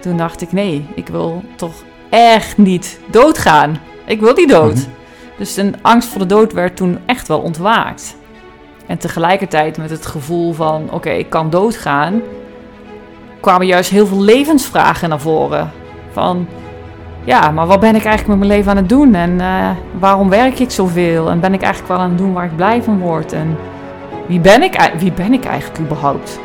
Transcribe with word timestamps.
Toen 0.00 0.16
dacht 0.16 0.40
ik, 0.40 0.52
nee, 0.52 0.86
ik 0.94 1.08
wil 1.08 1.42
toch 1.56 1.74
echt 2.10 2.58
niet 2.58 3.00
doodgaan. 3.10 3.78
Ik 4.06 4.20
wil 4.20 4.34
niet 4.34 4.48
dood. 4.48 4.74
Mhm. 4.74 4.88
Dus 5.38 5.56
een 5.56 5.74
angst 5.82 6.08
voor 6.08 6.20
de 6.20 6.26
dood 6.26 6.52
werd 6.52 6.76
toen 6.76 6.98
echt 7.06 7.28
wel 7.28 7.40
ontwaakt. 7.40 8.16
En 8.86 8.98
tegelijkertijd 8.98 9.78
met 9.78 9.90
het 9.90 10.06
gevoel 10.06 10.52
van, 10.52 10.90
oké, 10.90 11.10
ik 11.10 11.30
kan 11.30 11.50
doodgaan, 11.50 12.22
kwamen 13.40 13.66
juist 13.66 13.90
heel 13.90 14.06
veel 14.06 14.20
levensvragen 14.20 15.08
naar 15.08 15.20
voren. 15.20 15.70
Van, 16.12 16.46
ja, 17.24 17.50
maar 17.50 17.66
wat 17.66 17.80
ben 17.80 17.94
ik 17.94 18.04
eigenlijk 18.04 18.28
met 18.28 18.38
mijn 18.38 18.58
leven 18.58 18.70
aan 18.70 18.76
het 18.76 18.88
doen? 18.88 19.14
En 19.14 19.40
eh, 19.40 19.70
waarom 19.98 20.28
werk 20.28 20.58
ik 20.58 20.70
zoveel? 20.70 21.30
En 21.30 21.40
ben 21.40 21.54
ik 21.54 21.62
eigenlijk 21.62 21.92
wel 21.92 22.02
aan 22.02 22.08
het 22.08 22.18
doen 22.18 22.32
waar 22.32 22.44
ik 22.44 22.56
blij 22.56 22.82
van 22.82 22.98
word? 22.98 23.32
En 23.32 23.56
wie 24.26 24.40
ben 24.40 24.62
ik, 24.62 24.92
wie 24.98 25.12
ben 25.12 25.32
ik 25.32 25.44
eigenlijk 25.44 25.80
überhaupt? 25.80 26.40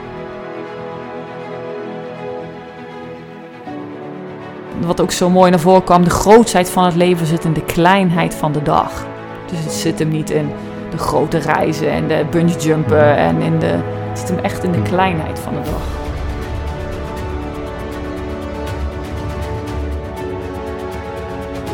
Wat 4.86 5.02
ook 5.02 5.12
zo 5.12 5.30
mooi 5.30 5.50
naar 5.50 5.60
voren 5.60 5.84
kwam, 5.84 6.04
de 6.04 6.10
grootheid 6.10 6.70
van 6.70 6.86
het 6.86 6.96
leven 6.96 7.26
zit 7.26 7.46
in 7.46 7.54
de 7.54 7.64
kleinheid 7.64 8.36
van 8.36 8.52
de 8.52 8.62
dag. 8.62 9.05
Dus 9.50 9.60
het 9.60 9.74
zit 9.74 10.00
hem 10.00 10.10
niet 10.10 10.30
in 10.30 10.50
de 10.91 10.98
grote 10.98 11.38
reizen 11.38 11.91
en 11.91 12.08
de 12.08 12.26
bungeejumpen 12.30 13.16
en 13.18 13.41
in 13.41 13.60
de, 13.60 13.80
het 14.10 14.20
zit 14.20 14.30
hem 14.30 14.40
echt 14.40 14.64
in 14.64 14.72
de 14.72 14.82
kleinheid 14.82 15.40
van 15.40 15.54
de 15.54 15.62
dag. 15.62 16.02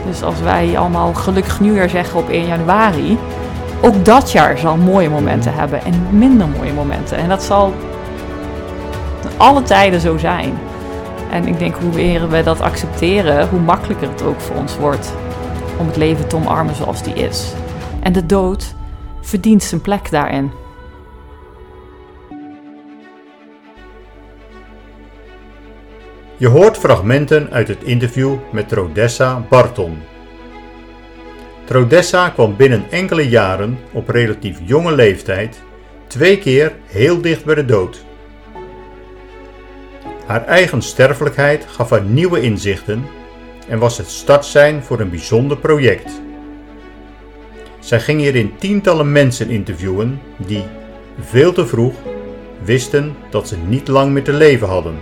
Dus 0.05 0.23
als 0.23 0.41
wij 0.41 0.77
allemaal 0.77 1.13
gelukkig 1.13 1.59
nieuwjaar 1.59 1.89
zeggen 1.89 2.19
op 2.19 2.29
1 2.29 2.47
januari, 2.47 3.17
ook 3.81 4.05
dat 4.05 4.31
jaar 4.31 4.57
zal 4.57 4.77
mooie 4.77 5.09
momenten 5.09 5.53
hebben 5.53 5.85
en 5.85 6.07
minder 6.09 6.47
mooie 6.47 6.73
momenten. 6.73 7.17
En 7.17 7.29
dat 7.29 7.43
zal 7.43 7.73
alle 9.37 9.61
tijden 9.61 9.99
zo 9.99 10.17
zijn. 10.17 10.68
En 11.29 11.47
ik 11.47 11.59
denk 11.59 11.75
hoe 11.75 11.93
meer 11.93 12.29
we 12.29 12.43
dat 12.43 12.61
accepteren, 12.61 13.49
hoe 13.49 13.59
makkelijker 13.59 14.09
het 14.09 14.21
ook 14.21 14.39
voor 14.39 14.55
ons 14.55 14.77
wordt 14.77 15.13
om 15.77 15.87
het 15.87 15.95
leven 15.95 16.27
te 16.27 16.35
omarmen 16.35 16.75
zoals 16.75 17.03
die 17.03 17.13
is. 17.13 17.53
En 17.99 18.13
de 18.13 18.25
dood 18.25 18.75
verdient 19.21 19.63
zijn 19.63 19.81
plek 19.81 20.11
daarin. 20.11 20.51
Je 26.37 26.47
hoort 26.47 26.77
fragmenten 26.77 27.51
uit 27.51 27.67
het 27.67 27.83
interview 27.83 28.35
met 28.51 28.67
Trodessa 28.67 29.45
Barton. 29.49 29.97
Trodessa 31.65 32.29
kwam 32.29 32.55
binnen 32.55 32.85
enkele 32.89 33.29
jaren 33.29 33.79
op 33.91 34.09
relatief 34.09 34.59
jonge 34.65 34.95
leeftijd 34.95 35.61
twee 36.07 36.37
keer 36.37 36.75
heel 36.85 37.21
dicht 37.21 37.45
bij 37.45 37.55
de 37.55 37.65
dood. 37.65 38.05
Haar 40.29 40.45
eigen 40.45 40.81
sterfelijkheid 40.81 41.65
gaf 41.69 41.89
haar 41.89 42.01
nieuwe 42.01 42.41
inzichten 42.41 43.05
en 43.67 43.79
was 43.79 43.97
het 43.97 44.09
startsein 44.09 44.83
voor 44.83 44.99
een 44.99 45.09
bijzonder 45.09 45.57
project. 45.57 46.21
Zij 47.79 47.99
ging 47.99 48.19
hierin 48.19 48.55
tientallen 48.57 49.11
mensen 49.11 49.49
interviewen 49.49 50.21
die, 50.37 50.63
veel 51.19 51.53
te 51.53 51.67
vroeg, 51.67 51.93
wisten 52.63 53.15
dat 53.29 53.47
ze 53.47 53.57
niet 53.57 53.87
lang 53.87 54.11
meer 54.11 54.23
te 54.23 54.33
leven 54.33 54.67
hadden. 54.67 54.99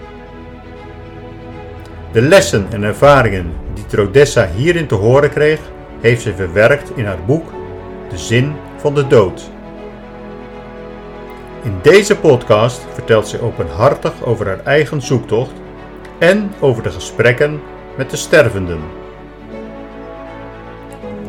De 2.12 2.22
lessen 2.22 2.68
en 2.72 2.84
ervaringen 2.84 3.52
die 3.74 3.86
Trodessa 3.86 4.50
hierin 4.56 4.88
te 4.88 4.96
horen 4.96 5.30
kreeg, 5.30 5.60
heeft 6.02 6.22
ze 6.22 6.36
verwerkt 6.36 6.92
in 6.96 7.06
haar 7.06 7.26
boek 7.26 7.52
De 8.10 8.18
Zin 8.18 8.54
van 8.78 8.96
de 8.96 9.08
Dood. 9.08 9.50
In 11.68 11.80
deze 11.82 12.18
podcast 12.18 12.86
vertelt 12.94 13.28
ze 13.28 13.42
openhartig 13.42 14.24
over 14.24 14.46
haar 14.46 14.64
eigen 14.64 15.02
zoektocht 15.02 15.52
en 16.20 16.52
over 16.60 16.84
de 16.84 16.92
gesprekken 16.92 17.62
met 17.98 18.10
de 18.10 18.18
stervenden. 18.18 18.80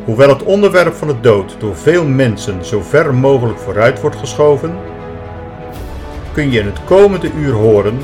Hoewel 0.05 0.29
het 0.29 0.43
onderwerp 0.43 0.93
van 0.93 1.07
de 1.07 1.19
dood 1.19 1.55
door 1.59 1.75
veel 1.75 2.05
mensen 2.05 2.65
zo 2.65 2.81
ver 2.81 3.13
mogelijk 3.13 3.59
vooruit 3.59 4.01
wordt 4.01 4.15
geschoven, 4.15 4.77
kun 6.33 6.51
je 6.51 6.59
in 6.59 6.65
het 6.65 6.83
komende 6.83 7.31
uur 7.31 7.53
horen 7.53 7.99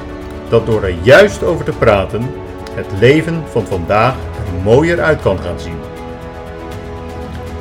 dat 0.49 0.65
door 0.65 0.83
er 0.83 0.95
juist 1.01 1.43
over 1.43 1.65
te 1.65 1.77
praten 1.77 2.29
het 2.71 2.87
leven 2.99 3.43
van 3.47 3.67
vandaag 3.67 4.13
er 4.13 4.61
mooier 4.63 5.01
uit 5.01 5.21
kan 5.21 5.39
gaan 5.39 5.59
zien. 5.59 5.79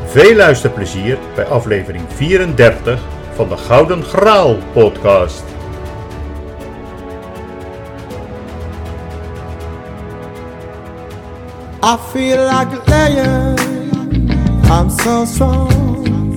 Veel 0.06 0.34
luisterplezier 0.34 1.19
bij 1.34 1.44
aflevering 1.44 2.04
34 2.09 3.13
van 3.34 3.49
de 3.49 3.56
Gouden 3.56 4.03
Graal 4.03 4.56
podcast. 4.72 5.43
I 11.83 11.97
feel 12.12 12.45
like 12.45 12.71
a 12.72 12.83
lion. 12.87 13.56
I'm 14.71 14.91
so 14.91 15.25
strong. 15.25 16.37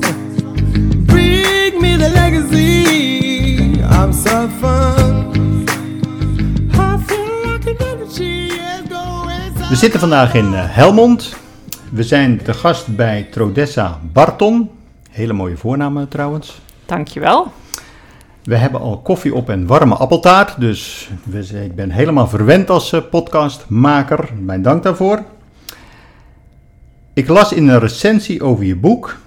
Bring 1.06 1.82
me 1.82 1.98
the 1.98 2.10
legacy. 2.14 3.82
I'm 3.82 4.14
so 4.14 4.48
fun. 4.60 5.34
I 6.74 6.98
feel 7.06 7.52
like 7.52 7.70
an 7.70 7.78
energy 7.78 8.48
is 8.48 8.82
going 8.90 9.70
We 9.70 9.76
zitten 9.76 10.00
vandaag 10.00 10.34
in 10.34 10.54
eh, 10.54 10.64
Helmond. 10.66 11.36
We 11.92 12.04
zijn 12.04 12.42
te 12.44 12.54
gast 12.54 12.96
bij 12.96 13.28
Trodessa 13.32 14.00
Barton. 14.14 14.70
Hele 15.12 15.34
mooie 15.34 15.58
voornamen 15.58 16.08
trouwens. 16.08 16.66
Dankjewel. 16.88 17.52
We 18.44 18.56
hebben 18.56 18.82
al 18.82 19.02
koffie 19.02 19.36
op 19.36 19.50
en 19.50 19.66
warme 19.66 19.96
appeltaart, 19.96 20.60
dus 20.60 21.10
ik 21.64 21.76
ben 21.76 21.90
helemaal 21.90 22.28
verwend 22.28 22.70
als 22.70 22.94
eh, 22.94 23.02
podcastmaker. 23.10 24.30
Mijn 24.40 24.62
dank 24.62 24.84
daarvoor. 24.84 25.24
Ik 27.14 27.28
las 27.28 27.54
in 27.54 27.68
een 27.68 27.80
recensie 27.80 28.44
over 28.44 28.66
je 28.66 28.76
boek. 28.76 29.18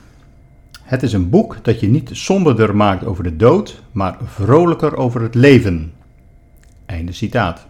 Het 0.83 1.03
is 1.03 1.13
een 1.13 1.31
boek 1.31 1.57
dat 1.63 1.81
je 1.81 1.89
niet 1.89 2.11
somberder 2.13 2.77
maakt 2.77 3.05
over 3.05 3.25
de 3.25 3.37
dood, 3.37 3.83
maar 3.93 4.17
vrolijker 4.25 4.97
over 4.97 5.23
het 5.23 5.35
leven. 5.35 5.93
Einde 6.87 7.13
citaat. 7.13 7.67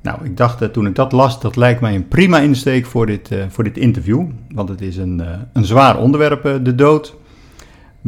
Nou, 0.00 0.24
ik 0.24 0.36
dacht 0.36 0.62
eh, 0.62 0.68
toen 0.68 0.86
ik 0.86 0.94
dat 0.94 1.12
las, 1.12 1.40
dat 1.40 1.56
lijkt 1.56 1.80
mij 1.80 1.94
een 1.94 2.08
prima 2.08 2.38
insteek 2.38 2.86
voor 2.86 3.06
dit, 3.06 3.30
eh, 3.30 3.44
voor 3.48 3.64
dit 3.64 3.76
interview. 3.76 4.24
Want 4.48 4.68
het 4.68 4.80
is 4.80 4.96
een, 4.96 5.22
een 5.52 5.64
zwaar 5.64 5.98
onderwerp, 5.98 6.64
de 6.64 6.74
dood. 6.74 7.16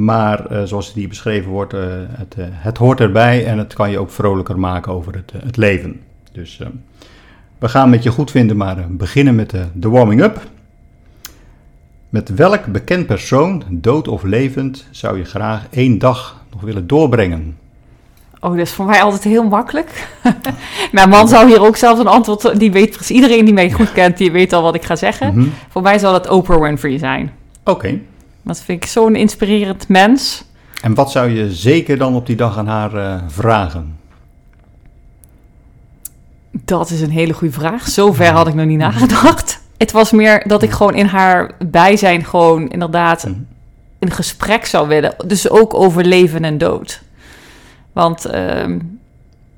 Maar 0.04 0.46
eh, 0.46 0.62
zoals 0.62 0.86
het 0.86 0.94
hier 0.94 1.08
beschreven 1.08 1.50
wordt, 1.50 1.72
eh, 1.72 1.80
het, 2.08 2.34
eh, 2.38 2.44
het 2.50 2.78
hoort 2.78 3.00
erbij 3.00 3.46
en 3.46 3.58
het 3.58 3.74
kan 3.74 3.90
je 3.90 3.98
ook 3.98 4.10
vrolijker 4.10 4.58
maken 4.58 4.92
over 4.92 5.14
het, 5.14 5.32
het 5.44 5.56
leven. 5.56 6.00
Dus 6.32 6.60
we 7.58 7.68
gaan 7.68 7.90
met 7.90 8.02
je 8.02 8.10
goed 8.10 8.30
vinden, 8.30 8.56
maar 8.56 8.86
beginnen 8.88 9.34
met 9.34 9.50
de, 9.50 9.64
de 9.72 9.88
warming-up. 9.88 10.40
Met 12.08 12.34
welk 12.34 12.66
bekend 12.66 13.06
persoon, 13.06 13.64
dood 13.68 14.08
of 14.08 14.22
levend, 14.22 14.86
zou 14.90 15.18
je 15.18 15.24
graag 15.24 15.66
één 15.70 15.98
dag 15.98 16.44
nog 16.50 16.60
willen 16.60 16.86
doorbrengen? 16.86 17.56
Oh, 18.40 18.50
dat 18.50 18.58
is 18.58 18.72
voor 18.72 18.86
mij 18.86 19.02
altijd 19.02 19.24
heel 19.24 19.48
makkelijk. 19.48 20.08
Mijn 20.92 21.08
man 21.08 21.28
zou 21.28 21.46
hier 21.46 21.62
ook 21.62 21.76
zelfs 21.76 22.00
een 22.00 22.06
antwoord... 22.06 22.58
Die 22.58 22.72
weet 22.72 22.90
precies... 22.90 23.16
Iedereen 23.16 23.44
die 23.44 23.54
mij 23.54 23.70
goed 23.70 23.92
kent, 23.92 24.16
die 24.16 24.32
weet 24.32 24.52
al 24.52 24.62
wat 24.62 24.74
ik 24.74 24.84
ga 24.84 24.96
zeggen. 24.96 25.34
Mhm. 25.34 25.48
Voor 25.68 25.82
mij 25.82 25.98
zal 25.98 26.14
het 26.14 26.28
Oprah 26.28 26.60
Winfrey 26.60 26.98
zijn. 26.98 27.32
Oké. 27.64 27.98
Dat 28.42 28.60
vind 28.60 28.84
ik 28.84 28.90
zo'n 28.90 29.16
inspirerend 29.16 29.88
mens. 29.88 30.44
En 30.82 30.94
wat 30.94 31.10
zou 31.10 31.30
je 31.30 31.52
zeker 31.52 31.98
dan 31.98 32.14
op 32.14 32.26
die 32.26 32.36
dag 32.36 32.58
aan 32.58 32.66
haar 32.66 32.94
eh, 32.94 33.22
vragen? 33.28 33.98
Dat 36.50 36.90
is 36.90 37.00
een 37.00 37.10
hele 37.10 37.32
goede 37.32 37.54
vraag. 37.54 37.88
Zover 37.88 38.26
had 38.32 38.46
ik 38.48 38.54
nog 38.54 38.66
niet 38.66 38.78
nagedacht. 38.78 39.60
Het 39.76 39.92
was 39.92 40.10
meer 40.10 40.42
dat 40.48 40.62
ik 40.62 40.70
gewoon 40.70 40.94
in 40.94 41.06
haar 41.06 41.50
bijzijn 41.66 42.24
gewoon 42.24 42.68
inderdaad 42.68 43.24
Mhm. 43.24 43.34
een 43.98 44.10
gesprek 44.10 44.64
zou 44.66 44.88
willen. 44.88 45.14
Dus 45.26 45.50
ook 45.50 45.74
over 45.74 46.04
leven 46.04 46.44
en 46.44 46.58
dood. 46.58 47.03
Want 47.92 48.24
ehm, 48.24 48.78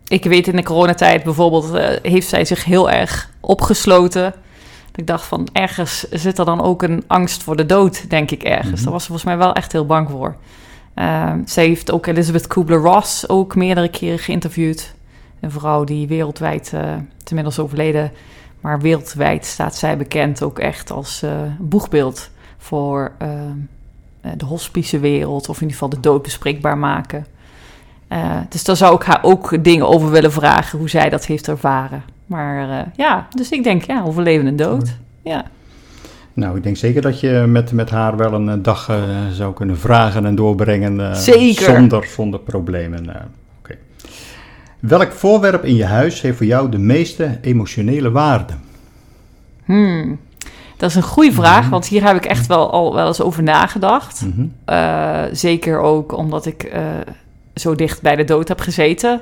ik 0.08 0.24
weet 0.24 0.46
in 0.48 0.56
de 0.56 0.62
coronatijd 0.62 1.22
bijvoorbeeld 1.22 1.74
eh, 1.74 1.88
heeft 2.12 2.28
zij 2.28 2.44
zich 2.44 2.64
heel 2.64 2.90
erg 2.90 3.30
opgesloten. 3.40 4.34
Dat 4.92 5.00
Ik 5.00 5.06
dacht 5.06 5.24
van 5.24 5.48
ergens 5.52 6.08
zit 6.10 6.38
er 6.38 6.44
dan 6.44 6.60
ook 6.60 6.82
een 6.82 7.04
angst 7.06 7.42
voor 7.42 7.56
de 7.56 7.66
dood, 7.66 8.10
denk 8.10 8.30
ik 8.30 8.42
ergens. 8.42 8.74
Mhm. 8.74 8.82
Daar 8.82 8.92
was 8.92 9.02
ze 9.02 9.08
volgens 9.08 9.28
mij 9.28 9.36
wel 9.36 9.54
echt 9.54 9.72
heel 9.72 9.86
bang 9.86 10.10
voor. 10.10 10.36
Ehm 10.94 11.40
zij 11.44 11.66
heeft 11.66 11.90
ook 11.90 12.06
Elizabeth 12.06 12.46
Kubler-Ross 12.46 13.28
ook 13.28 13.54
meerdere 13.54 13.88
keren 13.88 14.18
geïnterviewd. 14.18 14.94
Een 15.40 15.50
vrouw 15.50 15.84
die 15.84 16.08
wereldwijd, 16.08 16.72
is 17.24 17.28
inmiddels 17.28 17.58
overleden, 17.58 18.12
maar 18.60 18.80
wereldwijd 18.80 19.46
staat 19.46 19.76
zij 19.76 19.96
bekend 19.96 20.42
ook 20.42 20.58
echt 20.58 20.90
als 20.90 21.22
eh, 21.22 21.30
boegbeeld 21.58 22.30
voor 22.58 23.12
eh, 23.18 23.28
de 24.36 24.44
hospicewereld, 24.44 25.48
of 25.48 25.56
in 25.56 25.62
ieder 25.62 25.72
geval 25.72 25.88
de 25.88 26.00
dood 26.00 26.22
bespreekbaar 26.22 26.78
maken. 26.78 27.26
Dus 28.48 28.64
daar 28.64 28.76
zou 28.76 28.94
ik 28.94 29.02
haar 29.02 29.22
ook 29.22 29.64
dingen 29.64 29.88
over 29.88 30.10
willen 30.10 30.32
vragen, 30.32 30.78
hoe 30.78 30.88
zij 30.88 31.08
dat 31.08 31.26
heeft 31.26 31.48
ervaren. 31.48 32.02
Maar 32.32 32.70
eh, 32.70 32.86
ja, 32.96 33.26
dus 33.36 33.50
ik 33.50 33.62
denk, 33.62 33.82
ja, 33.82 34.02
over 34.02 34.22
leven 34.22 34.46
en 34.46 34.56
dood. 34.56 34.94
Ja. 35.22 35.44
Nou, 36.34 36.56
ik 36.56 36.62
denk 36.62 36.76
zeker 36.76 37.02
dat 37.02 37.20
je 37.20 37.44
met, 37.48 37.72
met 37.72 37.90
haar 37.90 38.16
wel 38.16 38.32
een 38.32 38.48
eh, 38.48 38.54
dag 38.58 38.88
eh, 38.88 38.96
zou 39.32 39.54
kunnen 39.54 39.78
vragen 39.78 40.26
en 40.26 40.34
doorbrengen. 40.34 41.16
Zeker. 41.16 41.64
Zonder, 41.64 42.04
zonder 42.04 42.40
problemen. 42.40 43.08
Oké. 43.58 43.74
Welk 44.78 45.12
voorwerp 45.12 45.64
in 45.64 45.74
je 45.74 45.84
huis 45.84 46.20
heeft 46.20 46.36
voor 46.36 46.46
jou 46.46 46.70
de 46.70 46.78
meeste 46.78 47.38
emotionele 47.40 48.10
waarde? 48.10 48.52
Hmm. 49.64 50.18
Dat 50.76 50.90
is 50.90 50.96
een 50.96 51.02
goede 51.02 51.32
vraag, 51.32 51.68
want 51.68 51.86
hier 51.86 52.06
heb 52.06 52.16
ik 52.16 52.24
echt 52.24 52.46
wel 52.46 52.70
al 52.70 52.94
wel 52.94 53.06
eens 53.06 53.20
over 53.20 53.42
nagedacht. 53.42 54.24
Mhm. 54.26 54.46
Zeker 55.34 55.78
ook 55.80 56.16
omdat 56.16 56.46
ik 56.46 56.72
zo 57.54 57.74
dicht 57.74 58.02
bij 58.02 58.16
de 58.16 58.24
dood 58.24 58.48
heb 58.48 58.60
gezeten. 58.60 59.20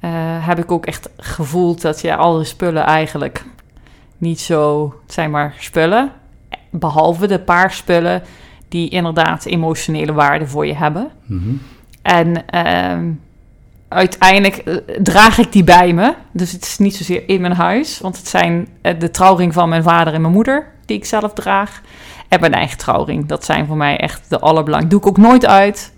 Eh, 0.00 0.10
heb 0.46 0.58
ik 0.58 0.72
ook 0.72 0.86
echt 0.86 1.10
gevoeld 1.16 1.80
dat 1.80 2.00
je 2.00 2.16
alle 2.16 2.44
spullen 2.44 2.82
eigenlijk 2.82 3.44
niet 4.18 4.40
zo 4.40 4.94
het 5.02 5.12
zijn 5.12 5.30
maar 5.30 5.54
spullen. 5.58 6.12
Behalve 6.70 7.26
de 7.26 7.40
paar 7.40 7.72
spullen 7.72 8.22
die 8.68 8.88
inderdaad 8.88 9.44
emotionele 9.44 10.12
waarde 10.12 10.46
voor 10.46 10.66
je 10.66 10.74
hebben. 10.74 11.10
Mhm. 11.26 11.50
En 12.02 12.46
ehm, 12.46 13.10
uiteindelijk 13.88 14.56
eh, 14.56 14.76
draag 15.02 15.38
ik 15.38 15.52
die 15.52 15.64
bij 15.64 15.92
me. 15.92 16.14
Dus 16.32 16.52
het 16.52 16.64
is 16.64 16.78
niet 16.78 16.96
zozeer 16.96 17.28
in 17.28 17.40
mijn 17.40 17.52
huis. 17.52 18.00
Want 18.00 18.16
het 18.16 18.28
zijn 18.28 18.68
eh, 18.82 18.98
de 18.98 19.10
trouwring 19.10 19.52
van 19.52 19.68
mijn 19.68 19.82
vader 19.82 20.14
en 20.14 20.20
mijn 20.20 20.32
moeder... 20.32 20.66
die 20.86 20.96
ik 20.96 21.04
zelf 21.04 21.32
draag. 21.32 21.82
En 22.28 22.40
mijn 22.40 22.54
eigen 22.54 22.78
trouwring. 22.78 23.26
Dat 23.26 23.44
zijn 23.44 23.66
voor 23.66 23.76
mij 23.76 23.96
echt 23.96 24.22
de 24.28 24.38
allerbelangrijkste. 24.38 25.00
Doe 25.00 25.00
ik 25.00 25.18
ook 25.18 25.26
nooit 25.26 25.46
uit. 25.46 25.92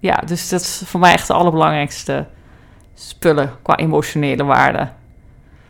Ja, 0.00 0.16
dus 0.26 0.48
dat 0.48 0.60
is 0.60 0.82
voor 0.84 1.00
mij 1.00 1.12
echt 1.12 1.26
de 1.26 1.32
allerbelangrijkste 1.32 2.26
spullen... 2.94 3.50
qua 3.62 3.76
emotionele 3.76 4.44
waarde. 4.44 4.88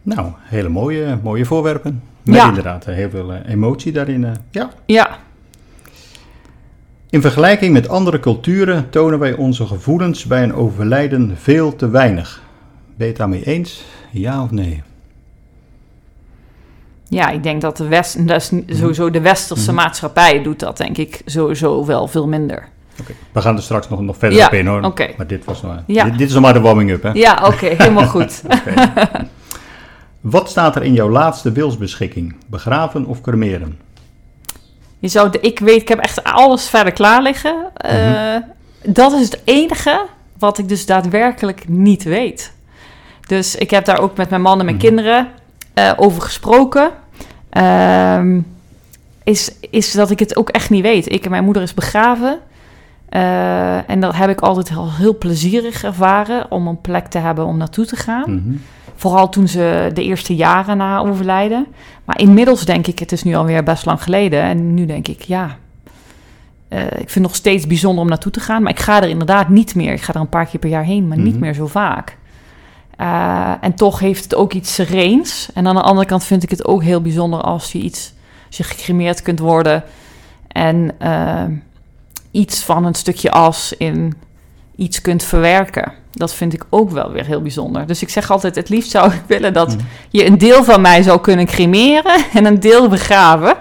Nou, 0.03 0.33
hele 0.43 0.69
mooie, 0.69 1.19
mooie 1.23 1.45
voorwerpen. 1.45 2.03
Met 2.23 2.35
Ja. 2.35 2.49
inderdaad 2.49 2.87
eh, 2.87 2.95
heel 2.95 3.11
veel 3.11 3.33
eh, 3.33 3.53
emotie 3.53 3.93
daarin. 3.93 4.25
eh. 4.25 4.31
ja. 4.51 4.71
Ja, 4.87 5.19
In 7.11 7.21
vergelijking 7.21 7.73
met 7.73 7.89
andere 7.89 8.21
culturen 8.21 8.91
tonen 8.91 9.19
wij 9.19 9.33
onze 9.35 9.67
gevoelens 9.67 10.25
bij 10.25 10.43
een 10.43 10.55
overlijden 10.55 11.37
veel 11.37 11.77
te 11.77 11.89
weinig. 11.89 12.43
Ben 12.87 13.07
je 13.07 13.13
het 13.13 13.17
daarmee 13.17 13.45
eens? 13.45 13.85
Ja 14.11 14.43
of 14.43 14.51
nee? 14.51 14.83
ja 17.09 17.29
ik 17.31 17.43
denk 17.43 17.61
dat 17.61 17.77
de 17.77 17.89
West, 17.89 18.29
dat 18.29 18.37
is 18.41 18.51
niet- 18.51 18.77
sowieso 18.77 19.11
de 19.11 19.21
westerse 19.21 19.73
Mhm. 19.73 19.75
maatschappij 19.83 20.43
doet 20.43 20.61
dat 20.61 20.77
denk 20.77 20.97
ik 20.99 21.23
sowieso 21.25 21.87
wel 21.87 22.07
veel 22.09 22.29
minder. 22.29 22.69
We 23.33 23.41
gaan 23.41 23.57
er 23.57 23.63
straks 23.63 23.89
nog, 23.89 24.01
nog 24.01 24.17
verder 24.17 24.39
Ja, 24.39 24.47
op 24.47 24.53
in 24.53 24.67
hoor. 24.67 24.81
Maar 25.17 25.27
dit, 25.27 25.45
was 25.45 25.63
nog, 25.63 25.75
Ja. 25.87 26.05
dit, 26.05 26.19
dit 26.19 26.29
is 26.29 26.33
nog 26.35 26.43
maar 26.43 26.53
de 26.53 26.61
warming-up 26.61 27.03
hè? 27.03 27.11
Ja, 27.13 27.41
oké, 27.45 27.67
helemaal 27.67 28.07
goed. 28.17 28.43
Wat 30.21 30.51
staat 30.51 30.77
er 30.77 30.83
in 30.83 30.93
jouw 30.93 31.11
laatste 31.11 31.53
wilsbeschikking? 31.53 32.37
Begraven 32.47 33.05
of 33.07 33.21
cremeren? 33.21 33.79
Je 34.99 35.09
zou, 35.09 35.31
de- 35.31 35.41
ik 35.41 35.59
weet, 35.59 35.81
ik 35.81 35.89
heb 35.89 35.99
echt 35.99 36.25
alles 36.25 36.69
verder 36.69 36.93
klaar 36.93 37.23
liggen. 37.23 37.57
Eh, 37.75 38.37
Dat 38.83 39.13
is 39.13 39.21
het 39.25 39.41
enige 39.45 40.07
wat 40.39 40.59
ik 40.59 40.69
dus 40.69 40.87
daadwerkelijk 40.87 41.69
niet 41.69 42.03
weet. 42.03 42.53
Dus 43.27 43.55
ik 43.57 43.71
heb 43.71 43.85
daar 43.85 43.99
ook 44.01 44.17
met 44.17 44.31
mijn 44.31 44.43
man 44.43 44.59
en 44.59 44.65
mijn 44.65 44.77
Mhm. 44.77 44.85
kinderen 44.87 45.29
eh, 45.75 45.93
over 45.97 46.23
gesproken. 46.23 46.91
Ehm, 47.51 48.41
is, 49.25 49.53
is 49.71 49.93
dat 49.93 50.11
ik 50.11 50.19
het 50.19 50.37
ook 50.37 50.49
echt 50.49 50.71
niet 50.71 50.83
weet. 50.83 51.13
Ik 51.13 51.25
en 51.25 51.31
mijn 51.31 51.45
moeder 51.45 51.63
is 51.63 51.75
begraven. 51.75 52.39
Eh, 53.11 53.91
en 53.91 54.01
dat 54.01 54.17
heb 54.17 54.31
ik 54.31 54.41
altijd 54.41 54.77
al 54.77 54.93
heel 54.93 55.19
plezierig 55.19 55.85
ervaren 55.85 56.51
om 56.51 56.67
een 56.67 56.81
plek 56.81 57.07
te 57.07 57.19
hebben 57.19 57.47
om 57.47 57.57
naartoe 57.57 57.87
te 57.87 57.97
gaan. 57.97 58.35
Mhm. 58.35 58.57
Vooral 58.95 59.29
toen 59.29 59.49
ze 59.49 59.91
de 59.95 60.03
eerste 60.03 60.35
jaren 60.35 60.77
na 60.77 60.99
overlijden. 60.99 61.67
Maar 62.05 62.21
inmiddels 62.21 62.65
denk 62.65 62.87
ik, 62.87 62.99
het 62.99 63.13
is 63.13 63.23
nu 63.23 63.35
alweer 63.35 63.63
best 63.63 63.85
lang 63.87 64.03
geleden. 64.03 64.43
En 64.43 64.75
nu 64.75 64.87
denk 64.87 65.09
ik, 65.09 65.23
ja, 65.23 65.57
eh, 66.69 66.83
ik 66.85 66.91
vind 66.91 67.15
het 67.15 67.23
nog 67.23 67.35
steeds 67.35 67.67
bijzonder 67.67 68.03
om 68.03 68.09
naartoe 68.09 68.33
te 68.33 68.41
gaan. 68.41 68.63
Maar 68.63 68.73
ik 68.73 68.81
ga 68.81 69.03
er 69.03 69.09
inderdaad 69.09 69.49
niet 69.49 69.75
meer. 69.75 69.93
Ik 69.93 70.03
ga 70.03 70.15
er 70.15 70.21
een 70.21 70.29
paar 70.29 70.47
keer 70.47 70.61
per 70.61 70.69
jaar 70.71 70.85
heen, 70.85 71.09
maar 71.09 71.19
niet 71.19 71.33
Mhm. 71.35 71.41
meer 71.43 71.55
zo 71.55 71.67
vaak. 71.67 72.17
Eh, 72.97 73.53
en 73.61 73.75
toch 73.75 73.99
heeft 73.99 74.23
het 74.23 74.35
ook 74.35 74.53
iets 74.53 74.75
sereens. 74.75 75.49
En 75.55 75.67
aan 75.67 75.75
de 75.75 75.83
andere 75.83 76.07
kant 76.07 76.25
vind 76.25 76.43
ik 76.43 76.51
het 76.51 76.65
ook 76.65 76.83
heel 76.83 77.01
bijzonder 77.01 77.41
als 77.41 77.73
je 77.73 77.79
iets, 77.79 78.13
als 78.47 78.57
je 78.57 78.63
gecremeerd 78.63 79.23
kunt 79.23 79.39
worden. 79.39 79.83
En 80.49 80.93
iets 82.31 82.63
van 82.65 82.85
een 82.85 82.95
stukje 82.95 83.31
as 83.31 83.75
in 83.79 84.15
iets 84.77 85.01
kunt 85.01 85.23
verwerken. 85.23 85.93
Dat 86.13 86.35
vind 86.35 86.53
ik 86.53 86.65
ook 86.71 86.91
wel 86.91 87.11
weer 87.13 87.25
heel 87.27 87.43
bijzonder. 87.43 87.87
Dus 87.87 88.03
ik 88.03 88.09
zeg 88.09 88.31
altijd, 88.31 88.55
het 88.55 88.69
liefst 88.69 88.91
zou 88.91 89.13
ik 89.13 89.23
willen 89.27 89.53
dat 89.53 89.69
Mhm. 89.69 89.85
je 90.11 90.27
een 90.27 90.39
deel 90.39 90.65
van 90.65 90.81
mij 90.81 91.03
zou 91.03 91.21
kunnen 91.21 91.47
cremeren 91.47 92.25
en 92.35 92.45
een 92.45 92.61
deel 92.61 92.89
begraven. 92.89 93.55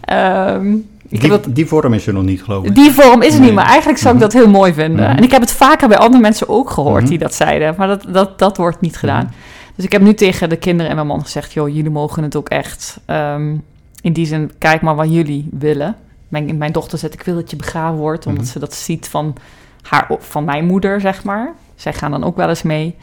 Ehm, 0.00 0.74
Die, 1.08 1.28
dat, 1.28 1.46
die 1.48 1.66
vorm 1.66 1.92
is 1.92 2.06
er 2.06 2.12
nog 2.12 2.22
niet 2.22 2.42
geloof 2.42 2.64
ik. 2.64 2.74
die 2.74 2.90
vorm 2.90 3.22
is 3.22 3.32
er 3.32 3.38
Nee. 3.38 3.46
niet, 3.48 3.56
maar 3.56 3.66
eigenlijk 3.66 3.98
zou 3.98 4.14
ik 4.14 4.20
Mhm. 4.20 4.30
dat 4.30 4.42
heel 4.42 4.50
mooi 4.50 4.72
vinden. 4.72 5.08
Mhm. 5.08 5.16
En 5.16 5.22
ik 5.24 5.30
heb 5.30 5.40
het 5.40 5.52
vaker 5.52 5.88
bij 5.88 5.98
andere 5.98 6.22
mensen 6.22 6.48
ook 6.48 6.70
gehoord 6.70 7.00
Mhm. 7.00 7.10
die 7.10 7.18
dat 7.18 7.34
zeiden, 7.34 7.74
maar 7.78 7.86
dat, 7.88 8.04
dat, 8.08 8.38
dat 8.38 8.56
wordt 8.56 8.80
niet 8.80 8.96
gedaan. 8.96 9.24
Mhm. 9.24 9.32
Dus 9.76 9.84
ik 9.84 9.92
heb 9.92 10.02
nu 10.02 10.14
tegen 10.14 10.48
de 10.48 10.56
kinderen 10.56 10.88
en 10.90 10.94
mijn 10.94 11.06
man 11.08 11.22
gezegd, 11.22 11.52
joh, 11.52 11.68
jullie 11.68 11.90
mogen 11.90 12.22
het 12.22 12.36
ook 12.36 12.48
echt. 12.48 13.00
ehm, 13.06 13.54
in 14.02 14.12
die 14.12 14.26
zin, 14.26 14.50
kijk 14.58 14.80
maar 14.82 14.94
wat 14.94 15.12
jullie 15.12 15.48
willen. 15.52 15.96
Mijn, 16.30 16.58
mijn 16.58 16.72
dochter 16.72 16.98
zegt, 16.98 17.14
ik 17.14 17.22
wil 17.22 17.34
dat 17.34 17.50
je 17.50 17.56
begraven 17.56 17.98
wordt, 17.98 18.26
omdat 18.26 18.42
Mhm. 18.42 18.52
ze 18.52 18.58
dat 18.58 18.74
ziet 18.74 19.08
van, 19.08 19.34
haar, 19.82 20.06
van 20.18 20.44
mijn 20.44 20.64
moeder, 20.66 21.00
zeg 21.00 21.24
maar. 21.24 21.52
Zij 21.74 21.92
gaan 21.92 22.10
dan 22.10 22.24
ook 22.24 22.36
wel 22.36 22.48
eens 22.48 22.62
mee. 22.62 22.96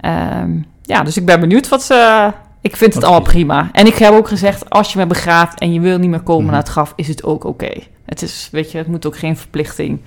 Ehm, 0.00 0.50
ja, 0.82 1.02
dus 1.02 1.16
ik 1.16 1.26
ben 1.26 1.40
benieuwd 1.40 1.68
wat 1.68 1.82
ze... 1.82 2.30
Ik 2.62 2.76
vind 2.76 2.94
het 2.94 3.02
allemaal 3.04 3.22
prima. 3.22 3.68
En 3.72 3.86
ik 3.86 3.94
heb 3.94 4.12
ook 4.12 4.28
gezegd, 4.28 4.70
als 4.70 4.92
je 4.92 4.98
me 4.98 5.06
begraaft 5.06 5.58
en 5.60 5.72
je 5.72 5.80
wil 5.80 5.98
niet 5.98 6.10
meer 6.10 6.20
komen 6.20 6.42
Mhm. 6.42 6.50
naar 6.52 6.60
het 6.62 6.70
graf, 6.70 6.92
is 6.96 7.08
het 7.08 7.24
ook 7.24 7.44
oké. 7.44 7.70
Het 8.06 8.22
is, 8.22 8.48
weet 8.52 8.72
je, 8.72 8.78
het 8.78 8.86
moet 8.86 9.06
ook 9.06 9.18
geen 9.18 9.36
verplichting. 9.36 10.00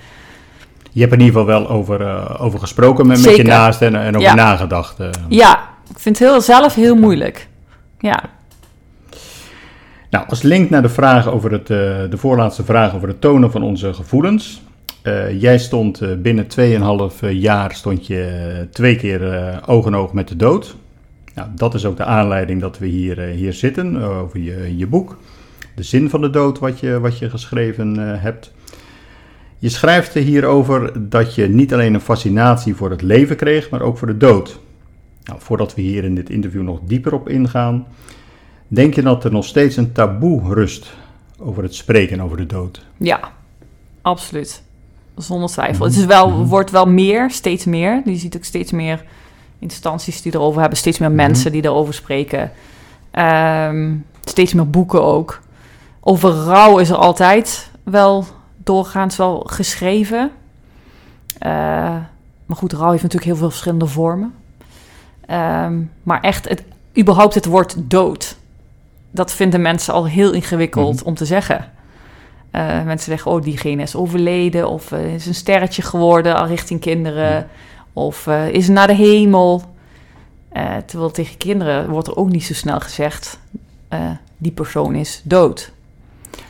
Je 0.92 1.00
hebt 1.00 1.12
in 1.12 1.20
ieder 1.20 1.40
geval 1.40 1.46
wel 1.58 1.68
over, 1.68 2.00
eh, 2.00 2.36
over 2.42 2.58
gesproken 2.58 3.06
met, 3.06 3.24
met 3.24 3.36
je 3.36 3.42
naasten 3.44 3.86
en, 3.94 4.00
en 4.02 4.08
over 4.16 4.28
Ja. 4.28 4.34
nagedacht. 4.34 5.00
eh. 5.00 5.08
Ja, 5.28 5.68
ik 5.90 5.98
vind 5.98 6.18
het 6.18 6.28
heel, 6.28 6.40
zelf 6.40 6.74
heel 6.74 6.96
moeilijk. 6.96 7.48
Ja, 7.98 8.22
Nou, 10.14 10.26
als 10.28 10.42
link 10.42 10.70
naar 10.70 10.82
de 10.82 10.88
vraag 10.88 11.28
over 11.28 11.52
het, 11.52 11.70
eh, 11.70 11.76
de 12.10 12.16
voorlaatste 12.16 12.64
vraag 12.64 12.94
over 12.94 13.08
het 13.08 13.20
tonen 13.20 13.50
van 13.50 13.62
onze 13.62 13.94
gevoelens. 13.94 14.62
Eh, 15.02 15.40
jij 15.40 15.58
stond 15.58 16.00
eh, 16.00 16.14
binnen 16.16 16.46
2,5 16.46 17.30
jaar 17.30 17.74
stond 17.74 18.06
je 18.06 18.66
twee 18.70 18.96
keer 18.96 19.60
oog 19.66 19.86
in 19.86 19.94
oog 19.94 20.12
met 20.12 20.28
de 20.28 20.36
dood. 20.36 20.76
Nou, 21.34 21.48
dat 21.54 21.74
is 21.74 21.84
ook 21.84 21.96
de 21.96 22.04
aanleiding 22.04 22.60
dat 22.60 22.78
we 22.78 22.86
hier, 22.86 23.20
hier 23.20 23.52
zitten, 23.52 24.02
over 24.02 24.40
je, 24.40 24.76
je 24.76 24.86
boek. 24.86 25.18
De 25.74 25.82
zin 25.82 26.10
van 26.10 26.20
de 26.20 26.30
dood, 26.30 26.58
wat 26.58 26.80
je, 26.80 27.00
wat 27.00 27.18
je 27.18 27.30
geschreven 27.30 27.98
hebt. 27.98 28.52
Je 29.58 29.68
schrijft 29.68 30.14
er 30.14 30.22
hierover 30.22 31.08
dat 31.08 31.34
je 31.34 31.48
niet 31.48 31.72
alleen 31.72 31.94
een 31.94 32.00
fascinatie 32.00 32.74
voor 32.74 32.90
het 32.90 33.02
leven 33.02 33.36
kreeg, 33.36 33.70
maar 33.70 33.82
ook 33.82 33.98
voor 33.98 34.08
de 34.08 34.16
dood. 34.16 34.60
Nou, 35.24 35.38
voordat 35.42 35.74
we 35.74 35.82
hier 35.82 36.04
in 36.04 36.14
dit 36.14 36.30
interview 36.30 36.62
nog 36.62 36.80
dieper 36.86 37.14
op 37.14 37.28
ingaan, 37.28 37.86
denk 38.68 38.94
je 38.94 39.02
dat 39.02 39.24
er 39.24 39.32
nog 39.32 39.44
steeds 39.44 39.76
een 39.76 39.92
taboe 39.92 40.54
rust 40.54 40.94
over 41.38 41.62
het 41.62 41.74
spreken 41.74 42.20
over 42.20 42.36
de 42.36 42.46
dood? 42.46 42.84
ja, 42.96 43.20
absoluut. 44.02 44.62
Zonder 45.16 45.48
twijfel. 45.48 45.74
Mhm. 45.74 45.84
Het 45.84 45.96
is 45.96 46.04
wel, 46.04 46.30
Mhm. 46.30 46.44
wordt 46.44 46.70
wel 46.70 46.86
meer, 46.86 47.30
steeds 47.30 47.64
meer. 47.64 48.02
Je 48.04 48.16
ziet 48.16 48.36
ook 48.36 48.44
steeds 48.44 48.72
meer 48.72 49.04
instanties 49.58 50.22
die 50.22 50.34
erover 50.34 50.60
hebben, 50.60 50.78
steeds 50.78 50.98
meer 50.98 51.08
Mhm. 51.08 51.16
mensen 51.16 51.52
die 51.52 51.64
erover 51.64 51.94
spreken. 51.94 52.50
Ehm, 53.10 53.94
steeds 54.24 54.54
meer 54.54 54.70
boeken 54.70 55.02
ook. 55.02 55.40
Over 56.00 56.30
rouw 56.30 56.78
is 56.78 56.90
er 56.90 56.96
altijd 56.96 57.70
wel 57.82 58.24
doorgaans 58.56 59.16
wel 59.16 59.42
geschreven. 59.46 60.30
Eh, 61.38 61.50
maar 62.46 62.56
goed, 62.56 62.72
rouw 62.72 62.90
heeft 62.90 63.02
natuurlijk 63.02 63.30
heel 63.30 63.36
veel 63.40 63.50
verschillende 63.50 63.86
vormen. 63.86 64.34
Ehm, 65.26 65.80
maar 66.02 66.20
echt, 66.20 66.48
het, 66.48 66.62
überhaupt 66.98 67.34
het 67.34 67.44
woord 67.44 67.76
dood, 67.78 68.36
dat 69.14 69.32
vinden 69.32 69.60
mensen 69.62 69.94
al 69.94 70.06
heel 70.06 70.32
ingewikkeld 70.32 70.96
Mhm. 70.96 71.04
om 71.06 71.14
te 71.14 71.24
zeggen. 71.24 71.72
Eh, 72.50 72.82
mensen 72.84 73.10
zeggen, 73.10 73.30
oh, 73.30 73.42
diegene 73.42 73.82
is 73.82 73.96
overleden, 73.96 74.68
of 74.68 74.92
eh, 74.92 75.14
is 75.14 75.26
een 75.26 75.34
sterretje 75.34 75.82
geworden 75.82 76.36
al 76.36 76.46
richting 76.46 76.80
kinderen, 76.80 77.48
of 77.92 78.26
eh, 78.26 78.48
is 78.48 78.68
naar 78.68 78.86
de 78.86 78.94
hemel. 78.94 79.62
Terwijl 80.86 81.10
tegen 81.10 81.36
kinderen 81.36 81.88
wordt 81.88 82.08
er 82.08 82.16
ook 82.16 82.30
niet 82.30 82.44
zo 82.44 82.54
snel 82.54 82.80
gezegd, 82.80 83.38
die 84.38 84.52
persoon 84.52 84.94
is 84.94 85.20
dood. 85.24 85.72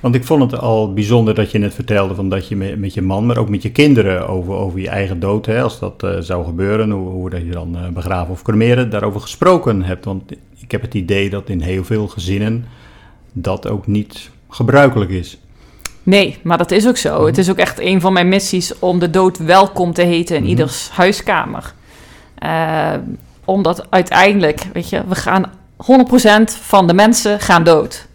Want 0.01 0.15
ik 0.15 0.25
vond 0.25 0.51
het 0.51 0.61
al 0.61 0.93
bijzonder 0.93 1.35
dat 1.35 1.51
je 1.51 1.59
net 1.59 1.75
vertelde 1.75 2.15
van 2.15 2.29
dat 2.29 2.49
je 2.49 2.57
met, 2.57 2.79
met 2.79 2.95
je 2.95 3.03
man, 3.03 3.27
maar 3.27 3.39
ook 3.39 3.49
met 3.49 3.63
je 3.63 3.71
kinderen 3.73 4.29
over, 4.29 4.55
over 4.55 4.81
je 4.81 4.89
eigen 4.89 5.21
dood, 5.21 5.47
hè, 5.47 5.63
als 5.63 5.79
dat 5.79 6.03
eh, 6.03 6.11
zou 6.19 6.45
gebeuren, 6.45 6.91
hoe, 6.91 7.09
hoe 7.09 7.31
dat 7.31 7.41
je 7.41 7.51
dan 7.51 7.77
eh, 7.77 7.89
begraven 7.89 8.33
of 8.33 8.43
cremeren, 8.43 8.91
daarover 8.91 9.21
gesproken 9.21 9.83
hebt. 9.83 10.05
Want 10.05 10.33
ik 10.59 10.71
heb 10.71 10.83
het 10.83 10.95
idee 10.95 11.31
dat 11.31 11.49
in 11.49 11.61
heel 11.61 11.85
veel 11.85 12.09
gezinnen 12.09 12.65
dat 13.33 13.69
ook 13.69 13.87
niet 13.87 14.31
gebruikelijk 14.49 15.11
is. 15.11 15.39
Nee, 16.03 16.39
maar 16.43 16.59
dat 16.59 16.71
is 16.71 16.87
ook 16.89 16.97
zo. 16.97 17.17
Mhm. 17.17 17.27
Het 17.27 17.39
is 17.39 17.51
ook 17.51 17.57
echt 17.59 17.81
een 17.81 18.01
van 18.01 18.13
mijn 18.13 18.29
missies 18.29 18.79
om 18.79 18.99
de 18.99 19.11
dood 19.11 19.39
welkom 19.39 19.93
te 19.93 20.03
heten 20.03 20.37
in 20.37 20.41
Mhm. 20.43 20.51
ieders 20.51 20.91
huiskamer. 20.91 21.75
Eh, 22.39 22.93
omdat 23.45 23.87
uiteindelijk, 23.91 24.61
weet 24.73 24.89
je, 24.89 25.03
we 25.09 25.15
gaan 25.15 25.51
100% 25.77 26.53
van 26.63 26.87
de 26.87 26.95
mensen 26.95 27.41
gaan 27.41 27.65
dood. 27.65 28.07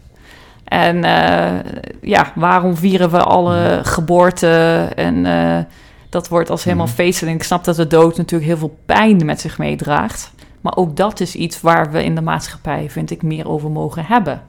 En 0.69 1.03
eh, 1.03 1.71
ja, 2.01 2.31
waarom 2.35 2.75
vieren 2.75 3.09
we 3.09 3.23
alle 3.23 3.79
geboorten 3.83 4.95
en 4.97 5.25
eh, 5.25 5.63
dat 6.09 6.27
wordt 6.27 6.49
als 6.49 6.63
helemaal 6.63 6.85
Mhm. 6.85 6.95
feestelijk. 6.95 7.31
En 7.33 7.39
ik 7.39 7.45
snap 7.45 7.63
dat 7.63 7.75
de 7.75 7.87
dood 7.87 8.17
natuurlijk 8.17 8.49
heel 8.49 8.57
veel 8.57 8.77
pijn 8.85 9.25
met 9.25 9.41
zich 9.41 9.57
meedraagt. 9.57 10.31
Maar 10.61 10.75
ook 10.75 10.95
dat 10.97 11.19
is 11.19 11.35
iets 11.35 11.61
waar 11.61 11.91
we 11.91 12.03
in 12.03 12.15
de 12.15 12.21
maatschappij, 12.21 12.89
vind 12.89 13.11
ik, 13.11 13.21
meer 13.21 13.47
over 13.49 13.71
mogen 13.71 14.05
hebben. 14.05 14.41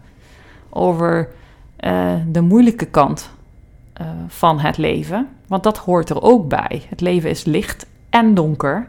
Over 0.71 1.29
eh, 1.77 2.13
de 2.27 2.41
moeilijke 2.41 2.87
kant 2.87 3.31
van 4.29 4.61
het 4.61 4.77
leven. 4.77 5.29
Want 5.47 5.63
dat 5.63 5.79
hoort 5.79 6.11
er 6.11 6.23
ook 6.23 6.49
bij. 6.49 6.83
Het 6.89 7.01
leven 7.01 7.31
is 7.31 7.45
licht 7.45 7.87
en 8.11 8.35
donker. 8.35 8.89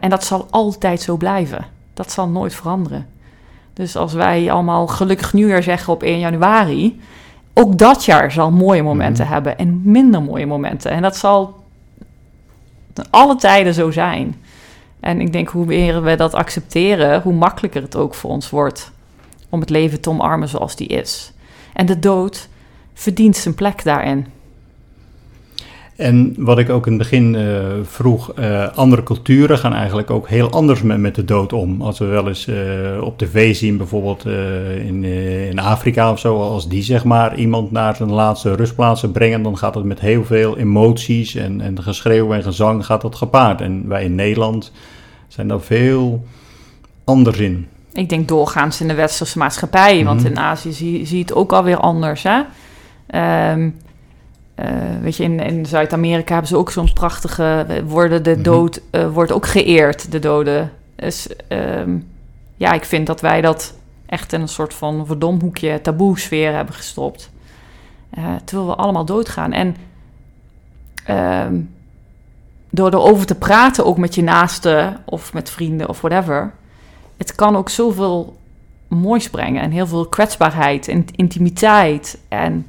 En 0.00 0.10
dat 0.10 0.24
zal 0.24 0.46
altijd 0.50 1.00
zo 1.00 1.16
blijven. 1.16 1.64
Dat 1.94 2.12
zal 2.12 2.28
nooit 2.28 2.54
veranderen. 2.54 3.06
Dus 3.74 3.96
als 3.96 4.12
wij 4.12 4.50
allemaal 4.50 4.86
gelukkig 4.86 5.32
nieuwjaar 5.32 5.62
zeggen 5.62 5.92
op 5.92 6.02
1 6.02 6.18
januari, 6.18 7.00
ook 7.54 7.78
dat 7.78 8.04
jaar 8.04 8.32
zal 8.32 8.50
mooie 8.50 8.82
momenten 8.82 9.24
Mhm. 9.24 9.32
hebben 9.32 9.58
en 9.58 9.80
minder 9.84 10.22
mooie 10.22 10.46
momenten. 10.46 10.90
En 10.90 11.02
dat 11.02 11.16
zal 11.16 11.60
alle 13.10 13.36
tijden 13.36 13.74
zo 13.74 13.90
zijn. 13.90 14.36
En 15.00 15.20
ik 15.20 15.32
denk 15.32 15.48
hoe 15.48 15.64
meer 15.64 16.02
we 16.02 16.16
dat 16.16 16.34
accepteren, 16.34 17.22
hoe 17.22 17.32
makkelijker 17.32 17.82
het 17.82 17.96
ook 17.96 18.14
voor 18.14 18.30
ons 18.30 18.50
wordt 18.50 18.92
om 19.48 19.60
het 19.60 19.70
leven 19.70 20.00
te 20.00 20.10
omarmen 20.10 20.48
zoals 20.48 20.76
die 20.76 20.86
is. 20.86 21.32
En 21.72 21.86
de 21.86 21.98
dood 21.98 22.48
verdient 22.94 23.36
zijn 23.36 23.54
plek 23.54 23.84
daarin. 23.84 24.26
En 26.02 26.34
wat 26.38 26.58
ik 26.58 26.70
ook 26.70 26.86
in 26.86 26.92
het 26.92 27.02
begin 27.02 27.34
eh, 27.34 27.44
vroeg, 27.82 28.32
eh, 28.32 28.68
andere 28.74 29.02
culturen 29.02 29.58
gaan 29.58 29.72
eigenlijk 29.72 30.10
ook 30.10 30.28
heel 30.28 30.50
anders 30.50 30.82
met, 30.82 30.98
met 30.98 31.14
de 31.14 31.24
dood 31.24 31.52
om. 31.52 31.82
Als 31.82 31.98
we 31.98 32.04
wel 32.04 32.28
eens 32.28 32.46
eh, 32.46 32.56
op 33.00 33.18
tv 33.18 33.54
zien, 33.54 33.76
bijvoorbeeld 33.76 34.24
in, 34.86 35.04
in 35.50 35.58
Afrika 35.58 36.10
of 36.10 36.18
zo, 36.18 36.40
als 36.40 36.68
die 36.68 36.82
zeg 36.82 37.04
maar 37.04 37.36
iemand 37.36 37.70
naar 37.70 37.96
zijn 37.96 38.12
laatste 38.12 38.54
rustplaatsen 38.54 39.12
brengen, 39.12 39.42
dan 39.42 39.58
gaat 39.58 39.74
het 39.74 39.84
met 39.84 40.00
heel 40.00 40.24
veel 40.24 40.58
emoties 40.58 41.34
en, 41.34 41.60
en 41.60 41.82
geschreeuw 41.82 42.32
en 42.32 42.42
gezang 42.42 42.86
gaat 42.86 43.00
dat 43.00 43.14
gepaard. 43.14 43.60
En 43.60 43.88
wij 43.88 44.04
in 44.04 44.14
Nederland 44.14 44.72
zijn 45.28 45.48
daar 45.48 45.60
veel 45.60 46.24
anders 47.04 47.38
in. 47.38 47.66
Ik 47.92 48.08
denk 48.08 48.28
doorgaans 48.28 48.80
in 48.80 48.88
de 48.88 48.94
westerse 48.94 49.38
maatschappij, 49.38 50.04
want 50.04 50.20
Mhm. 50.20 50.30
in 50.30 50.38
Azië 50.38 50.72
zie, 50.72 51.06
zie 51.06 51.16
je 51.16 51.22
het 51.22 51.34
ook 51.34 51.52
alweer 51.52 51.76
anders. 51.78 52.22
Hè? 52.22 52.40
Ehm, 53.06 53.68
eh, 54.54 54.66
weet 55.00 55.16
je, 55.16 55.22
in, 55.22 55.40
in 55.40 55.66
Zuid-Amerika 55.66 56.32
hebben 56.32 56.48
ze 56.48 56.56
ook 56.56 56.70
zo'n 56.70 56.92
prachtige. 56.92 57.66
Worden 57.86 58.22
de 58.22 58.30
Mhm. 58.32 58.42
dood 58.42 58.80
eh, 58.90 59.08
wordt 59.12 59.32
ook 59.32 59.46
geëerd, 59.46 60.12
de 60.12 60.18
doden. 60.18 60.72
Dus 60.96 61.28
ehm, 61.48 61.96
ja, 62.56 62.72
ik 62.72 62.84
vind 62.84 63.06
dat 63.06 63.20
wij 63.20 63.40
dat 63.40 63.74
echt 64.06 64.32
in 64.32 64.40
een 64.40 64.48
soort 64.48 64.74
van 64.74 65.06
verdomhoekje, 65.06 65.80
taboe-sfeer 65.80 66.54
hebben 66.54 66.74
gestopt. 66.74 67.30
Eh, 68.10 68.24
terwijl 68.44 68.68
we 68.68 68.74
allemaal 68.74 69.04
doodgaan. 69.04 69.52
En 69.52 69.76
ehm, 71.04 71.60
door 72.70 72.92
erover 72.92 73.26
te 73.26 73.34
praten, 73.34 73.84
ook 73.84 73.98
met 73.98 74.14
je 74.14 74.22
naasten 74.22 74.96
of 75.04 75.32
met 75.32 75.50
vrienden 75.50 75.88
of 75.88 76.00
whatever, 76.00 76.52
het 77.16 77.34
kan 77.34 77.56
ook 77.56 77.68
zoveel 77.68 78.36
moois 78.88 79.30
brengen 79.30 79.62
en 79.62 79.70
heel 79.70 79.86
veel 79.86 80.06
kwetsbaarheid 80.06 80.88
en 80.88 81.04
intimiteit. 81.16 82.18
En 82.28 82.66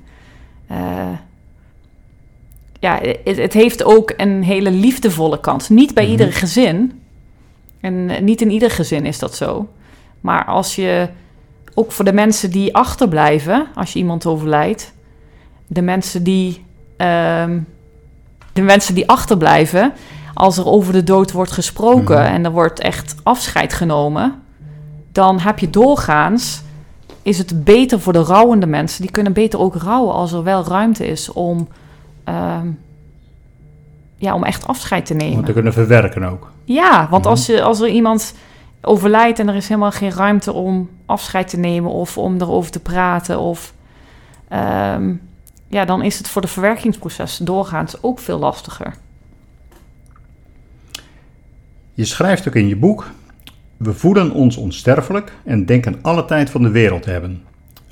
ja, 2.83 2.99
het, 3.23 3.37
het 3.37 3.53
heeft 3.53 3.83
ook 3.83 4.13
een 4.17 4.43
hele 4.43 4.71
liefdevolle 4.71 5.39
kant. 5.39 5.69
Niet 5.69 5.93
bij 5.93 6.03
Mhm. 6.03 6.11
ieder 6.11 6.33
gezin. 6.33 7.01
En 7.81 8.09
eh, 8.09 8.21
niet 8.21 8.41
in 8.41 8.49
ieder 8.51 8.71
gezin 8.71 9.05
is 9.05 9.19
dat 9.19 9.35
zo. 9.35 9.67
Maar 10.21 10.45
als 10.45 10.75
je, 10.75 11.09
ook 11.73 11.91
voor 11.91 12.05
de 12.05 12.13
mensen 12.13 12.51
die 12.51 12.75
achterblijven, 12.75 13.67
als 13.75 13.93
je 13.93 13.99
iemand 13.99 14.25
overlijdt, 14.25 14.93
de 15.67 15.81
mensen 15.81 16.23
die, 16.23 16.65
ehm, 16.97 17.59
de 18.53 18.61
mensen 18.61 18.95
die 18.95 19.09
achterblijven, 19.09 19.93
als 20.33 20.57
er 20.57 20.65
over 20.67 20.93
de 20.93 21.03
dood 21.03 21.31
wordt 21.31 21.51
gesproken 21.51 22.17
Mhm. 22.23 22.33
en 22.33 22.45
er 22.45 22.51
wordt 22.51 22.79
echt 22.79 23.15
afscheid 23.23 23.73
genomen, 23.73 24.41
dan 25.11 25.39
heb 25.39 25.59
je 25.59 25.69
doorgaans, 25.69 26.61
is 27.21 27.37
het 27.37 27.63
beter 27.63 27.99
voor 27.99 28.13
de 28.13 28.23
rouwende 28.23 28.65
mensen. 28.67 29.01
Die 29.01 29.11
kunnen 29.11 29.33
beter 29.33 29.59
ook 29.59 29.75
rouwen 29.75 30.13
als 30.13 30.31
er 30.31 30.43
wel 30.43 30.63
ruimte 30.63 31.07
is 31.07 31.31
om, 31.31 31.67
ja, 34.15 34.33
om 34.33 34.43
echt 34.43 34.67
afscheid 34.67 35.05
te 35.05 35.13
Om 35.13 35.19
nemen. 35.19 35.37
het 35.37 35.45
te 35.45 35.53
kunnen 35.53 35.73
verwerken 35.73 36.23
ook. 36.23 36.51
Ja, 36.63 37.07
want 37.09 37.21
Mhm. 37.23 37.31
als, 37.31 37.45
je, 37.45 37.61
als 37.61 37.79
er 37.81 37.87
iemand 37.87 38.33
overlijdt 38.81 39.39
en 39.39 39.47
er 39.49 39.55
is 39.55 39.67
helemaal 39.67 39.91
geen 39.91 40.11
ruimte 40.11 40.53
om 40.53 40.89
afscheid 41.05 41.47
te 41.47 41.57
nemen 41.57 41.91
of 41.91 42.17
om 42.17 42.35
erover 42.41 42.71
te 42.71 42.79
praten, 42.79 43.39
of, 43.39 43.73
ehm, 44.47 45.13
ja, 45.67 45.85
dan 45.85 46.03
is 46.03 46.17
het 46.17 46.27
voor 46.27 46.41
de 46.41 46.47
verwerkingsproces 46.47 47.37
doorgaans 47.37 48.03
ook 48.03 48.19
veel 48.19 48.39
lastiger. 48.39 48.93
Je 51.93 52.05
schrijft 52.05 52.47
ook 52.47 52.55
in 52.55 52.67
je 52.67 52.75
boek: 52.75 53.09
We 53.77 53.93
voelen 53.93 54.31
ons 54.31 54.57
onsterfelijk 54.57 55.31
en 55.43 55.65
denken 55.65 55.99
alle 56.01 56.25
tijd 56.25 56.49
van 56.49 56.61
de 56.61 56.69
wereld 56.69 57.01
te 57.03 57.09
hebben. 57.09 57.43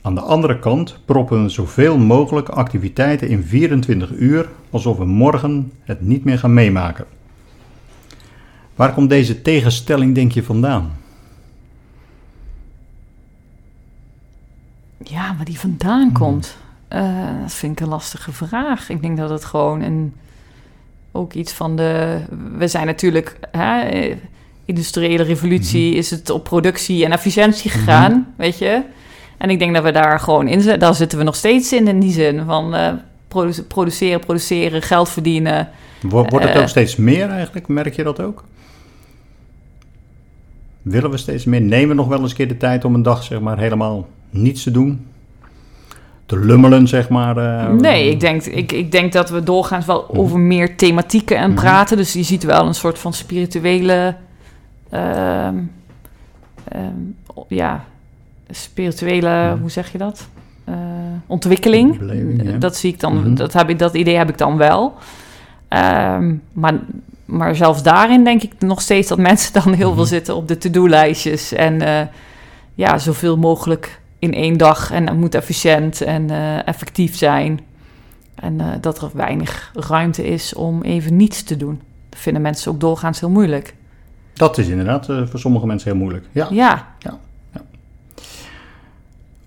Aan 0.02 0.16
de 0.16 0.22
andere 0.22 0.60
kant 0.60 1.00
proppen 1.06 1.44
we 1.44 1.50
zoveel 1.50 1.98
mogelijk 1.98 2.50
activiteiten 2.50 3.28
in 3.28 3.44
24 3.44 4.12
uur, 4.12 4.50
alsof 4.70 4.98
we 4.98 5.06
morgen 5.06 5.72
het 5.84 6.02
niet 6.02 6.24
meer 6.24 6.40
gaan 6.40 6.54
meemaken. 6.54 7.06
Waar 8.76 8.94
komt 8.94 9.10
deze 9.10 9.42
tegenstelling, 9.42 10.16
denk 10.16 10.32
je, 10.32 10.44
vandaan? 10.44 10.92
Ja, 14.98 15.36
waar 15.36 15.46
die 15.46 15.60
vandaan 15.60 16.12
komt, 16.12 16.58
eh, 16.88 17.42
dat 17.42 17.54
vind 17.54 17.72
ik 17.72 17.80
een 17.80 17.92
lastige 17.92 18.32
vraag. 18.32 18.90
Ik 18.90 19.02
denk 19.02 19.18
dat 19.18 19.30
het 19.30 19.46
gewoon 19.46 19.82
een, 19.82 20.14
ook 21.12 21.34
iets 21.34 21.54
van 21.54 21.76
de. 21.76 22.22
We 22.58 22.68
zijn 22.68 22.86
natuurlijk. 22.86 23.38
Hè, 23.52 23.82
eh, 23.82 24.16
industriële 24.66 25.24
revolutie 25.24 25.96
is 25.96 26.12
het 26.12 26.30
op 26.30 26.44
productie 26.44 27.06
en 27.06 27.12
efficiëntie 27.12 27.72
gegaan, 27.72 28.34
weet 28.36 28.58
je. 28.58 28.84
En 29.42 29.50
ik 29.50 29.60
denk 29.60 29.74
dat 29.74 29.84
we 29.84 29.92
daar 29.92 30.20
gewoon 30.20 30.48
in 30.48 30.62
zitten. 30.62 30.80
Daar 30.80 30.96
zitten 30.96 31.18
we 31.18 31.24
nog 31.24 31.36
steeds 31.36 31.74
in, 31.74 31.88
in 31.88 32.00
die 32.00 32.12
zin 32.12 32.44
van 32.46 32.76
eh, 32.76 32.94
produ- 33.28 33.62
produceren, 33.64 34.20
produceren, 34.20 34.82
geld 34.82 35.10
verdienen. 35.10 35.70
Wo- 36.02 36.26
Wordt 36.30 36.46
het 36.46 36.56
Eh. 36.56 36.62
ook 36.62 36.68
steeds 36.68 36.96
meer 36.96 37.30
eigenlijk? 37.30 37.68
Merk 37.68 37.96
je 37.96 38.04
dat 38.04 38.22
ook? 38.22 38.44
Willen 40.82 41.10
we 41.10 41.18
steeds 41.18 41.46
meer? 41.46 41.62
Nemen 41.62 41.88
we 41.90 41.94
nog 41.94 42.08
wel 42.08 42.20
eens 42.22 42.30
een 42.30 42.36
keer 42.38 42.48
de 42.48 42.58
tijd 42.58 42.86
om 42.86 42.94
een 42.96 43.02
dag 43.04 43.24
zeg 43.24 43.40
maar 43.40 43.60
helemaal 43.60 44.08
niets 44.30 44.64
te 44.64 44.72
doen? 44.72 45.06
Te 46.26 46.40
lummelen, 46.40 46.88
zeg 46.88 47.10
maar? 47.10 47.38
eh, 47.38 47.70
Nee, 47.74 48.10
ik 48.10 48.20
denk, 48.20 48.44
ik, 48.46 48.72
ik 48.72 48.92
denk 48.92 49.12
dat 49.14 49.30
we 49.30 49.44
doorgaans 49.44 49.86
wel 49.86 50.06
Mhm. 50.10 50.20
over 50.20 50.40
meer 50.40 50.76
thematieken 50.76 51.38
en 51.38 51.52
Mhm. 51.52 51.60
praten. 51.60 51.98
Dus 51.98 52.14
je 52.14 52.24
ziet 52.24 52.44
wel 52.44 52.66
een 52.68 52.76
soort 52.76 53.00
van 53.00 53.14
spirituele. 53.14 54.16
ehm, 54.90 55.56
ehm, 56.68 56.94
ja, 57.48 57.84
spirituele, 58.52 59.58
hoe 59.62 59.70
zeg 59.72 59.92
je 59.92 59.98
dat? 59.98 60.28
Eh, 60.64 60.76
ontwikkeling. 61.28 61.98
Beleving, 61.98 62.44
ja. 62.52 62.58
Dat 62.58 62.76
zie 62.76 62.94
ik 62.94 63.00
dan, 63.00 63.16
Mhm. 63.20 63.36
dat, 63.36 63.54
heb 63.54 63.70
ik, 63.70 63.80
dat 63.80 63.94
idee 63.94 64.16
heb 64.18 64.30
ik 64.30 64.38
dan 64.38 64.58
wel. 64.58 64.94
Ehm, 65.68 66.36
maar, 66.54 66.74
maar 67.26 67.56
zelfs 67.56 67.84
daarin 67.84 68.24
denk 68.24 68.44
ik 68.44 68.52
nog 68.60 68.82
steeds 68.82 69.08
dat 69.08 69.18
mensen 69.18 69.54
dan 69.54 69.74
heel 69.74 69.94
veel 69.94 70.02
Mhm. 70.04 70.12
zitten 70.14 70.36
op 70.36 70.48
de 70.48 70.58
to-do-lijstjes. 70.58 71.52
En 71.54 71.82
eh, 71.82 72.08
ja, 72.74 72.98
zoveel 72.98 73.38
mogelijk 73.38 74.00
in 74.20 74.34
één 74.34 74.58
dag. 74.58 74.92
En 74.92 75.08
het 75.08 75.18
moet 75.18 75.36
efficiënt 75.36 76.02
en 76.02 76.30
eh, 76.30 76.68
effectief 76.68 77.16
zijn. 77.16 77.60
En 78.36 78.60
dat 78.82 79.02
er 79.02 79.10
weinig 79.14 79.72
ruimte 79.74 80.26
is 80.28 80.54
om 80.54 80.82
even 80.82 81.16
niets 81.16 81.44
te 81.44 81.58
doen. 81.58 81.82
Dat 82.10 82.20
vinden 82.20 82.42
mensen 82.42 82.72
ook 82.72 82.80
doorgaans 82.80 83.20
heel 83.20 83.30
moeilijk. 83.30 83.74
Dat 84.34 84.58
is 84.58 84.68
inderdaad 84.68 85.06
voor 85.06 85.40
sommige 85.40 85.66
mensen 85.66 85.90
heel 85.92 86.00
moeilijk. 86.00 86.26
Ja. 86.32 86.48
Ja, 86.52 86.88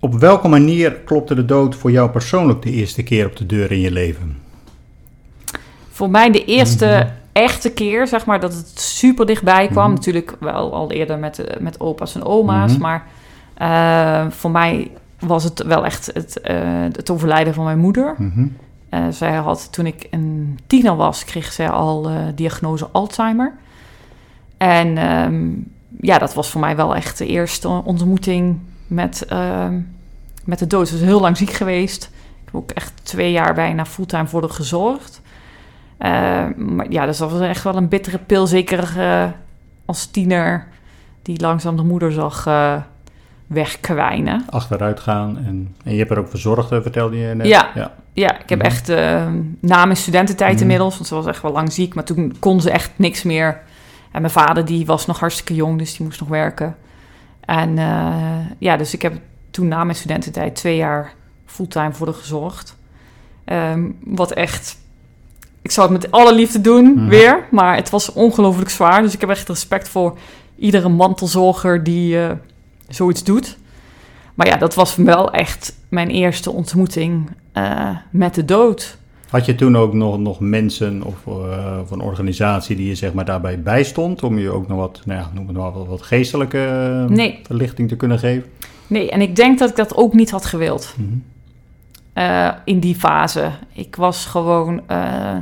Op 0.05 0.13
welke 0.13 0.47
manier 0.47 0.91
klopte 0.91 1.35
de 1.35 1.45
dood 1.45 1.75
voor 1.75 1.91
jou 1.91 2.09
persoonlijk 2.09 2.61
de 2.61 2.71
eerste 2.71 3.03
keer 3.03 3.25
op 3.25 3.35
de 3.35 3.45
deur 3.45 3.71
in 3.71 3.79
je 3.79 3.91
leven? 3.91 4.37
voor 5.91 6.09
mij 6.09 6.31
de 6.31 6.45
eerste 6.45 6.85
Mhm. 6.85 7.07
echte 7.31 7.71
keer, 7.71 8.07
zeg 8.07 8.25
maar, 8.25 8.39
dat 8.39 8.53
het 8.53 8.79
super 8.79 9.25
dichtbij 9.25 9.67
kwam. 9.67 9.85
Mhm. 9.85 9.93
Natuurlijk 9.93 10.35
wel 10.39 10.73
al 10.73 10.91
eerder 10.91 11.19
met, 11.19 11.39
eh, 11.39 11.59
met 11.59 11.79
opa's 11.79 12.15
en 12.15 12.23
oma's. 12.23 12.71
Mhm. 12.71 12.81
Maar 12.81 13.05
eh, 13.53 14.31
voor 14.31 14.51
mij 14.51 14.91
was 15.19 15.43
het 15.43 15.63
wel 15.63 15.85
echt 15.85 16.05
het, 16.13 16.41
eh, 16.41 16.55
het 16.91 17.09
overlijden 17.09 17.53
van 17.53 17.63
mijn 17.63 17.79
moeder. 17.79 18.15
Zij 19.09 19.35
had, 19.35 19.71
toen 19.71 19.85
ik 19.85 20.07
een 20.11 20.59
tiener 20.67 20.95
was, 20.95 21.25
kreeg 21.25 21.51
zij 21.51 21.69
al 21.69 22.09
diagnose 22.35 22.87
Alzheimer. 22.91 23.53
En 24.57 24.97
ehm, 24.97 25.49
ja, 26.01 26.17
dat 26.17 26.33
was 26.33 26.49
voor 26.49 26.61
mij 26.61 26.75
wel 26.75 26.95
echt 26.95 27.17
de 27.17 27.25
eerste 27.27 27.67
ontmoeting 27.67 28.59
met, 28.87 29.25
ehm, 29.25 29.79
met 30.45 30.59
de 30.59 30.67
dood. 30.67 30.87
Ze 30.87 30.93
was 30.97 31.03
heel 31.03 31.21
lang 31.21 31.37
ziek 31.37 31.51
geweest. 31.51 32.03
Ik 32.13 32.45
heb 32.45 32.55
ook 32.55 32.71
echt 32.71 32.93
twee 33.03 33.31
jaar 33.31 33.53
bijna 33.53 33.85
fulltime 33.85 34.27
voor 34.27 34.41
haar 34.41 34.49
gezorgd. 34.49 35.21
Eh, 35.97 36.45
maar 36.55 36.85
ja, 36.91 37.05
dus 37.05 37.17
dat 37.17 37.31
was 37.31 37.41
echt 37.41 37.63
wel 37.63 37.75
een 37.75 37.87
bittere 37.89 38.17
pil. 38.17 38.47
Zeker 38.47 38.93
eh, 38.99 39.25
als 39.85 40.05
tiener 40.05 40.67
die 41.21 41.41
langzaam 41.41 41.75
de 41.75 41.83
moeder 41.83 42.11
zag, 42.11 42.45
eh, 42.47 42.75
wegkwijnen. 43.47 44.43
Achteruit 44.49 44.99
gaan 44.99 45.37
en, 45.37 45.75
en 45.83 45.91
je 45.91 45.97
hebt 45.97 46.11
er 46.11 46.19
ook 46.19 46.29
verzorgd, 46.29 46.67
vertelde 46.67 47.17
je 47.17 47.35
net. 47.35 47.47
Ja. 47.47 47.69
ja. 47.75 47.91
Ja, 48.13 48.39
ik 48.39 48.49
heb 48.49 48.57
Mhm. 48.59 48.67
echt 48.67 48.87
na 49.59 49.85
mijn 49.85 49.97
studententijd 49.97 50.53
Mhm. 50.53 50.61
inmiddels, 50.61 50.93
want 50.95 51.07
ze 51.07 51.15
was 51.15 51.25
echt 51.25 51.41
wel 51.41 51.51
lang 51.51 51.73
ziek, 51.73 51.95
maar 51.95 52.03
toen 52.03 52.35
kon 52.39 52.61
ze 52.61 52.71
echt 52.71 52.91
niks 52.95 53.23
meer. 53.23 53.61
En 54.11 54.21
mijn 54.21 54.33
vader 54.33 54.65
die 54.65 54.85
was 54.85 55.05
nog 55.05 55.19
hartstikke 55.19 55.55
jong, 55.55 55.77
dus 55.77 55.97
die 55.97 56.05
moest 56.05 56.19
nog 56.19 56.29
werken. 56.29 56.75
En 57.41 57.75
ja, 58.59 58.77
dus 58.77 58.93
ik 58.93 59.01
heb 59.01 59.13
toen 59.55 59.67
na 59.67 59.83
mijn 59.83 59.97
studententijd 59.97 60.55
twee 60.55 60.75
jaar 60.75 61.13
fulltime 61.45 61.93
voor 61.93 62.07
haar 62.07 62.15
gezorgd. 62.15 62.75
Ehm, 63.45 63.89
wat 64.03 64.31
echt, 64.31 64.77
ik 65.61 65.71
zou 65.71 65.91
het 65.93 66.01
met 66.01 66.11
alle 66.11 66.33
liefde 66.35 66.61
doen 66.61 66.93
Mhm. 66.93 67.07
weer, 67.09 67.47
maar 67.51 67.75
het 67.75 67.89
was 67.89 68.13
ongelooflijk 68.13 68.69
zwaar. 68.69 69.01
Dus 69.01 69.13
ik 69.13 69.21
heb 69.21 69.29
echt 69.29 69.47
respect 69.47 69.89
voor 69.89 70.17
iedere 70.57 70.89
mantelzorger 70.89 71.83
die 71.83 72.19
eh, 72.19 72.31
zoiets 72.87 73.23
doet. 73.23 73.57
Maar 74.33 74.47
ja, 74.47 74.55
dat 74.57 74.73
was 74.75 74.95
wel 74.95 75.31
echt 75.31 75.75
mijn 75.89 76.09
eerste 76.09 76.51
ontmoeting 76.51 77.29
eh, 77.51 77.89
met 78.11 78.35
de 78.35 78.45
dood. 78.45 78.97
Had 79.29 79.45
je 79.45 79.55
toen 79.55 79.77
ook 79.77 79.93
nog, 79.93 80.17
nog 80.19 80.39
mensen 80.39 81.03
of, 81.03 81.25
of 81.81 81.91
een 81.91 82.01
organisatie 82.01 82.75
die 82.75 82.87
je 82.87 82.95
zeg 82.95 83.13
maar 83.13 83.25
daarbij 83.25 83.61
bijstond 83.61 84.23
om 84.23 84.37
je 84.39 84.49
ook 84.49 84.67
nog 84.67 84.77
wat, 84.77 85.01
nou 85.05 85.19
ja, 85.19 85.29
noem 85.33 85.47
het 85.47 85.57
maar 85.57 85.71
wat, 85.71 85.87
wat 85.87 86.01
geestelijke 86.01 86.57
Nee. 87.09 87.39
verlichting 87.43 87.89
te 87.89 87.95
kunnen 87.95 88.19
geven? 88.19 88.49
Nee, 88.87 89.09
en 89.11 89.21
ik 89.21 89.35
denk 89.35 89.59
dat 89.59 89.69
ik 89.69 89.75
dat 89.75 89.95
ook 89.95 90.13
niet 90.13 90.31
had 90.31 90.45
gewild 90.45 90.93
Mhm. 90.97 91.09
eh, 92.13 92.49
in 92.65 92.79
die 92.79 92.95
fase. 92.95 93.51
Ik 93.73 93.95
was 93.95 94.25
gewoon. 94.25 94.81
eh, 94.87 95.35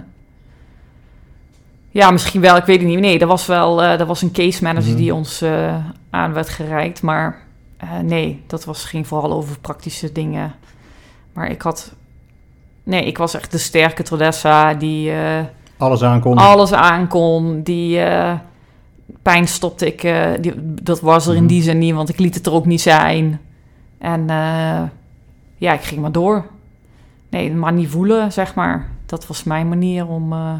ja, 1.89 2.11
misschien 2.11 2.41
wel, 2.41 2.55
ik 2.55 2.65
weet 2.65 2.79
het 2.79 2.87
niet. 2.87 2.99
Nee, 2.99 3.19
er 3.19 3.27
was 3.27 3.45
wel 3.45 3.81
eh, 3.83 3.99
er 3.99 4.05
was 4.05 4.21
een 4.21 4.31
case 4.31 4.63
manager 4.63 4.89
Mhm. 4.89 4.97
die 4.99 5.13
ons 5.13 5.43
aan 6.09 6.33
werd 6.33 6.49
gereikt. 6.49 7.01
Maar 7.01 7.41
nee, 8.03 8.43
dat 8.47 8.65
was, 8.65 8.83
ging 8.85 9.07
vooral 9.07 9.31
over 9.33 9.59
praktische 9.59 10.11
dingen. 10.11 10.53
Maar 11.33 11.49
ik 11.49 11.61
had. 11.61 11.93
Nee, 12.83 13.05
ik 13.05 13.17
was 13.17 13.33
echt 13.33 13.51
de 13.51 13.57
sterke 13.57 14.03
Trodessa 14.03 14.73
die. 14.73 15.11
Alles 15.77 16.03
aankomt. 16.03 16.39
alles 16.39 16.73
aankon. 16.73 17.61
Die 17.63 17.99
pijn 19.21 19.47
stopte 19.47 19.85
ik. 19.87 20.03
eh, 20.03 20.31
die, 20.41 20.53
dat 20.83 21.01
was 21.01 21.27
er 21.27 21.33
in 21.35 21.39
Mhm. 21.43 21.47
die 21.47 21.61
zin 21.61 21.77
niet, 21.77 21.93
want 21.93 22.09
ik 22.09 22.19
liet 22.19 22.35
het 22.35 22.45
er 22.45 22.53
ook 22.53 22.65
niet 22.65 22.81
zijn. 22.81 23.39
En 23.97 24.29
eh, 24.29 24.81
ja, 25.57 25.73
ik 25.73 25.81
ging 25.81 26.01
maar 26.01 26.11
door. 26.11 26.45
Nee, 27.29 27.51
maar 27.53 27.73
niet 27.73 27.89
voelen, 27.89 28.31
zeg 28.31 28.55
maar. 28.55 28.87
Dat 29.05 29.27
was 29.27 29.43
mijn 29.43 29.69
manier 29.69 30.07
om. 30.07 30.33
eh, 30.33 30.53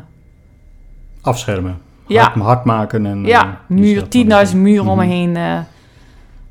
Afschermen. 1.21 1.77
ja, 2.07 2.21
Hard, 2.23 2.35
hard 2.35 2.65
maken. 2.65 3.05
En, 3.05 3.25
ja, 3.25 3.61
muur, 3.67 3.95
dat- 3.99 4.11
10.000 4.11 4.57
muren 4.61 4.87
om 4.87 4.97
me 4.97 5.03
Mhm. 5.05 5.13
heen 5.13 5.63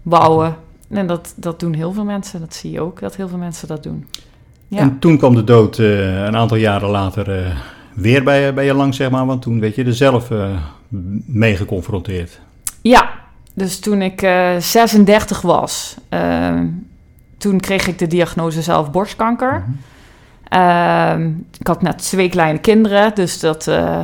bouwen. 0.03 0.57
En 0.89 1.07
dat, 1.07 1.35
dat 1.37 1.61
doen 1.61 1.73
heel 1.75 1.93
veel 1.93 2.05
mensen. 2.05 2.41
Dat 2.41 2.55
zie 2.55 2.71
je 2.71 2.81
ook, 2.81 3.01
dat 3.01 3.17
heel 3.17 3.29
veel 3.29 3.39
mensen 3.39 3.69
dat 3.69 3.83
doen. 3.83 4.07
Ja. 4.69 4.79
En 4.79 4.99
toen 4.99 5.19
kwam 5.19 5.35
de 5.35 5.45
dood 5.45 5.79
een 5.79 6.37
aantal 6.37 6.57
jaren 6.57 6.89
later 6.89 7.57
weer 7.95 8.25
bij, 8.25 8.45
je- 8.47 8.53
bij 8.53 8.65
je 8.65 8.75
langs, 8.75 8.97
zeg 8.97 9.11
maar. 9.11 9.27
Want 9.27 9.43
toen 9.43 9.61
werd 9.61 9.75
je 9.75 9.85
er 9.85 9.95
zelf 9.95 10.31
mee 11.27 11.57
geconfronteerd. 11.57 12.41
Ja, 12.83 13.11
dus 13.55 13.81
toen 13.81 14.03
ik 14.03 14.23
eh 14.23 14.57
36 14.59 15.41
was, 15.41 15.97
ehm, 16.09 16.67
toen 17.39 17.61
kreeg 17.61 17.87
ik 17.87 17.99
de 17.99 18.07
diagnose 18.07 18.63
zelf 18.63 18.91
borstkanker. 18.91 19.53
Mhm. 19.67 19.71
Ehm, 20.49 21.27
ik 21.61 21.67
had 21.67 21.83
net 21.83 21.99
twee 21.99 22.29
kleine 22.29 22.59
kinderen, 22.59 23.15
dus 23.15 23.41
dat, 23.41 23.67
eh, 23.67 23.99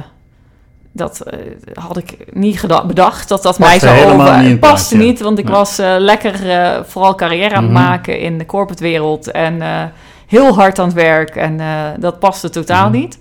dat 0.92 1.20
eh, 1.20 1.38
had 1.74 1.96
ik 1.96 2.16
niet 2.32 2.60
bedacht 2.86 3.28
dat 3.28 3.42
dat 3.42 3.58
mij 3.58 3.78
helemaal 3.80 4.26
over. 4.28 4.38
niet 4.40 4.50
het 4.50 4.60
paste 4.60 4.96
niet, 4.96 5.20
want 5.20 5.38
ik 5.38 5.44
Nee. 5.44 5.54
was 5.54 5.78
eh, 5.78 5.94
lekker 5.98 6.50
eh, 6.50 6.82
vooral 6.84 7.14
carrière 7.14 7.54
aan 7.54 7.62
het 7.64 7.72
Mhm. 7.72 7.82
maken 7.82 8.20
in 8.20 8.38
de 8.38 8.46
corporate 8.46 8.82
wereld 8.82 9.30
en 9.30 9.62
eh, 9.62 9.82
heel 10.26 10.54
hard 10.54 10.78
aan 10.78 10.86
het 10.86 10.94
werk 10.94 11.36
en 11.36 11.60
eh, 11.60 11.84
dat 11.98 12.18
paste 12.18 12.50
totaal 12.50 12.88
Mhm. 12.88 12.98
niet. 12.98 13.18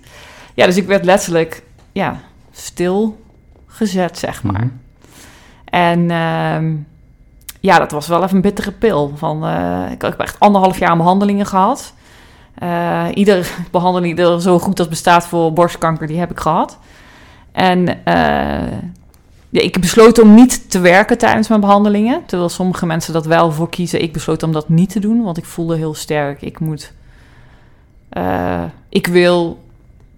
Ja, 0.53 0.65
dus 0.65 0.77
ik 0.77 0.87
werd 0.87 1.05
letterlijk 1.05 1.63
ja, 1.91 2.19
stilgezet, 3.85 4.17
zeg 4.17 4.43
maar. 4.43 4.53
Mhm. 4.53 4.67
En 5.65 6.11
ehm, 6.11 6.75
ja, 7.59 7.79
dat 7.79 7.91
was 7.91 8.07
wel 8.07 8.23
even 8.23 8.35
een 8.35 8.41
bittere 8.41 8.71
pil. 8.71 9.13
Van, 9.15 9.45
eh, 9.45 9.91
ik 9.91 10.01
heb 10.01 10.19
echt 10.19 10.39
anderhalf 10.39 10.79
jaar 10.79 10.97
behandelingen 10.97 11.45
gehad. 11.45 11.93
Eh 12.55 13.05
iedere 13.13 13.43
behandeling 13.71 14.15
die 14.15 14.25
er 14.25 14.41
zo 14.41 14.59
goed 14.59 14.79
als 14.79 14.87
bestaat 14.87 15.27
voor 15.27 15.53
borstkanker, 15.53 16.07
die 16.07 16.19
heb 16.19 16.31
ik 16.31 16.39
gehad. 16.39 16.77
En 17.51 18.05
eh, 18.05 18.77
ja, 19.49 19.61
ik 19.61 19.79
besloot 19.79 20.19
om 20.19 20.33
niet 20.33 20.69
te 20.69 20.79
werken 20.79 21.17
tijdens 21.17 21.47
mijn 21.47 21.61
behandelingen. 21.61 22.25
Terwijl 22.25 22.49
sommige 22.49 22.85
mensen 22.85 23.13
dat 23.13 23.25
wel 23.25 23.51
voor 23.51 23.69
kiezen. 23.69 24.01
Ik 24.01 24.13
besloot 24.13 24.43
om 24.43 24.51
dat 24.51 24.69
niet 24.69 24.89
te 24.89 24.99
doen, 24.99 25.23
want 25.23 25.37
ik 25.37 25.45
voelde 25.45 25.75
heel 25.75 25.93
sterk. 25.93 26.41
Ik 26.41 26.59
moet... 26.59 26.93
ik 28.89 29.07
wil 29.07 29.63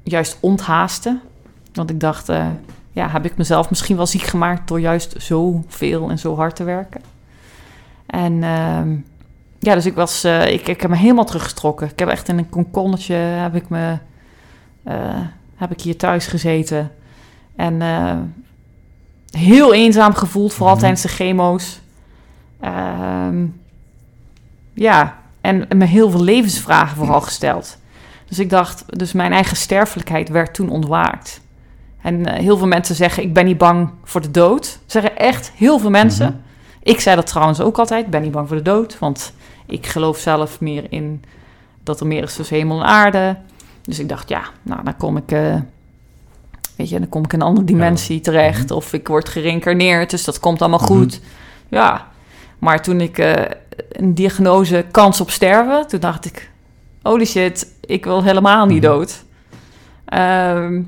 juist 0.03 0.37
onthaasten. 0.39 1.21
Want 1.73 1.89
ik 1.89 1.99
dacht, 1.99 2.29
ja, 2.91 3.09
heb 3.09 3.25
ik 3.25 3.37
mezelf 3.37 3.69
misschien 3.69 3.95
wel 3.95 4.05
ziek 4.07 4.21
gemaakt 4.21 4.67
door 4.67 4.79
juist 4.79 5.15
zo 5.21 5.63
veel 5.67 6.09
en 6.09 6.19
zo 6.19 6.35
hard 6.35 6.55
te 6.55 6.63
werken. 6.63 7.01
En 8.05 8.43
ehm, 8.43 8.95
ja, 9.59 9.73
dus 9.73 9.85
ik 9.85 9.95
was, 9.95 10.23
eh, 10.23 10.47
ik, 10.53 10.67
ik 10.67 10.81
heb 10.81 10.89
me 10.89 10.97
helemaal 10.97 11.25
teruggetrokken. 11.25 11.87
Ik 11.89 11.99
heb 11.99 12.07
echt 12.09 12.27
in 12.27 12.37
een 12.37 12.49
konkonnetje 12.49 13.13
heb 13.15 13.55
ik 13.55 13.69
me, 13.69 13.97
eh, 14.83 15.19
heb 15.55 15.71
ik 15.71 15.81
hier 15.81 15.97
thuis 15.97 16.27
gezeten. 16.27 16.91
En 17.55 17.81
eh, 17.81 18.17
heel 19.39 19.73
eenzaam 19.73 20.13
gevoeld, 20.13 20.53
vooral 20.53 20.73
Mhm. 20.73 20.81
tijdens 20.81 21.01
de 21.01 21.07
chemo's. 21.07 21.81
Ehm, 22.59 23.45
ja, 24.73 25.17
en 25.41 25.67
me 25.75 25.85
heel 25.85 26.09
veel 26.09 26.23
levensvragen 26.23 26.97
vooral 26.97 27.21
gesteld. 27.21 27.77
Dus 28.27 28.39
ik 28.39 28.49
dacht, 28.49 28.97
dus 28.99 29.13
mijn 29.13 29.33
eigen 29.33 29.57
sterfelijkheid 29.57 30.29
werd 30.29 30.53
toen 30.53 30.69
ontwaakt. 30.69 31.41
En 32.09 32.25
eh, 32.25 32.39
heel 32.39 32.57
veel 32.57 32.67
mensen 32.67 32.95
zeggen, 32.95 33.23
ik 33.23 33.33
ben 33.33 33.45
niet 33.45 33.57
bang 33.57 33.89
voor 34.03 34.21
de 34.21 34.31
dood. 34.31 34.79
Zeggen 34.85 35.17
echt 35.17 35.51
heel 35.55 35.79
veel 35.79 35.89
mensen. 35.89 36.25
Mhm. 36.25 36.37
Ik 36.83 36.99
zei 36.99 37.15
dat 37.15 37.27
trouwens 37.27 37.61
ook 37.61 37.77
altijd, 37.79 38.05
ik 38.05 38.11
ben 38.11 38.21
niet 38.21 38.31
bang 38.31 38.47
voor 38.47 38.57
de 38.57 38.63
dood. 38.63 38.99
Want 38.99 39.33
ik 39.65 39.85
geloof 39.87 40.17
zelf 40.17 40.59
meer 40.59 40.85
in 40.89 41.23
dat 41.83 41.99
er 41.99 42.07
meer 42.07 42.23
is 42.23 42.35
tussen 42.35 42.55
hemel 42.55 42.79
en 42.79 42.85
aarde. 42.85 43.37
Dus 43.81 43.99
ik 43.99 44.09
dacht, 44.09 44.29
ja, 44.29 44.41
nou 44.61 44.83
dan 44.83 44.97
kom 44.97 45.17
ik, 45.17 45.31
eh, 45.31 45.55
weet 46.75 46.89
je, 46.89 46.99
dan 46.99 47.09
kom 47.09 47.23
ik 47.23 47.33
in 47.33 47.39
een 47.41 47.47
andere 47.47 47.65
dimensie 47.65 48.19
terecht. 48.19 48.65
Mhm. 48.65 48.73
Of 48.73 48.93
ik 48.93 49.07
word 49.07 49.29
gereïncarneerd, 49.29 50.09
dus 50.09 50.23
dat 50.23 50.39
komt 50.39 50.61
allemaal 50.61 50.79
Mhm. 50.79 50.87
goed. 50.87 51.21
Ja, 51.67 52.07
maar 52.59 52.81
toen 52.81 53.01
ik 53.01 53.17
eh, 53.17 53.45
een 53.89 54.13
diagnose 54.13 54.85
kans 54.91 55.21
op 55.21 55.29
sterven, 55.29 55.87
toen 55.87 55.99
dacht 55.99 56.25
ik, 56.25 56.49
holy 57.01 57.25
shit, 57.25 57.67
ik 57.81 58.05
wil 58.05 58.23
helemaal 58.23 58.65
niet 58.65 58.81
dood. 58.81 59.23
Ehm, 60.05 60.81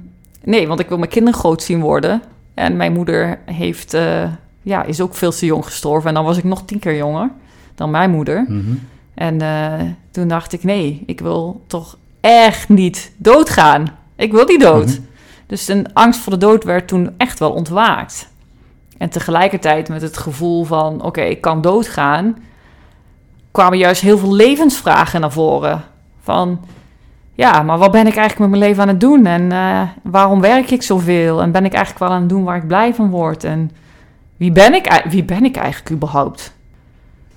nee, 0.44 0.68
want 0.68 0.80
ik 0.80 0.88
wil 0.88 0.98
mijn 0.98 1.10
kinderen 1.10 1.40
groot 1.40 1.64
zien 1.64 1.80
worden. 1.80 2.22
En 2.54 2.76
mijn 2.76 2.94
moeder 2.94 3.40
heeft, 3.46 3.94
eh, 3.94 4.24
ja, 4.62 4.84
is 4.84 5.02
ook 5.02 5.16
veel 5.16 5.32
te 5.32 5.46
jong 5.46 5.66
gestorven. 5.66 6.10
En 6.10 6.16
dan 6.16 6.26
was 6.26 6.38
ik 6.38 6.44
nog 6.44 6.66
tien 6.66 6.80
keer 6.80 6.98
jonger 6.98 7.32
dan 7.76 7.92
mijn 7.92 8.12
moeder. 8.12 8.46
Mhm. 8.48 8.74
En 9.14 9.42
eh, 9.42 9.88
toen 10.12 10.28
dacht 10.28 10.54
ik, 10.54 10.64
nee, 10.64 11.04
ik 11.06 11.20
wil 11.20 11.64
toch 11.68 11.98
echt 12.20 12.70
niet 12.70 13.12
doodgaan. 13.18 13.98
Ik 14.16 14.32
wil 14.32 14.46
niet 14.46 14.62
dood. 14.62 14.86
Mhm. 14.86 15.00
Dus 15.46 15.68
een 15.68 15.94
angst 15.94 16.20
voor 16.20 16.34
de 16.34 16.40
dood 16.40 16.64
werd 16.64 16.88
toen 16.88 17.14
echt 17.18 17.40
wel 17.40 17.52
ontwaakt. 17.52 18.30
En 18.98 19.10
tegelijkertijd 19.10 19.90
met 19.90 20.02
het 20.02 20.18
gevoel 20.18 20.64
van, 20.64 21.04
oké, 21.04 21.22
ik 21.22 21.42
kan 21.42 21.62
doodgaan, 21.62 22.38
kwamen 23.52 23.78
juist 23.78 24.02
heel 24.02 24.18
veel 24.18 24.34
levensvragen 24.34 25.22
naar 25.22 25.32
voren. 25.32 25.84
Van, 26.24 26.66
ja, 27.34 27.62
maar 27.62 27.78
wat 27.78 27.92
ben 27.92 28.08
ik 28.08 28.16
eigenlijk 28.16 28.40
met 28.40 28.50
mijn 28.50 28.70
leven 28.70 28.82
aan 28.82 28.88
het 28.90 29.00
doen? 29.00 29.26
En 29.26 29.52
eh, 29.52 29.82
waarom 30.04 30.42
werk 30.42 30.72
ik 30.72 30.82
zoveel? 30.82 31.42
En 31.42 31.52
ben 31.52 31.66
ik 31.66 31.74
eigenlijk 31.74 32.04
wel 32.06 32.14
aan 32.14 32.20
het 32.22 32.30
doen 32.30 32.44
waar 32.44 32.56
ik 32.58 32.68
blij 32.68 32.94
van 32.94 33.10
word? 33.10 33.44
En 33.44 33.72
wie 34.38 34.52
ben 34.52 34.74
ik, 34.74 35.06
wie 35.10 35.24
ben 35.24 35.44
ik 35.46 35.56
eigenlijk 35.56 35.92
überhaupt? 35.92 36.54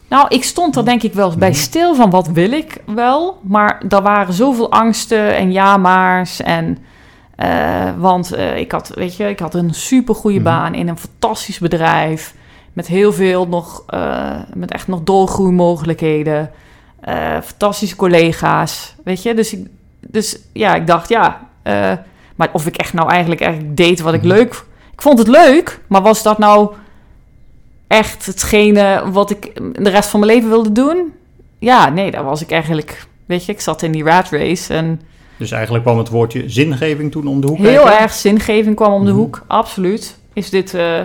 Nou, 0.09 0.27
ik 0.29 0.45
stond 0.45 0.77
er 0.77 0.85
denk 0.85 1.03
ik 1.03 1.13
wel 1.15 1.27
eens 1.27 1.37
bij 1.37 1.49
Mhm. 1.49 1.59
stil 1.59 1.95
van 1.95 2.11
wat 2.11 2.29
wil 2.29 2.53
ik 2.53 2.83
wel. 2.87 3.39
Maar 3.43 3.83
er 3.89 4.03
waren 4.03 4.35
zoveel 4.35 4.71
angsten 4.73 5.37
en 5.37 5.53
ja-maars. 5.53 6.43
En, 6.43 6.79
eh, 7.37 7.91
want 7.99 8.33
eh, 8.33 8.57
ik, 8.59 8.73
had, 8.73 8.89
weet 8.95 9.17
je, 9.17 9.29
ik 9.29 9.39
had 9.39 9.55
een 9.55 9.75
supergoeie 9.75 10.37
Mhm. 10.41 10.45
baan 10.45 10.75
in 10.75 10.89
een 10.89 10.99
fantastisch 10.99 11.59
bedrijf. 11.59 12.35
Met 12.73 12.87
heel 12.87 13.13
veel 13.13 13.49
nog, 13.49 13.85
met 14.55 14.71
echt 14.71 14.89
nog 14.89 15.01
doorgroeimogelijkheden. 15.03 16.51
eh 17.01 17.41
fantastische 17.43 17.97
collega's, 17.97 18.95
weet 19.05 19.23
je. 19.23 19.35
Dus, 19.35 19.53
ik, 19.55 19.67
dus 20.09 20.39
ja, 20.53 20.75
ik 20.75 20.87
dacht, 20.87 21.09
ja... 21.09 21.49
eh, 21.63 21.93
maar 22.37 22.49
of 22.53 22.67
ik 22.67 22.77
echt 22.77 22.93
nou 22.93 23.11
eigenlijk, 23.11 23.41
eigenlijk 23.41 23.77
deed 23.77 24.01
wat 24.01 24.15
ik 24.15 24.21
Mhm. 24.23 24.29
leuk... 24.33 24.65
Ik 24.93 25.03
vond 25.03 25.19
het 25.19 25.29
leuk, 25.29 25.81
maar 25.87 26.03
was 26.03 26.23
dat 26.23 26.39
nou 26.39 26.73
echt 27.87 28.27
hetgene 28.27 29.03
wat 29.13 29.31
ik 29.31 29.53
de 29.83 29.91
rest 29.91 30.09
van 30.09 30.21
mijn 30.21 30.33
leven 30.33 30.49
wilde 30.49 30.73
doen? 30.73 31.13
Ja, 31.59 31.89
nee, 31.89 32.11
daar 32.11 32.25
was 32.25 32.43
ik 32.43 32.51
eigenlijk... 32.51 33.07
Weet 33.27 33.45
je, 33.45 33.53
ik 33.53 33.61
zat 33.61 33.83
in 33.83 33.93
die 33.93 34.05
rat 34.05 34.29
race 34.31 34.75
en 34.75 35.01
Dus 35.37 35.51
eigenlijk 35.51 35.85
kwam 35.85 35.99
het 35.99 36.09
woordje 36.09 36.49
zingeving 36.49 37.11
toen 37.13 37.27
om 37.27 37.41
de 37.41 37.47
hoek 37.47 37.59
heel 37.59 37.91
erg 37.91 38.13
zingeving 38.13 38.77
kwam 38.77 38.93
om 38.93 39.05
de 39.05 39.11
Mhm. 39.11 39.21
hoek. 39.21 39.43
Absoluut. 39.47 40.17
Is 40.33 40.51
dit, 40.51 40.75
eh, 40.75 41.01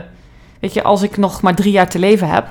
weet 0.60 0.74
je, 0.74 0.84
als 0.84 1.02
ik 1.02 1.18
nog 1.18 1.42
maar 1.42 1.56
drie 1.56 1.72
jaar 1.72 1.90
te 1.90 2.00
leven 2.00 2.30
heb, 2.30 2.48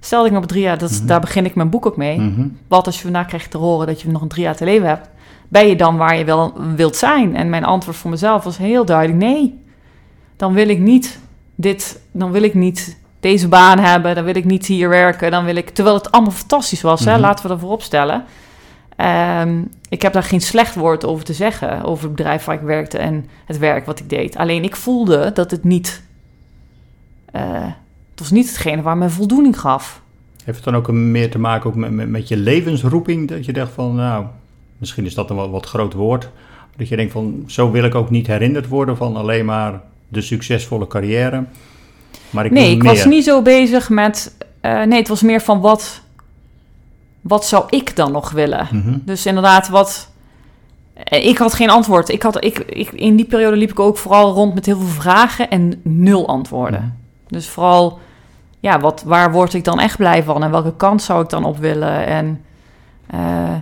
Stel 0.00 0.26
ik 0.26 0.32
nog 0.32 0.46
drie 0.46 0.62
jaar, 0.62 0.78
dat, 0.78 0.90
Mhm. 0.90 1.06
daar 1.06 1.20
begin 1.20 1.44
ik 1.44 1.54
mijn 1.54 1.70
boek 1.70 1.86
ook 1.86 1.96
mee. 1.96 2.32
Wat 2.68 2.86
als 2.86 2.96
je 2.96 3.02
vandaag 3.02 3.26
krijgt 3.26 3.50
te 3.50 3.58
horen 3.58 3.86
dat 3.86 4.00
je 4.00 4.08
nog 4.08 4.22
een 4.22 4.28
drie 4.28 4.42
jaar 4.44 4.56
te 4.56 4.64
leven 4.64 4.88
hebt? 4.88 5.08
Ben 5.48 5.66
je 5.68 5.76
dan 5.76 5.96
waar 5.96 6.16
je 6.16 6.24
wel 6.24 6.54
wilt 6.76 6.96
zijn? 6.96 7.36
En 7.36 7.50
mijn 7.50 7.64
antwoord 7.64 7.96
voor 7.96 8.10
mezelf 8.10 8.44
was 8.44 8.56
heel 8.58 8.84
duidelijk: 8.84 9.18
nee. 9.18 9.64
Dan 10.36 10.52
wil 10.52 10.68
ik 10.68 10.78
niet 10.78 11.18
dit, 11.54 12.00
dan 12.12 12.30
wil 12.30 12.42
ik 12.42 12.54
niet 12.54 12.98
deze 13.20 13.48
baan 13.48 13.78
hebben, 13.78 14.14
dan 14.14 14.24
wil 14.24 14.36
ik 14.36 14.44
niet 14.44 14.66
hier 14.66 14.88
werken, 14.88 15.30
dan 15.30 15.44
wil 15.44 15.56
ik. 15.56 15.70
Terwijl 15.70 15.96
het 15.96 16.10
allemaal 16.12 16.32
fantastisch 16.32 16.82
was, 16.82 17.04
hè? 17.04 17.12
Mhm. 17.12 17.20
laten 17.20 17.42
we 17.42 17.48
dat 17.48 17.60
voorop 17.60 17.82
stellen. 17.82 18.24
Ehm, 18.96 19.62
ik 19.88 20.02
heb 20.02 20.12
daar 20.12 20.22
geen 20.22 20.40
slecht 20.40 20.74
woord 20.74 21.04
over 21.04 21.24
te 21.24 21.32
zeggen, 21.32 21.82
over 21.82 22.04
het 22.04 22.14
bedrijf 22.16 22.44
waar 22.44 22.54
ik 22.54 22.60
werkte 22.60 22.98
en 22.98 23.26
het 23.44 23.58
werk 23.58 23.86
wat 23.86 23.98
ik 23.98 24.08
deed. 24.10 24.36
Alleen 24.36 24.64
ik 24.64 24.76
voelde 24.76 25.32
dat 25.32 25.50
het 25.50 25.64
niet. 25.64 26.02
eh, 27.32 27.42
het 28.10 28.18
was 28.20 28.30
niet 28.30 28.46
hetgene 28.48 28.82
waar 28.82 28.96
me 28.96 29.08
voldoening 29.10 29.60
gaf. 29.60 30.02
Heeft 30.44 30.56
het 30.56 30.64
dan 30.64 30.76
ook 30.76 30.88
een- 30.88 31.10
meer 31.10 31.30
te 31.30 31.38
maken 31.38 31.70
ook 31.70 31.76
met, 31.76 31.90
met, 31.90 32.08
met 32.08 32.28
je 32.28 32.36
levensroeping? 32.36 33.28
Dat 33.28 33.44
je 33.44 33.52
dacht 33.52 33.72
van, 33.72 33.94
nou, 33.94 34.24
misschien 34.78 35.04
is 35.04 35.14
dat 35.14 35.30
een 35.30 35.36
wat, 35.36 35.50
wat 35.50 35.66
groot 35.66 35.92
woord. 35.92 36.28
Dat 36.76 36.88
je 36.88 36.96
denkt 36.96 37.12
van, 37.12 37.42
zo 37.46 37.70
wil 37.70 37.84
ik 37.84 37.94
ook 37.94 38.10
niet 38.10 38.26
herinnerd 38.26 38.68
worden 38.68 38.96
van 38.96 39.16
alleen 39.16 39.44
maar 39.44 39.80
de 40.08 40.20
succesvolle 40.20 40.86
carrière. 40.86 41.44
Maar 42.30 42.44
ik 42.44 42.50
nee, 42.50 42.70
ik 42.70 42.82
meer. 42.82 42.92
was 42.94 43.04
niet 43.04 43.24
zo 43.24 43.42
bezig 43.42 43.88
met. 43.88 44.36
eh, 44.60 44.82
nee, 44.82 44.98
het 44.98 45.08
was 45.08 45.22
meer 45.22 45.40
van 45.40 45.60
wat. 45.60 46.00
Wat 47.20 47.44
zou 47.46 47.64
ik 47.70 47.96
dan 47.96 48.12
nog 48.12 48.30
willen? 48.30 48.68
Mhm. 48.70 48.98
Dus 49.04 49.26
inderdaad, 49.26 49.68
wat. 49.68 50.10
eh, 50.94 51.26
Ik 51.26 51.38
had 51.38 51.54
geen 51.54 51.70
antwoord. 51.70 52.08
Ik 52.08 52.22
had, 52.22 52.44
ik, 52.44 52.58
ik, 52.58 52.92
in 52.92 53.16
die 53.16 53.24
periode 53.26 53.56
liep 53.56 53.70
ik 53.70 53.80
ook 53.80 53.96
vooral 53.98 54.32
rond 54.32 54.54
met 54.54 54.66
heel 54.66 54.78
veel 54.78 55.00
vragen 55.02 55.50
en 55.50 55.80
nul 55.82 56.28
antwoorden. 56.28 56.80
Mhm. 56.80 57.34
Dus 57.34 57.48
vooral, 57.48 57.98
ja, 58.60 58.80
wat, 58.80 59.02
waar 59.02 59.32
word 59.32 59.54
ik 59.54 59.64
dan 59.64 59.80
echt 59.80 59.96
blij 59.96 60.22
van? 60.22 60.42
En 60.42 60.50
welke 60.50 60.74
kant 60.76 61.02
zou 61.02 61.22
ik 61.22 61.28
dan 61.28 61.44
op 61.44 61.58
willen? 61.58 62.06
En 62.06 62.42
eh, 63.06 63.54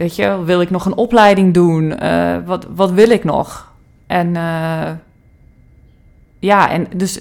weet 0.00 0.16
je, 0.16 0.44
wil 0.44 0.60
ik 0.60 0.70
nog 0.70 0.84
een 0.84 0.96
opleiding 0.96 1.54
doen? 1.54 1.98
Eh, 1.98 2.36
wat, 2.44 2.66
wat 2.74 2.90
wil 2.90 3.10
ik 3.10 3.24
nog? 3.24 3.72
En 4.06 4.36
eh, 4.36 4.90
ja, 6.38 6.70
en 6.70 6.86
dus 6.96 7.20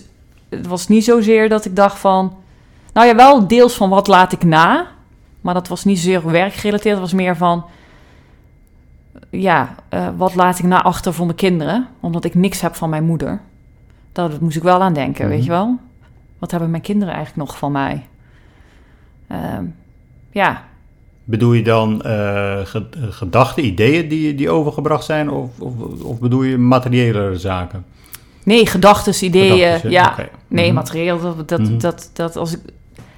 het 0.50 0.68
was 0.68 0.88
niet 0.88 1.04
zozeer 1.04 1.50
dat 1.50 1.66
ik 1.66 1.76
dacht 1.76 2.00
van... 2.00 2.38
Nou 2.94 3.08
ja, 3.08 3.16
wel 3.16 3.48
deels 3.48 3.76
van 3.76 3.90
wat 3.90 4.08
laat 4.08 4.32
ik 4.32 4.44
na. 4.44 4.88
Maar 5.42 5.54
dat 5.54 5.68
was 5.68 5.84
niet 5.86 5.98
zozeer 5.98 6.32
werkgerelateerd. 6.32 6.94
Het 6.94 7.04
was 7.04 7.14
meer 7.14 7.38
van... 7.38 7.66
Ja, 9.30 9.76
eh, 9.90 10.08
wat 10.18 10.36
laat 10.36 10.60
ik 10.60 10.66
na 10.66 10.84
achter 10.84 11.14
voor 11.14 11.26
mijn 11.26 11.38
kinderen? 11.38 11.88
Omdat 12.00 12.24
ik 12.26 12.36
niks 12.36 12.62
heb 12.62 12.76
van 12.76 12.90
mijn 12.90 13.04
moeder. 13.04 13.42
Daar 14.12 14.30
moest 14.40 14.58
ik 14.58 14.64
wel 14.64 14.82
aan 14.82 14.94
denken, 14.94 15.26
Mhm. 15.26 15.34
weet 15.34 15.44
je 15.44 15.50
wel? 15.50 15.78
Wat 16.40 16.52
hebben 16.52 16.70
mijn 16.70 16.84
kinderen 16.84 17.14
eigenlijk 17.14 17.48
nog 17.48 17.58
van 17.58 17.72
mij? 17.72 18.06
Ehm, 19.28 19.66
ja, 20.32 20.64
Bedoel 21.30 21.54
je 21.54 21.64
dan 21.64 22.02
eh, 22.02 22.58
ge- 22.64 22.86
gedachten, 23.10 23.66
ideeën 23.66 24.08
die, 24.08 24.36
die 24.36 24.50
overgebracht 24.50 25.06
zijn? 25.06 25.30
Of, 25.30 25.50
of, 25.60 25.74
of 26.04 26.20
bedoel 26.20 26.44
je 26.44 26.58
materiële 26.58 27.38
zaken? 27.38 27.86
nee, 28.44 28.66
gedachten, 28.66 29.26
ideeën. 29.26 29.80
Gedachtes, 29.80 29.92
ja, 29.92 30.16
nee, 30.48 30.66
Mhm. 30.66 30.74
materieel. 30.76 31.20
Dat, 31.22 31.48
dat, 31.50 31.60
Mhm. 31.60 31.78
dat, 31.78 32.10
dat, 32.14 32.36
als 32.36 32.54
ik, 32.54 32.60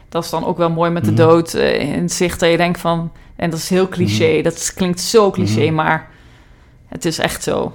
dat 0.09 0.23
is 0.23 0.29
dan 0.29 0.45
ook 0.45 0.57
wel 0.57 0.69
mooi 0.69 0.91
met 0.91 1.05
de 1.05 1.11
Mhm. 1.11 1.19
dood 1.21 1.53
eh, 1.53 1.93
in 1.95 2.09
zicht. 2.09 2.39
Dat 2.39 2.49
je 2.51 2.57
denkt 2.57 2.79
van... 2.79 3.11
En 3.35 3.49
dat 3.49 3.59
is 3.59 3.69
heel 3.69 3.87
cliché. 3.89 4.41
Dat 4.41 4.73
klinkt 4.75 4.99
zo 5.01 5.31
cliché, 5.31 5.69
maar 5.71 6.09
het 6.87 7.05
is 7.05 7.17
echt 7.19 7.43
zo. 7.43 7.73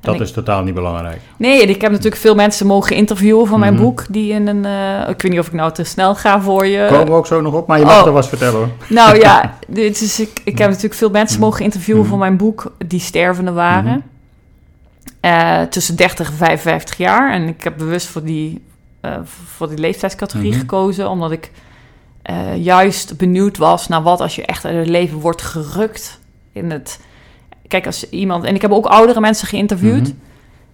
Dat 0.00 0.14
ik- 0.14 0.20
is 0.20 0.32
totaal 0.32 0.62
niet 0.62 0.74
belangrijk. 0.74 1.20
Nee, 1.36 1.62
en 1.62 1.68
ik 1.68 1.80
heb 1.80 1.90
natuurlijk 1.90 2.20
veel 2.20 2.34
mensen 2.34 2.66
mogen 2.66 2.96
interviewen 2.96 3.46
van 3.46 3.60
mijn 3.60 3.74
Mhm. 3.74 3.82
boek. 3.82 4.04
Die 4.10 4.32
in 4.32 4.46
een... 4.46 4.64
eh, 4.64 5.08
ik 5.08 5.22
weet 5.22 5.30
niet 5.30 5.40
of 5.40 5.46
ik 5.46 5.52
nou 5.52 5.72
te 5.72 5.84
snel 5.84 6.14
ga 6.14 6.40
voor 6.40 6.66
je. 6.66 6.86
Komen 6.90 7.06
we 7.06 7.12
ook 7.12 7.26
zo 7.26 7.40
nog 7.40 7.54
op, 7.54 7.66
maar 7.66 7.78
je 7.78 7.84
mag 7.84 8.00
oh. 8.00 8.06
er 8.06 8.12
wat 8.12 8.28
vertellen 8.28 8.54
hoor. 8.54 8.68
Nou 8.88 9.18
ja, 9.18 9.54
dit 9.68 10.00
is, 10.00 10.20
ik, 10.20 10.40
ik 10.44 10.58
heb 10.58 10.68
natuurlijk 10.68 10.94
veel 10.94 11.10
mensen 11.10 11.36
Mhm. 11.38 11.44
mogen 11.46 11.64
interviewen 11.64 12.00
Mhm. 12.00 12.10
voor 12.10 12.18
mijn 12.18 12.36
boek 12.36 12.72
die 12.86 13.00
stervende 13.00 13.52
waren. 13.52 13.84
Mhm. 13.92 14.00
Eh, 15.20 15.62
tussen 15.62 15.96
30 15.96 16.28
en 16.30 16.36
55 16.36 16.96
jaar. 16.96 17.32
En 17.32 17.48
ik 17.48 17.64
heb 17.64 17.76
bewust 17.76 18.06
voor 18.06 18.22
die, 18.24 18.62
eh, 19.00 19.12
voor 19.46 19.68
die 19.68 19.78
leeftijdscategorie 19.78 20.50
Mhm. 20.50 20.60
gekozen, 20.60 21.08
omdat 21.10 21.30
ik 21.30 21.50
juist 22.56 23.16
benieuwd 23.16 23.56
was 23.56 23.88
naar 23.88 24.02
wat 24.02 24.20
als 24.20 24.34
je 24.36 24.44
echt 24.46 24.64
uit 24.64 24.76
het 24.76 24.88
leven 24.88 25.18
wordt 25.18 25.42
gerukt. 25.42 26.18
In 26.52 26.70
het, 26.70 27.00
kijk, 27.68 27.86
als 27.86 28.08
iemand. 28.10 28.44
En 28.44 28.54
ik 28.54 28.62
heb 28.62 28.70
ook 28.72 28.86
oudere 28.86 29.20
mensen 29.20 29.48
geïnterviewd. 29.48 30.02
Mhm. 30.02 30.12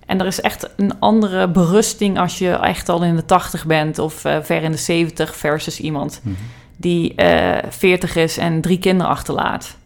En 0.06 0.20
er 0.20 0.26
is 0.26 0.40
echt 0.40 0.70
een 0.76 1.00
andere 1.00 1.48
berusting 1.48 2.18
als 2.18 2.38
je 2.38 2.50
echt 2.50 2.88
al 2.88 3.02
in 3.02 3.16
de 3.16 3.24
80 3.24 3.66
bent 3.66 3.98
of 3.98 4.24
eh, 4.24 4.36
ver 4.42 4.62
in 4.62 4.70
de 4.70 4.76
70 4.76 5.36
versus 5.36 5.80
iemand 5.80 6.20
Mhm. 6.22 6.34
die 6.76 7.14
eh 7.14 7.62
40 7.70 8.16
is 8.16 8.38
en 8.38 8.60
drie 8.60 8.78
kinderen 8.78 9.12
achterlaat. 9.12 9.76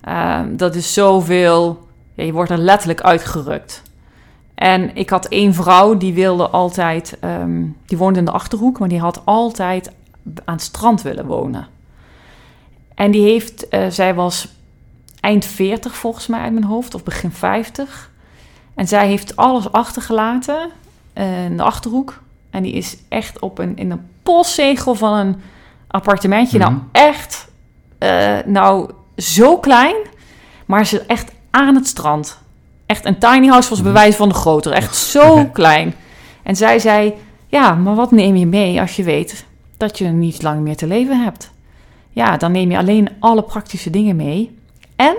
Ehm, 0.00 0.56
dat 0.56 0.74
is 0.74 0.92
zoveel. 0.92 1.86
Ja, 2.14 2.24
je 2.24 2.32
wordt 2.32 2.50
er 2.50 2.58
letterlijk 2.58 3.00
uitgerukt. 3.00 3.82
En 4.54 4.96
ik 4.96 5.10
had 5.10 5.26
één 5.28 5.54
vrouw 5.54 5.96
die 5.96 6.12
wilde 6.14 6.48
altijd. 6.48 7.16
ehm, 7.20 7.62
die 7.86 7.98
woonde 7.98 8.18
in 8.18 8.24
de 8.24 8.30
achterhoek, 8.30 8.78
maar 8.78 8.88
die 8.88 9.00
had 9.00 9.20
altijd 9.24 9.92
aan 10.44 10.54
het 10.54 10.62
strand 10.62 11.02
willen 11.02 11.26
wonen. 11.26 11.66
En 12.94 13.10
die 13.10 13.22
heeft. 13.22 13.68
eh, 13.68 13.86
zij 13.88 14.14
was 14.14 14.48
eind 15.20 15.44
40 15.44 15.96
volgens 15.96 16.26
mij 16.26 16.40
uit 16.40 16.52
mijn 16.52 16.64
hoofd, 16.64 16.94
of 16.94 17.02
begin 17.02 17.32
50. 17.32 18.10
En 18.74 18.88
zij 18.88 19.06
heeft 19.06 19.36
alles 19.36 19.72
achtergelaten 19.72 20.70
eh, 21.12 21.44
in 21.44 21.56
de 21.56 21.62
achterhoek. 21.62 22.20
En 22.50 22.62
die 22.62 22.72
is 22.72 22.96
echt 23.08 23.38
op 23.38 23.58
een, 23.58 23.76
in 23.76 23.90
een 23.90 24.06
postzegel 24.22 24.94
van 24.94 25.12
een 25.18 25.36
appartementje. 25.88 26.58
Mhm. 26.58 26.68
Nou, 26.68 26.80
echt, 26.92 27.48
eh, 27.98 28.36
nou, 28.46 28.90
zo 29.16 29.58
klein. 29.58 29.96
Maar 30.66 30.86
ze 30.86 31.00
echt 31.06 31.32
aan 31.50 31.74
het 31.74 31.86
strand. 31.86 32.38
Echt 32.86 33.04
een 33.04 33.18
tiny 33.18 33.46
house 33.46 33.68
was 33.68 33.78
Mhm. 33.78 33.86
bewijs 33.88 34.16
van 34.16 34.28
de 34.28 34.34
grotere. 34.34 34.74
Echt 34.74 34.96
zo 34.96 35.44
klein. 35.52 35.94
En 36.42 36.56
zij 36.56 36.78
zei, 36.78 37.14
ja, 37.46 37.74
maar 37.74 37.94
wat 37.94 38.10
neem 38.10 38.36
je 38.36 38.46
mee 38.46 38.80
als 38.80 38.96
je 38.96 39.02
weet 39.02 39.44
dat 39.76 39.98
je 39.98 40.06
niet 40.06 40.42
lang 40.42 40.60
meer 40.60 40.76
te 40.76 40.86
leven 40.86 41.22
hebt? 41.22 41.50
Ja, 42.10 42.36
dan 42.36 42.52
neem 42.52 42.70
je 42.70 42.78
alleen 42.78 43.08
alle 43.18 43.42
praktische 43.42 43.90
dingen 43.90 44.16
mee. 44.16 44.57
En 44.98 45.16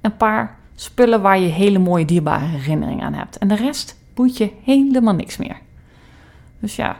een 0.00 0.16
paar 0.16 0.56
spullen 0.74 1.22
waar 1.22 1.38
je 1.38 1.46
hele 1.48 1.78
mooie 1.78 2.04
dierbare 2.04 2.44
herinneringen 2.44 3.04
aan 3.04 3.12
hebt. 3.14 3.38
En 3.38 3.48
de 3.48 3.56
rest 3.56 3.96
boeit 4.14 4.36
je 4.36 4.50
helemaal 4.64 5.14
niks 5.14 5.36
meer. 5.36 5.56
Dus 6.58 6.76
ja. 6.76 6.96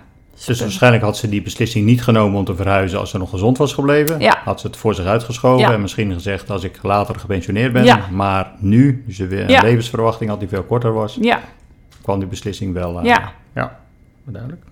Dus 0.46 0.60
waarschijnlijk 0.60 1.02
had 1.02 1.16
ze 1.16 1.28
die 1.28 1.42
beslissing 1.42 1.84
niet 1.86 2.02
genomen 2.02 2.38
om 2.38 2.44
te 2.44 2.54
verhuizen 2.56 2.98
als 2.98 3.10
ze 3.10 3.18
nog 3.18 3.30
gezond 3.30 3.58
was 3.58 3.72
gebleven. 3.72 4.20
Ja. 4.20 4.40
Had 4.44 4.60
ze 4.60 4.66
het 4.66 4.76
voor 4.76 4.94
zich 4.94 5.04
uitgeschoven 5.06 5.60
Ja. 5.68 5.72
en 5.72 5.80
misschien 5.80 6.12
gezegd 6.12 6.50
als 6.50 6.64
ik 6.64 6.78
later 6.82 7.18
gepensioneerd 7.18 7.72
ben. 7.72 7.84
Ja. 7.84 8.06
Maar 8.10 8.52
nu, 8.58 9.02
dus 9.06 9.16
ze 9.16 9.26
weer 9.26 9.50
een 9.50 9.62
levensverwachting 9.62 10.30
had 10.30 10.38
die 10.40 10.48
veel 10.48 10.62
korter 10.62 10.92
was, 10.92 11.18
Ja, 11.20 11.40
kwam 12.02 12.18
die 12.18 12.28
beslissing 12.28 12.72
wel. 12.74 12.98
eh, 12.98 13.04
Ja. 13.04 13.32
Ja, 13.54 13.78
duidelijk. 14.24 14.62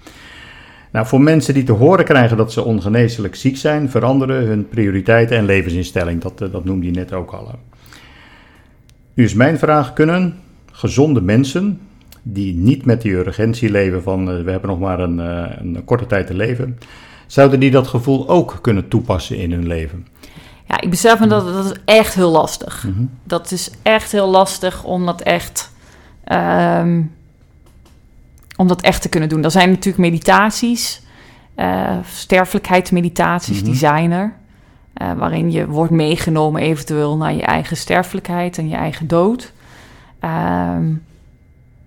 Nou, 0.90 1.06
voor 1.06 1.20
mensen 1.20 1.54
die 1.54 1.62
te 1.62 1.72
horen 1.72 2.04
krijgen 2.04 2.36
dat 2.36 2.52
ze 2.52 2.64
ongeneeslijk 2.64 3.34
ziek 3.34 3.56
zijn, 3.56 3.90
veranderen 3.90 4.46
hun 4.46 4.68
prioriteiten 4.68 5.36
en 5.36 5.44
levensinstelling. 5.44 6.20
Dat, 6.20 6.40
eh, 6.40 6.52
dat 6.52 6.64
noemde 6.64 6.86
je 6.86 6.92
net 6.92 7.12
ook 7.12 7.30
al. 7.32 7.54
Nu 9.14 9.24
is 9.24 9.34
mijn 9.34 9.58
vraag, 9.58 9.92
kunnen 9.92 10.38
gezonde 10.72 11.20
mensen 11.20 11.80
die 12.22 12.54
niet 12.54 12.84
met 12.84 13.02
die 13.02 13.12
urgentie 13.12 13.70
leven 13.70 14.02
van 14.02 14.30
eh, 14.30 14.42
we 14.44 14.50
hebben 14.50 14.70
nog 14.70 14.78
maar 14.78 15.00
een, 15.00 15.20
eh, 15.20 15.56
een 15.58 15.84
korte 15.84 16.06
tijd 16.06 16.26
te 16.26 16.34
leven, 16.34 16.78
zouden 17.26 17.60
die 17.60 17.70
dat 17.70 17.86
gevoel 17.86 18.28
ook 18.28 18.58
kunnen 18.60 18.88
toepassen 18.88 19.36
in 19.36 19.52
hun 19.52 19.66
leven? 19.66 20.06
ja 20.68 20.80
ik 20.80 20.90
besef 20.90 21.20
me 21.20 21.26
dat 21.26 21.46
dat 21.46 21.64
is 21.64 21.80
echt 21.84 22.14
heel 22.14 22.30
lastig. 22.30 22.84
Mhm. 22.84 23.04
Dat 23.24 23.50
is 23.50 23.70
echt 23.82 24.12
heel 24.12 24.30
lastig 24.30 24.84
om 24.84 25.06
dat 25.06 25.20
echt, 25.20 25.72
ehm, 26.24 27.02
om 28.60 28.66
dat 28.68 28.80
echt 28.80 29.02
te 29.02 29.08
kunnen 29.08 29.28
doen. 29.28 29.44
Er 29.44 29.50
zijn 29.50 29.68
natuurlijk 29.68 29.98
meditaties, 29.98 31.02
eh 31.54 31.96
sterfelijkheidsmeditaties, 32.06 33.56
Mhm. 33.56 33.64
die 33.64 33.74
zijn 33.74 34.10
er. 34.10 34.38
eh, 34.94 35.12
waarin 35.12 35.50
je 35.52 35.66
wordt 35.66 35.92
meegenomen 35.92 36.62
eventueel 36.62 37.16
naar 37.16 37.34
je 37.34 37.42
eigen 37.42 37.76
sterfelijkheid 37.76 38.58
en 38.58 38.68
je 38.68 38.74
eigen 38.76 39.08
dood. 39.08 39.52
Ehm, 40.20 40.84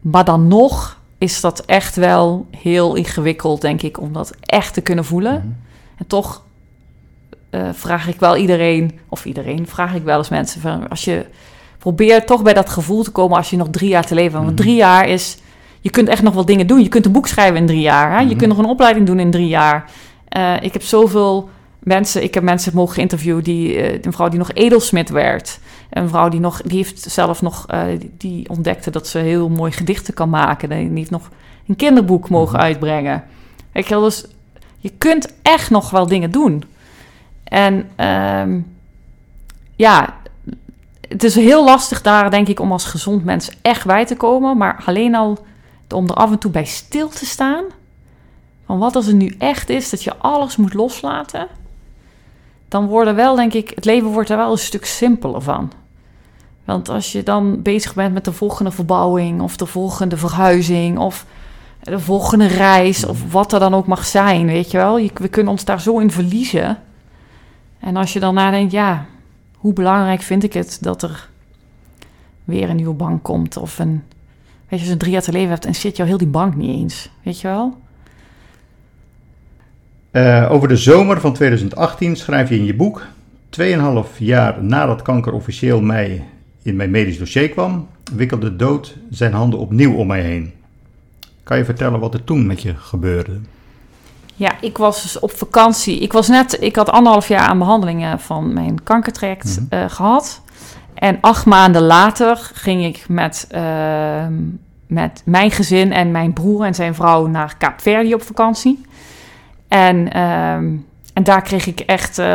maar 0.01 0.25
dan 0.25 0.47
nog 0.47 0.99
is 1.17 1.41
dat 1.41 1.59
echt 1.65 1.95
wel 1.95 2.45
heel 2.57 2.95
ingewikkeld, 2.95 3.61
denk 3.61 3.81
ik, 3.81 3.99
om 3.99 4.13
dat 4.13 4.31
echt 4.41 4.73
te 4.73 4.81
kunnen 4.81 5.05
voelen. 5.05 5.33
Mhm. 5.33 5.47
En 5.97 6.07
toch 6.07 6.43
eh, 7.49 7.61
vraag 7.73 8.07
ik 8.07 8.19
wel 8.19 8.35
iedereen, 8.37 8.99
of 9.09 9.25
iedereen, 9.25 9.67
vraag 9.67 9.93
ik 9.95 10.03
wel 10.03 10.17
eens 10.17 10.29
mensen 10.29 10.61
van 10.61 10.89
als 10.89 11.03
je 11.05 11.25
probeert 11.77 12.27
toch 12.27 12.41
bij 12.41 12.53
dat 12.53 12.69
gevoel 12.69 13.03
te 13.03 13.11
komen 13.11 13.37
als 13.37 13.49
je 13.49 13.57
nog 13.57 13.69
drie 13.69 13.89
jaar 13.89 14.05
te 14.05 14.15
leven 14.15 14.31
hebt. 14.33 14.43
Want 14.45 14.55
Mhm. 14.55 14.63
drie 14.67 14.75
jaar 14.75 15.07
is, 15.07 15.37
je 15.83 15.89
kunt 15.89 16.07
echt 16.07 16.21
nog 16.21 16.33
wel 16.33 16.45
dingen 16.45 16.67
doen. 16.67 16.81
Je 16.81 16.87
kunt 16.89 17.05
een 17.05 17.11
boek 17.11 17.27
schrijven 17.27 17.55
in 17.57 17.65
drie 17.65 17.81
jaar. 17.81 18.11
Hè? 18.11 18.19
Je 18.19 18.25
Mhm. 18.25 18.37
kunt 18.37 18.49
nog 18.49 18.57
een 18.57 18.65
opleiding 18.71 19.05
doen 19.05 19.19
in 19.19 19.31
drie 19.31 19.47
jaar. 19.47 19.89
Eh, 20.29 20.53
ik 20.61 20.73
heb 20.73 20.81
zoveel 20.81 21.49
mensen, 21.79 22.23
ik 22.23 22.33
heb 22.33 22.43
mensen 22.43 22.71
mogen 22.75 23.01
interviewen 23.01 23.43
die, 23.43 23.75
eh, 23.75 23.99
een 24.01 24.13
vrouw 24.13 24.29
die 24.29 24.39
nog 24.39 24.51
edelsmid 24.53 25.09
werd. 25.09 25.59
Een 25.89 26.09
vrouw 26.09 26.29
die 26.29 26.39
nog, 26.39 26.61
die 26.61 26.77
heeft 26.77 26.99
zelf 27.01 27.41
nog, 27.41 27.65
eh, 27.67 27.81
die, 28.17 28.49
ontdekte 28.49 28.91
dat 28.91 29.07
ze 29.07 29.17
heel 29.17 29.49
mooi 29.49 29.71
gedichten 29.71 30.13
kan 30.13 30.29
maken. 30.29 30.69
Die 30.69 30.91
heeft 30.93 31.09
nog 31.09 31.29
een 31.67 31.75
kinderboek 31.75 32.29
mogen 32.29 32.55
Mhm. 32.55 32.63
uitbrengen. 32.63 33.23
Je 33.73 33.85
wel, 33.89 34.01
dus 34.01 34.25
Je 34.79 34.91
kunt 34.97 35.33
echt 35.41 35.69
nog 35.69 35.89
wel 35.89 36.07
dingen 36.07 36.31
doen. 36.31 36.63
En 37.43 37.89
ehm, 37.95 38.59
ja, 39.75 40.17
het 41.07 41.23
is 41.23 41.35
heel 41.35 41.63
lastig 41.63 42.01
daar, 42.01 42.31
denk 42.31 42.47
ik, 42.47 42.59
om 42.59 42.71
als 42.71 42.85
gezond 42.85 43.23
mens 43.23 43.49
echt 43.61 43.85
bij 43.85 44.05
te 44.05 44.15
komen. 44.15 44.57
Maar 44.57 44.81
alleen 44.85 45.15
al 45.15 45.37
om 45.93 46.07
er 46.07 46.15
af 46.15 46.31
en 46.31 46.39
toe 46.39 46.51
bij 46.51 46.65
stil 46.65 47.09
te 47.09 47.25
staan. 47.25 47.63
Van 48.65 48.77
wat 48.77 48.95
als 48.95 49.05
het 49.05 49.15
nu 49.15 49.35
echt 49.37 49.69
is 49.69 49.89
dat 49.89 50.03
je 50.03 50.17
alles 50.17 50.55
moet 50.55 50.73
loslaten. 50.73 51.47
Dan 52.67 52.87
worden 52.87 53.15
wel, 53.15 53.35
denk 53.35 53.53
ik, 53.53 53.71
het 53.75 53.85
leven 53.85 54.09
wordt 54.09 54.29
er 54.29 54.37
wel 54.37 54.51
een 54.51 54.57
stuk 54.57 54.85
simpeler 54.85 55.41
van. 55.41 55.71
Want 56.65 56.89
als 56.89 57.11
je 57.11 57.23
dan 57.23 57.61
bezig 57.61 57.93
bent 57.93 58.13
met 58.13 58.25
de 58.25 58.31
volgende 58.31 58.71
verbouwing 58.71 59.41
of 59.41 59.57
de 59.57 59.65
volgende 59.65 60.17
verhuizing 60.17 60.97
of 60.97 61.25
de 61.81 61.99
volgende 61.99 62.47
reis 62.47 63.05
of 63.05 63.31
wat 63.31 63.53
er 63.53 63.59
dan 63.59 63.73
ook 63.73 63.87
mag 63.87 64.05
zijn, 64.05 64.45
weet 64.45 64.71
je 64.71 64.77
wel. 64.77 64.95
we 65.13 65.27
kunnen 65.27 65.51
ons 65.51 65.65
daar 65.65 65.81
zo 65.81 65.99
in 65.99 66.11
verliezen. 66.11 66.79
En 67.79 67.95
als 67.95 68.13
je 68.13 68.19
dan 68.19 68.33
nadenkt, 68.33 68.71
ja, 68.71 69.05
hoe 69.57 69.73
belangrijk 69.73 70.21
vind 70.21 70.43
ik 70.43 70.53
het 70.53 70.77
dat 70.81 71.03
er 71.03 71.29
weer 72.43 72.69
een 72.69 72.75
nieuwe 72.75 72.93
bank 72.93 73.23
komt 73.23 73.57
of 73.57 73.79
een, 73.79 74.03
je, 74.79 74.79
als 74.79 74.87
je 74.87 74.91
een 74.91 74.97
drie 74.97 75.11
jaar 75.11 75.21
te 75.21 75.31
leven 75.31 75.49
hebt 75.49 75.65
en 75.65 75.75
zit 75.75 75.97
jou 75.97 76.09
heel 76.09 76.17
die 76.17 76.27
bank 76.27 76.55
niet 76.55 76.69
eens, 76.69 77.09
weet 77.23 77.41
je 77.41 77.47
wel. 77.47 77.77
Uh, 80.11 80.47
over 80.51 80.67
de 80.67 80.77
zomer 80.77 81.19
van 81.19 81.33
2018 81.33 82.15
schrijf 82.15 82.49
je 82.49 82.55
in 82.55 82.65
je 82.65 82.75
boek, 82.75 83.05
2,5 83.59 84.17
jaar 84.17 84.63
nadat 84.63 85.01
kanker 85.01 85.33
officieel 85.33 85.81
mij 85.81 86.23
in 86.61 86.75
mijn 86.75 86.91
medisch 86.91 87.17
dossier 87.17 87.49
kwam, 87.49 87.87
wikkelde 88.15 88.55
dood 88.55 88.97
zijn 89.09 89.33
handen 89.33 89.59
opnieuw 89.59 89.93
om 89.93 90.07
mij 90.07 90.21
heen. 90.21 90.53
Kan 91.43 91.57
je 91.57 91.65
vertellen 91.65 91.99
wat 91.99 92.13
er 92.13 92.23
toen 92.23 92.45
met 92.45 92.61
je 92.61 92.75
gebeurde? 92.75 93.39
Ja, 94.35 94.51
ik 94.61 94.77
was 94.77 95.01
dus 95.01 95.19
op 95.19 95.31
vakantie. 95.31 95.99
Ik 95.99 96.13
was 96.13 96.27
net, 96.27 96.57
ik 96.61 96.75
had 96.75 96.89
anderhalf 96.89 97.27
jaar 97.27 97.47
aan 97.47 97.57
behandelingen 97.57 98.19
van 98.19 98.53
mijn 98.53 98.83
kankertraject 98.83 99.59
mm 99.59 99.89
gehad. 99.89 100.41
En 100.93 101.17
acht 101.21 101.45
maanden 101.45 101.81
later 101.81 102.37
ging 102.53 102.85
ik 102.85 103.05
met, 103.07 103.47
uh, 103.51 104.25
met 104.87 105.21
mijn 105.25 105.51
gezin 105.51 105.91
en 105.91 106.11
mijn 106.11 106.33
broer 106.33 106.65
en 106.65 106.75
zijn 106.75 106.95
vrouw 106.95 107.27
naar 107.27 107.55
Kaapverdi 107.57 108.13
op 108.13 108.21
vakantie. 108.21 108.85
En, 109.67 110.17
uh, 110.17 110.53
en 111.13 111.23
daar 111.23 111.41
kreeg 111.41 111.65
ik 111.65 111.79
echt 111.79 112.19
uh, 112.19 112.25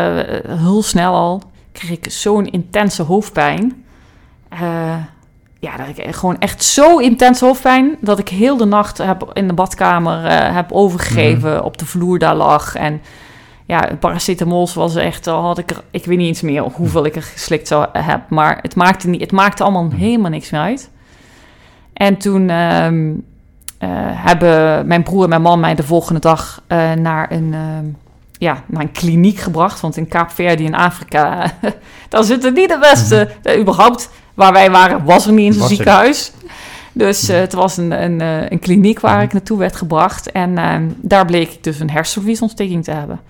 heel 0.47 0.83
snel 0.83 1.15
al 1.15 1.43
kreeg 1.79 1.91
ik 1.91 2.11
zo'n 2.11 2.47
intense 2.47 3.03
hoofdpijn. 3.03 3.85
Uh, 4.53 4.97
ja, 5.61 5.77
dat 5.77 5.87
ik 5.89 6.15
gewoon 6.15 6.39
echt 6.39 6.65
zo 6.65 6.99
intens 6.99 7.41
hoofdpijn 7.41 7.97
dat 8.01 8.19
ik 8.19 8.29
heel 8.29 8.57
de 8.57 8.65
nacht 8.65 8.99
heb 8.99 9.31
in 9.33 9.49
de 9.49 9.55
badkamer 9.55 10.25
uh, 10.25 10.55
heb 10.55 10.73
overgegeven, 10.73 11.55
mhm. 11.55 11.65
op 11.65 11.79
de 11.79 11.87
vloer 11.87 12.19
daar 12.19 12.35
lag. 12.35 12.75
En 12.75 13.01
ja, 13.69 13.97
paracetamol 14.01 14.69
was 14.75 14.97
echt, 14.97 15.27
al 15.27 15.43
had 15.43 15.59
ik 15.59 15.71
er, 15.71 15.83
ik 15.91 16.05
weet 16.05 16.19
niet 16.19 16.27
eens 16.27 16.41
meer 16.41 16.63
hoeveel 16.63 17.05
ik 17.05 17.17
er 17.17 17.23
geslikt 17.23 17.69
zou 17.69 17.87
hebben, 17.93 18.27
maar 18.29 18.59
het 18.63 18.75
maakte, 18.75 19.09
niet, 19.09 19.21
het 19.21 19.33
maakte 19.33 19.63
allemaal 19.63 19.85
mhm. 19.85 19.97
helemaal 19.97 20.31
niks 20.31 20.51
meer 20.51 20.61
uit. 20.61 20.91
En 21.93 22.17
toen 22.17 22.49
uh, 22.49 22.91
uh, 22.91 23.09
hebben 24.25 24.87
mijn 24.87 25.03
broer 25.03 25.23
en 25.23 25.29
mijn 25.29 25.43
man 25.43 25.61
mij 25.61 25.75
de 25.75 25.83
volgende 25.83 26.21
dag 26.21 26.63
uh, 26.69 26.93
naar 26.93 27.33
een 27.33 27.55
ehm, 27.55 27.87
ja, 28.39 28.63
naar 28.67 28.83
een 28.83 28.93
kliniek 28.93 29.39
gebracht. 29.39 29.81
Want 29.81 29.97
in 29.97 30.09
Kaapverdi 30.09 30.65
in 30.65 30.75
Afrika, 30.75 31.53
daar 32.09 32.25
zitten 32.25 32.55
niet 32.55 32.69
de 32.69 32.79
beste. 32.79 33.29
Mm 33.43 33.61
überhaupt, 33.61 34.11
waar 34.35 34.53
wij 34.53 34.71
waren, 34.71 35.05
was 35.05 35.27
er 35.27 35.33
niet 35.33 35.47
eens 35.47 35.57
een 35.57 35.69
ziekenhuis. 35.69 36.33
Dus 36.93 37.31
uh, 37.31 37.37
het 37.37 37.53
was 37.53 37.77
een, 37.77 38.03
een, 38.03 38.21
eh, 38.21 38.51
een 38.51 38.59
kliniek 38.59 39.01
waar 39.01 39.15
mhm. 39.15 39.25
ik 39.25 39.33
naartoe 39.33 39.59
werd 39.59 39.77
gebracht. 39.77 40.33
En 40.33 40.51
uh, 40.59 40.75
daar 40.97 41.25
bleek 41.25 41.53
ik 41.53 41.65
dus 41.65 41.81
een 41.81 41.91
hersenvliesontsteking 41.91 42.85
te 42.85 42.91
hebben. 42.91 43.21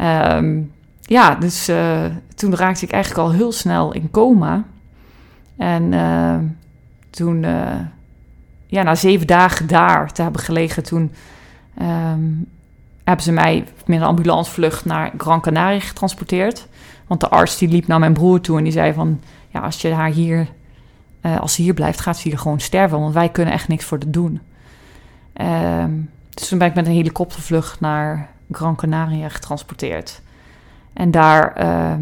Um, 0.00 0.72
ja, 1.02 1.34
dus 1.34 1.68
uh, 1.68 2.04
toen 2.34 2.54
raakte 2.54 2.84
ik 2.84 2.90
eigenlijk 2.90 3.22
al 3.22 3.32
heel 3.32 3.52
snel 3.52 3.92
in 3.92 4.10
coma. 4.10 4.64
En 5.56 5.90
toen, 7.10 7.40
ja, 8.66 8.82
na 8.82 8.94
zeven 8.94 9.26
dagen 9.26 9.66
daar 9.66 10.12
te 10.12 10.22
hebben 10.22 10.40
gelegen, 10.40 10.82
toen 10.82 11.12
um, 11.82 12.48
hebben 13.04 13.24
ze 13.24 13.32
mij 13.32 13.64
met 13.86 13.96
een 13.98 14.06
ambulancevlucht 14.06 14.84
naar 14.84 15.12
Gran 15.18 15.40
Canaria 15.40 15.80
getransporteerd. 15.80 16.68
Want 17.06 17.20
de 17.20 17.28
arts 17.28 17.58
die 17.58 17.68
liep 17.68 17.86
naar 17.86 17.98
mijn 17.98 18.12
broer 18.12 18.40
toe 18.40 18.58
en 18.58 18.64
die 18.64 18.72
zei 18.72 18.92
van... 18.92 19.20
ja, 19.48 19.60
als 19.60 19.80
je 19.80 19.92
haar 19.92 20.10
hier... 20.10 20.46
Als 21.40 21.54
ze 21.54 21.62
hier 21.62 21.74
blijft, 21.74 22.00
gaat 22.00 22.16
ze 22.16 22.28
hier 22.28 22.38
gewoon 22.38 22.60
sterven. 22.60 23.00
Want 23.00 23.14
wij 23.14 23.28
kunnen 23.28 23.54
echt 23.54 23.68
niks 23.68 23.84
voor 23.84 23.98
de 23.98 24.10
doen. 24.10 24.40
Uh, 25.40 25.84
dus 26.30 26.48
toen 26.48 26.58
ben 26.58 26.68
ik 26.68 26.74
met 26.74 26.86
een 26.86 26.92
helikoptervlucht 26.92 27.80
naar 27.80 28.28
Gran 28.50 28.76
Canaria 28.76 29.28
getransporteerd. 29.28 30.20
En 30.92 31.10
daar, 31.10 31.64
uh, 31.64 31.92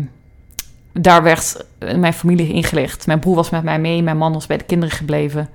daar 0.93 1.23
werd 1.23 1.65
mijn 1.97 2.13
familie 2.13 2.53
ingelicht. 2.53 3.07
Mijn 3.07 3.19
broer 3.19 3.35
was 3.35 3.51
met 3.51 3.63
mij 3.63 3.79
mee, 3.79 4.03
mijn 4.03 4.17
man 4.17 4.33
was 4.33 4.47
bij 4.47 4.57
de 4.57 4.65
kinderen 4.65 4.97
gebleven... 4.97 5.49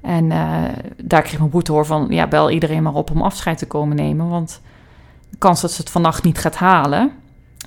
En 0.00 0.24
uh, 0.24 0.62
daar 0.96 1.22
kreeg 1.22 1.38
mijn 1.38 1.50
broer 1.50 1.62
te 1.62 1.72
horen 1.72 1.86
van... 1.86 2.06
ja, 2.10 2.26
bel 2.26 2.50
iedereen 2.50 2.82
maar 2.82 2.94
op 2.94 3.10
om 3.10 3.22
afscheid 3.22 3.58
te 3.58 3.66
komen 3.66 3.96
nemen... 3.96 4.28
want 4.28 4.60
de 5.30 5.36
kans 5.36 5.60
dat 5.60 5.72
ze 5.72 5.80
het 5.80 5.90
vannacht 5.90 6.22
niet 6.22 6.38
gaat 6.38 6.56
halen. 6.56 7.12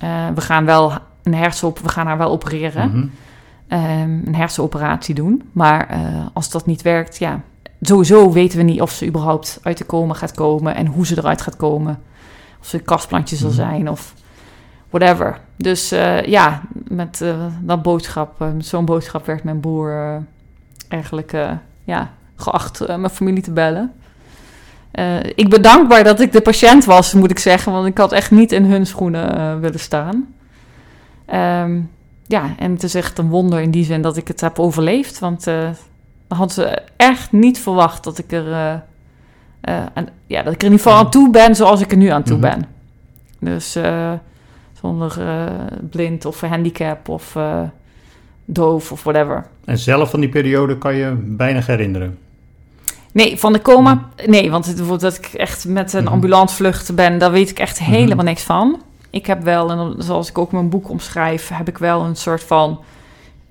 Uh, 0.04 0.26
we 0.34 0.40
gaan 0.40 0.64
wel 0.64 0.92
een 1.22 1.34
hersenop, 1.34 1.78
we 1.78 1.88
gaan 1.88 2.06
haar 2.06 2.18
wel 2.18 2.30
opereren. 2.30 2.90
Mm 2.90 3.10
een 3.68 4.34
hersenoperatie 4.34 5.14
doen. 5.14 5.42
Maar 5.52 5.98
als 6.32 6.50
dat 6.50 6.66
niet 6.66 6.82
werkt, 6.82 7.18
ja, 7.18 7.40
sowieso 7.80 8.32
weten 8.32 8.58
we 8.58 8.64
niet 8.64 8.80
of 8.80 8.90
ze 8.90 9.06
überhaupt 9.06 9.60
uit 9.62 9.78
de 9.78 9.86
coma 9.86 10.14
gaat 10.14 10.34
komen 10.34 10.74
en 10.74 10.86
hoe 10.86 11.06
ze 11.06 11.18
eruit 11.18 11.40
gaat 11.40 11.56
komen. 11.56 11.98
Of 12.60 12.66
ze 12.66 12.76
een 12.76 12.84
kastplantje 12.84 13.36
zal 13.36 13.48
mhm. 13.48 13.56
zijn 13.56 13.90
of 13.90 14.14
whatever. 14.90 15.40
Dus 15.56 15.92
uh, 15.92 16.22
ja, 16.22 16.62
met 16.88 17.24
dat 17.60 17.82
boodschap, 17.82 18.38
met 18.38 18.66
zo'n 18.66 18.84
boodschap 18.84 19.26
werd 19.26 19.44
mijn 19.44 19.60
broer 19.60 20.22
eigenlijk 20.88 21.32
ja, 21.84 22.10
geacht 22.36 22.86
mijn 22.86 23.10
familie 23.10 23.42
te 23.42 23.52
bellen. 23.52 23.92
Ik 25.34 25.48
ben 25.48 25.62
dankbaar 25.62 26.04
dat 26.04 26.20
ik 26.20 26.32
de 26.32 26.40
patiënt 26.40 26.84
was, 26.84 27.12
moet 27.12 27.30
ik 27.30 27.38
zeggen. 27.38 27.72
Want 27.72 27.86
ik 27.86 27.98
had 27.98 28.12
echt 28.12 28.30
niet 28.30 28.52
in 28.52 28.64
hun 28.64 28.86
schoenen 28.86 29.60
willen 29.60 29.80
staan. 29.80 30.34
Um, 31.34 31.90
ja, 32.26 32.54
en 32.58 32.72
het 32.72 32.82
is 32.82 32.94
echt 32.94 33.18
een 33.18 33.28
wonder 33.28 33.60
in 33.60 33.70
die 33.70 33.84
zin 33.84 34.02
dat 34.02 34.16
ik 34.16 34.28
het 34.28 34.40
heb 34.40 34.58
overleefd. 34.58 35.18
Want 35.18 35.44
dan 35.44 35.74
hadden 36.28 36.54
ze 36.54 36.82
echt 36.96 37.32
niet 37.32 37.58
verwacht 37.58 38.04
dat 38.04 38.18
ik 38.18 38.32
er... 38.32 38.84
en, 39.94 40.08
ja, 40.26 40.42
dat 40.42 40.52
ik 40.52 40.60
er 40.60 40.66
in 40.66 40.72
ieder 40.72 40.86
geval 40.86 41.04
aan 41.04 41.10
toe 41.10 41.30
ben 41.30 41.56
zoals 41.56 41.80
ik 41.80 41.90
er 41.90 41.96
nu 41.96 42.08
aan 42.08 42.22
toe 42.22 42.38
mhm. 42.38 42.50
ben. 42.50 42.66
Dus 43.38 43.78
zonder 44.80 45.18
blind 45.90 46.24
of 46.24 46.40
handicap 46.40 47.08
of 47.08 47.36
doof 48.44 48.92
of 48.92 49.02
whatever. 49.02 49.46
En 49.64 49.78
zelf 49.78 50.10
van 50.10 50.20
die 50.20 50.28
periode 50.28 50.78
kan 50.78 50.94
je 50.94 51.12
bijna 51.18 51.60
herinneren? 51.66 52.18
Nee, 53.12 53.38
van 53.38 53.52
de 53.52 53.62
coma. 53.62 54.08
Nee, 54.26 54.50
want 54.50 54.76
dat 55.00 55.16
ik 55.16 55.26
echt 55.26 55.64
met 55.64 55.92
een 55.92 56.02
mhm. 56.02 56.12
ambulancevlucht 56.12 56.94
ben, 56.94 57.18
daar 57.18 57.30
weet 57.30 57.50
ik 57.50 57.58
echt 57.58 57.80
mhm. 57.80 57.90
helemaal 57.90 58.24
niks 58.24 58.42
van. 58.42 58.82
Ik 59.10 59.26
heb 59.26 59.42
wel, 59.42 59.70
en 59.70 59.94
zoals 59.98 60.28
ik 60.28 60.38
ook 60.38 60.52
mijn 60.52 60.68
boek 60.68 60.88
omschrijf, 60.88 61.48
heb 61.48 61.68
ik 61.68 61.78
wel 61.78 62.04
een 62.04 62.16
soort 62.16 62.42
van 62.42 62.80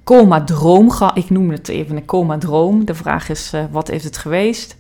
coma-droom 0.03 0.91
gehad. 0.91 1.17
Ik 1.17 1.29
noem 1.29 1.49
het 1.49 1.67
even 1.67 1.95
een 1.95 2.05
coma-droom. 2.05 2.85
De 2.85 2.93
vraag 2.93 3.29
is, 3.29 3.51
uh, 3.55 3.63
wat 3.71 3.89
is 3.89 4.03
het 4.03 4.17
geweest? 4.17 4.77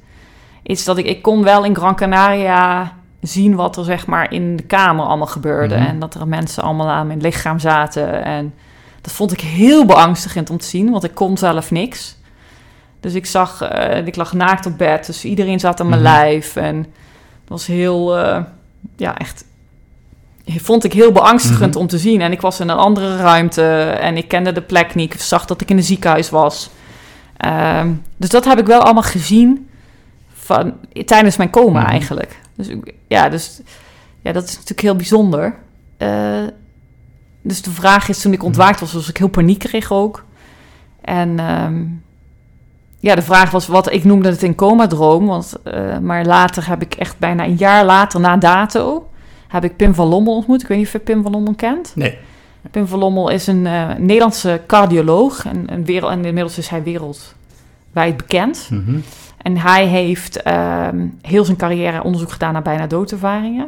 Is 0.65 0.83
dat 0.83 0.97
ik, 0.97 1.05
ik 1.05 1.21
kon 1.21 1.43
wel 1.43 1.63
in 1.63 1.75
Gran 1.75 1.95
Canaria 1.95 2.93
zien 3.21 3.55
wat 3.55 3.77
er 3.77 3.83
zeg 3.83 4.07
maar 4.07 4.33
in 4.33 4.55
de 4.55 4.63
kamer 4.63 5.05
allemaal 5.05 5.27
gebeurde. 5.27 5.75
Mhm. 5.75 5.85
En 5.85 5.99
dat 5.99 6.15
er 6.15 6.27
mensen 6.27 6.63
allemaal 6.63 6.89
aan 6.89 7.07
mijn 7.07 7.21
lichaam 7.21 7.59
zaten. 7.59 8.23
En 8.23 8.53
dat 9.01 9.11
vond 9.11 9.31
ik 9.31 9.41
heel 9.41 9.85
beangstigend 9.85 10.49
om 10.49 10.57
te 10.57 10.65
zien, 10.65 10.91
want 10.91 11.03
ik 11.03 11.13
kon 11.13 11.37
zelf 11.37 11.71
niks. 11.71 12.17
Dus 12.99 13.13
ik 13.13 13.25
zag, 13.25 13.71
uh, 13.71 14.07
ik 14.07 14.15
lag 14.15 14.33
naakt 14.33 14.65
op 14.65 14.77
bed, 14.77 15.05
dus 15.05 15.25
iedereen 15.25 15.59
zat 15.59 15.79
aan 15.79 15.89
mijn 15.89 16.01
mm 16.01 16.07
lijf. 16.07 16.55
En 16.55 16.77
het 16.77 17.47
was 17.47 17.65
heel, 17.65 18.17
uh, 18.19 18.37
ja, 18.95 19.17
echt, 19.17 19.45
vond 20.45 20.83
ik 20.83 20.93
heel 20.93 21.11
beangstigend 21.11 21.73
mhm. 21.73 21.79
om 21.79 21.87
te 21.87 21.97
zien. 21.97 22.21
En 22.21 22.31
ik 22.31 22.41
was 22.41 22.59
in 22.59 22.69
een 22.69 22.77
andere 22.77 23.17
ruimte 23.17 23.81
en 23.81 24.17
ik 24.17 24.27
kende 24.27 24.51
de 24.51 24.61
plek 24.61 24.95
niet. 24.95 25.13
Ik 25.13 25.21
zag 25.21 25.45
dat 25.45 25.61
ik 25.61 25.69
in 25.69 25.77
een 25.77 25.83
ziekenhuis 25.83 26.29
was. 26.29 26.69
Uh, 27.45 27.81
dus 28.17 28.29
dat 28.29 28.45
heb 28.45 28.59
ik 28.59 28.65
wel 28.65 28.81
allemaal 28.81 29.03
gezien 29.03 29.69
van, 30.45 30.73
tijdens 31.05 31.37
mijn 31.37 31.49
coma 31.49 31.79
mm 31.79 31.85
eigenlijk. 31.85 32.39
Dus 32.55 32.67
ja, 33.07 33.29
dus 33.29 33.61
ja, 34.21 34.31
dat 34.31 34.43
is 34.43 34.53
natuurlijk 34.53 34.81
heel 34.81 34.95
bijzonder. 34.95 35.55
Uh, 35.97 36.43
dus 37.41 37.61
de 37.61 37.71
vraag 37.71 38.09
is, 38.09 38.21
toen 38.21 38.33
ik 38.33 38.43
ontwaakt 38.43 38.79
was, 38.79 38.93
was 38.93 39.09
ik 39.09 39.17
heel 39.17 39.27
paniek 39.27 39.59
kreeg 39.59 39.91
ook. 39.91 40.25
En 41.01 41.39
um, 41.39 42.03
ja, 42.99 43.15
de 43.15 43.21
vraag 43.21 43.51
was 43.51 43.67
wat 43.67 43.91
ik 43.91 44.03
noemde 44.03 44.29
het 44.29 44.41
een 44.41 44.55
coma-droom. 44.55 45.25
Want, 45.25 45.53
uh, 45.63 45.97
maar 45.97 46.25
later 46.25 46.67
heb 46.67 46.81
ik 46.81 46.93
echt 46.93 47.17
bijna 47.17 47.43
een 47.43 47.55
jaar 47.55 47.85
later, 47.85 48.19
na 48.19 48.37
dato, 48.37 49.09
heb 49.47 49.63
ik 49.63 49.75
Pim 49.75 49.93
van 49.93 50.07
Lommel 50.07 50.35
ontmoet. 50.35 50.61
Ik 50.61 50.67
weet 50.67 50.77
niet 50.77 50.87
of 50.87 50.93
je 50.93 50.99
Pim 50.99 51.21
van 51.21 51.31
Lommel 51.31 51.53
kent. 51.55 51.91
Nee. 51.95 52.17
Pim 52.71 52.87
van 52.87 52.99
Lommel 52.99 53.29
is 53.29 53.47
een 53.47 53.65
uh, 53.65 53.93
Nederlandse 53.97 54.61
cardioloog. 54.67 55.45
En, 55.45 55.73
een 55.73 55.85
wereld, 55.85 56.11
en 56.11 56.25
inmiddels 56.25 56.57
is 56.57 56.67
hij 56.67 56.83
wereldwijd 56.83 58.17
bekend. 58.17 58.67
Mm 58.71 58.83
-hmm. 58.85 59.03
En 59.45 59.57
hij 59.57 59.85
heeft 59.85 60.47
uh, 60.47 60.87
heel 61.21 61.45
zijn 61.45 61.57
carrière 61.57 62.03
onderzoek 62.03 62.31
gedaan 62.31 62.53
naar 62.53 62.61
bijna 62.61 62.87
doodervaringen. 62.87 63.67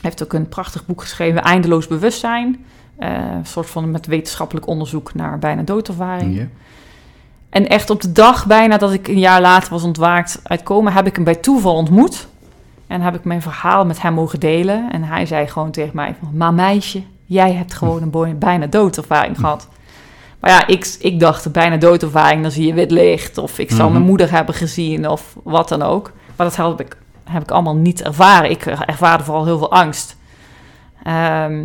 heeft 0.00 0.22
ook 0.22 0.32
een 0.32 0.48
prachtig 0.48 0.86
boek 0.86 1.00
geschreven, 1.00 1.42
Eindeloos 1.42 1.86
Bewustzijn. 1.86 2.64
Eh, 2.96 3.10
een 3.10 3.46
soort 3.46 3.70
van 3.70 3.90
met 3.90 4.06
wetenschappelijk 4.06 4.66
onderzoek 4.66 5.14
naar 5.14 5.38
bijna 5.38 5.62
doodervaring. 5.62 6.36
Ja. 6.36 6.46
En 7.50 7.68
echt 7.68 7.90
op 7.90 8.00
de 8.00 8.12
dag 8.12 8.46
bijna 8.46 8.76
dat 8.76 8.92
ik 8.92 9.08
een 9.08 9.18
jaar 9.18 9.40
later 9.40 9.70
was 9.70 9.82
ontwaakt 9.82 10.40
uit 10.42 10.62
coma, 10.62 10.90
heb 10.90 11.06
ik 11.06 11.14
hem 11.14 11.24
bij 11.24 11.34
toeval 11.34 11.74
ontmoet. 11.74 12.28
En 12.86 13.00
heb 13.00 13.14
ik 13.14 13.24
mijn 13.24 13.42
verhaal 13.42 13.86
met 13.86 14.02
hem 14.02 14.14
mogen 14.14 14.40
delen. 14.40 14.92
En 14.92 15.02
hij 15.02 15.26
zei 15.26 15.46
gewoon 15.46 15.70
tegen 15.70 15.96
mij 15.96 16.14
van, 16.20 16.36
maar 16.36 16.54
meisje, 16.54 17.02
jij 17.24 17.52
hebt 17.52 17.74
gewoon 17.74 18.12
een 18.12 18.38
bijna 18.38 18.66
doodervaring 18.66 19.38
gehad. 19.38 19.68
Maar 20.44 20.52
ja, 20.52 20.66
ik, 20.66 20.96
ik 21.00 21.20
dacht, 21.20 21.52
bijna 21.52 21.76
doodervaring, 21.76 22.42
dan 22.42 22.50
zie 22.50 22.66
je 22.66 22.74
wit 22.74 22.90
licht. 22.90 23.38
Of 23.38 23.58
ik 23.58 23.70
zal 23.70 23.84
Mhm. 23.84 23.92
mijn 23.92 24.04
moeder 24.04 24.30
hebben 24.30 24.54
gezien 24.54 25.08
of 25.08 25.36
wat 25.42 25.68
dan 25.68 25.82
ook. 25.82 26.12
Maar 26.36 26.46
dat 26.46 26.56
heb 26.56 26.80
ik, 26.80 26.96
heb 27.24 27.42
ik 27.42 27.50
allemaal 27.50 27.76
niet 27.76 28.02
ervaren. 28.02 28.50
Ik 28.50 28.64
ervaarde 28.66 29.24
vooral 29.24 29.44
heel 29.44 29.58
veel 29.58 29.72
angst. 29.72 30.16
Ehm, 31.02 31.64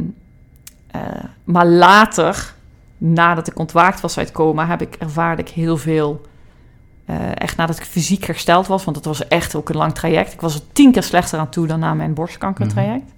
eh, 0.92 1.02
maar 1.44 1.66
later, 1.68 2.54
nadat 2.98 3.48
ik 3.48 3.60
ontwaakt 3.60 4.00
was 4.02 4.18
uit 4.18 4.32
coma, 4.32 4.66
heb 4.68 4.82
ik, 4.82 4.96
ervaarde 4.96 5.42
ik 5.42 5.50
heel 5.50 5.78
veel. 5.78 6.22
eh, 7.06 7.16
echt 7.34 7.58
nadat 7.58 7.78
ik 7.78 7.84
fysiek 7.86 8.26
hersteld 8.26 8.68
was, 8.68 8.84
want 8.84 8.96
dat 8.98 9.06
was 9.06 9.28
echt 9.28 9.56
ook 9.56 9.70
een 9.70 9.76
lang 9.78 9.94
traject. 9.94 10.34
Ik 10.34 10.42
was 10.42 10.56
er 10.56 10.62
tien 10.74 10.92
keer 10.92 11.04
slechter 11.04 11.40
aan 11.40 11.50
toe 11.50 11.68
dan 11.68 11.80
na 11.80 11.94
mijn 11.94 12.14
borstkankertraject. 12.14 13.12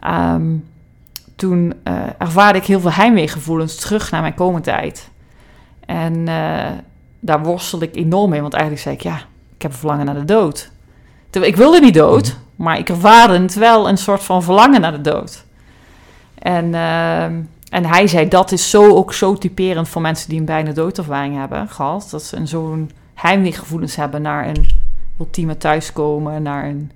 Ehm, 0.00 0.42
toen 1.40 1.74
eh, 1.82 1.94
ervaarde 2.18 2.58
ik 2.58 2.64
heel 2.64 2.80
veel 2.80 2.92
heimweegevoelens 2.92 3.76
terug 3.76 4.10
naar 4.10 4.20
mijn 4.20 4.34
komentijd. 4.34 5.10
En 5.86 6.28
eh, 6.28 6.70
daar 7.20 7.42
worstelde 7.42 7.86
ik 7.88 7.96
enorm 7.96 8.30
mee, 8.30 8.40
want 8.40 8.52
eigenlijk 8.52 8.82
zei 8.82 8.94
ik, 8.94 9.02
ja, 9.02 9.16
ik 9.56 9.62
heb 9.62 9.70
een 9.70 9.76
verlangen 9.78 10.06
naar 10.06 10.14
de 10.14 10.24
dood. 10.24 10.70
Terwijl 11.30 11.52
ik 11.52 11.58
wilde 11.58 11.80
niet 11.80 11.94
dood, 11.94 12.36
maar 12.56 12.78
ik 12.78 12.88
ervaarde 12.88 13.38
het 13.38 13.54
wel 13.54 13.88
een 13.88 13.96
soort 13.96 14.22
van 14.22 14.42
verlangen 14.42 14.80
naar 14.80 14.92
de 14.92 15.00
dood. 15.00 15.44
En, 16.34 16.74
ehm, 16.74 17.40
en 17.70 17.84
hij 17.84 18.06
zei, 18.06 18.28
dat 18.28 18.52
is 18.52 18.70
zo, 18.70 18.94
ook 18.94 19.12
zo 19.12 19.34
typerend 19.34 19.88
voor 19.88 20.02
mensen 20.02 20.28
die 20.28 20.38
een 20.38 20.44
bijna 20.44 20.72
doodervaring 20.72 21.36
hebben 21.36 21.68
gehad. 21.68 22.08
Dat 22.10 22.22
ze 22.22 22.36
een 22.36 22.48
zo'n 22.48 22.90
heimweegevoelens 23.14 23.96
hebben 23.96 24.22
naar 24.22 24.48
een 24.48 24.68
ultieme 25.18 25.56
thuiskomen, 25.56 26.42
naar 26.42 26.64
een... 26.64 26.90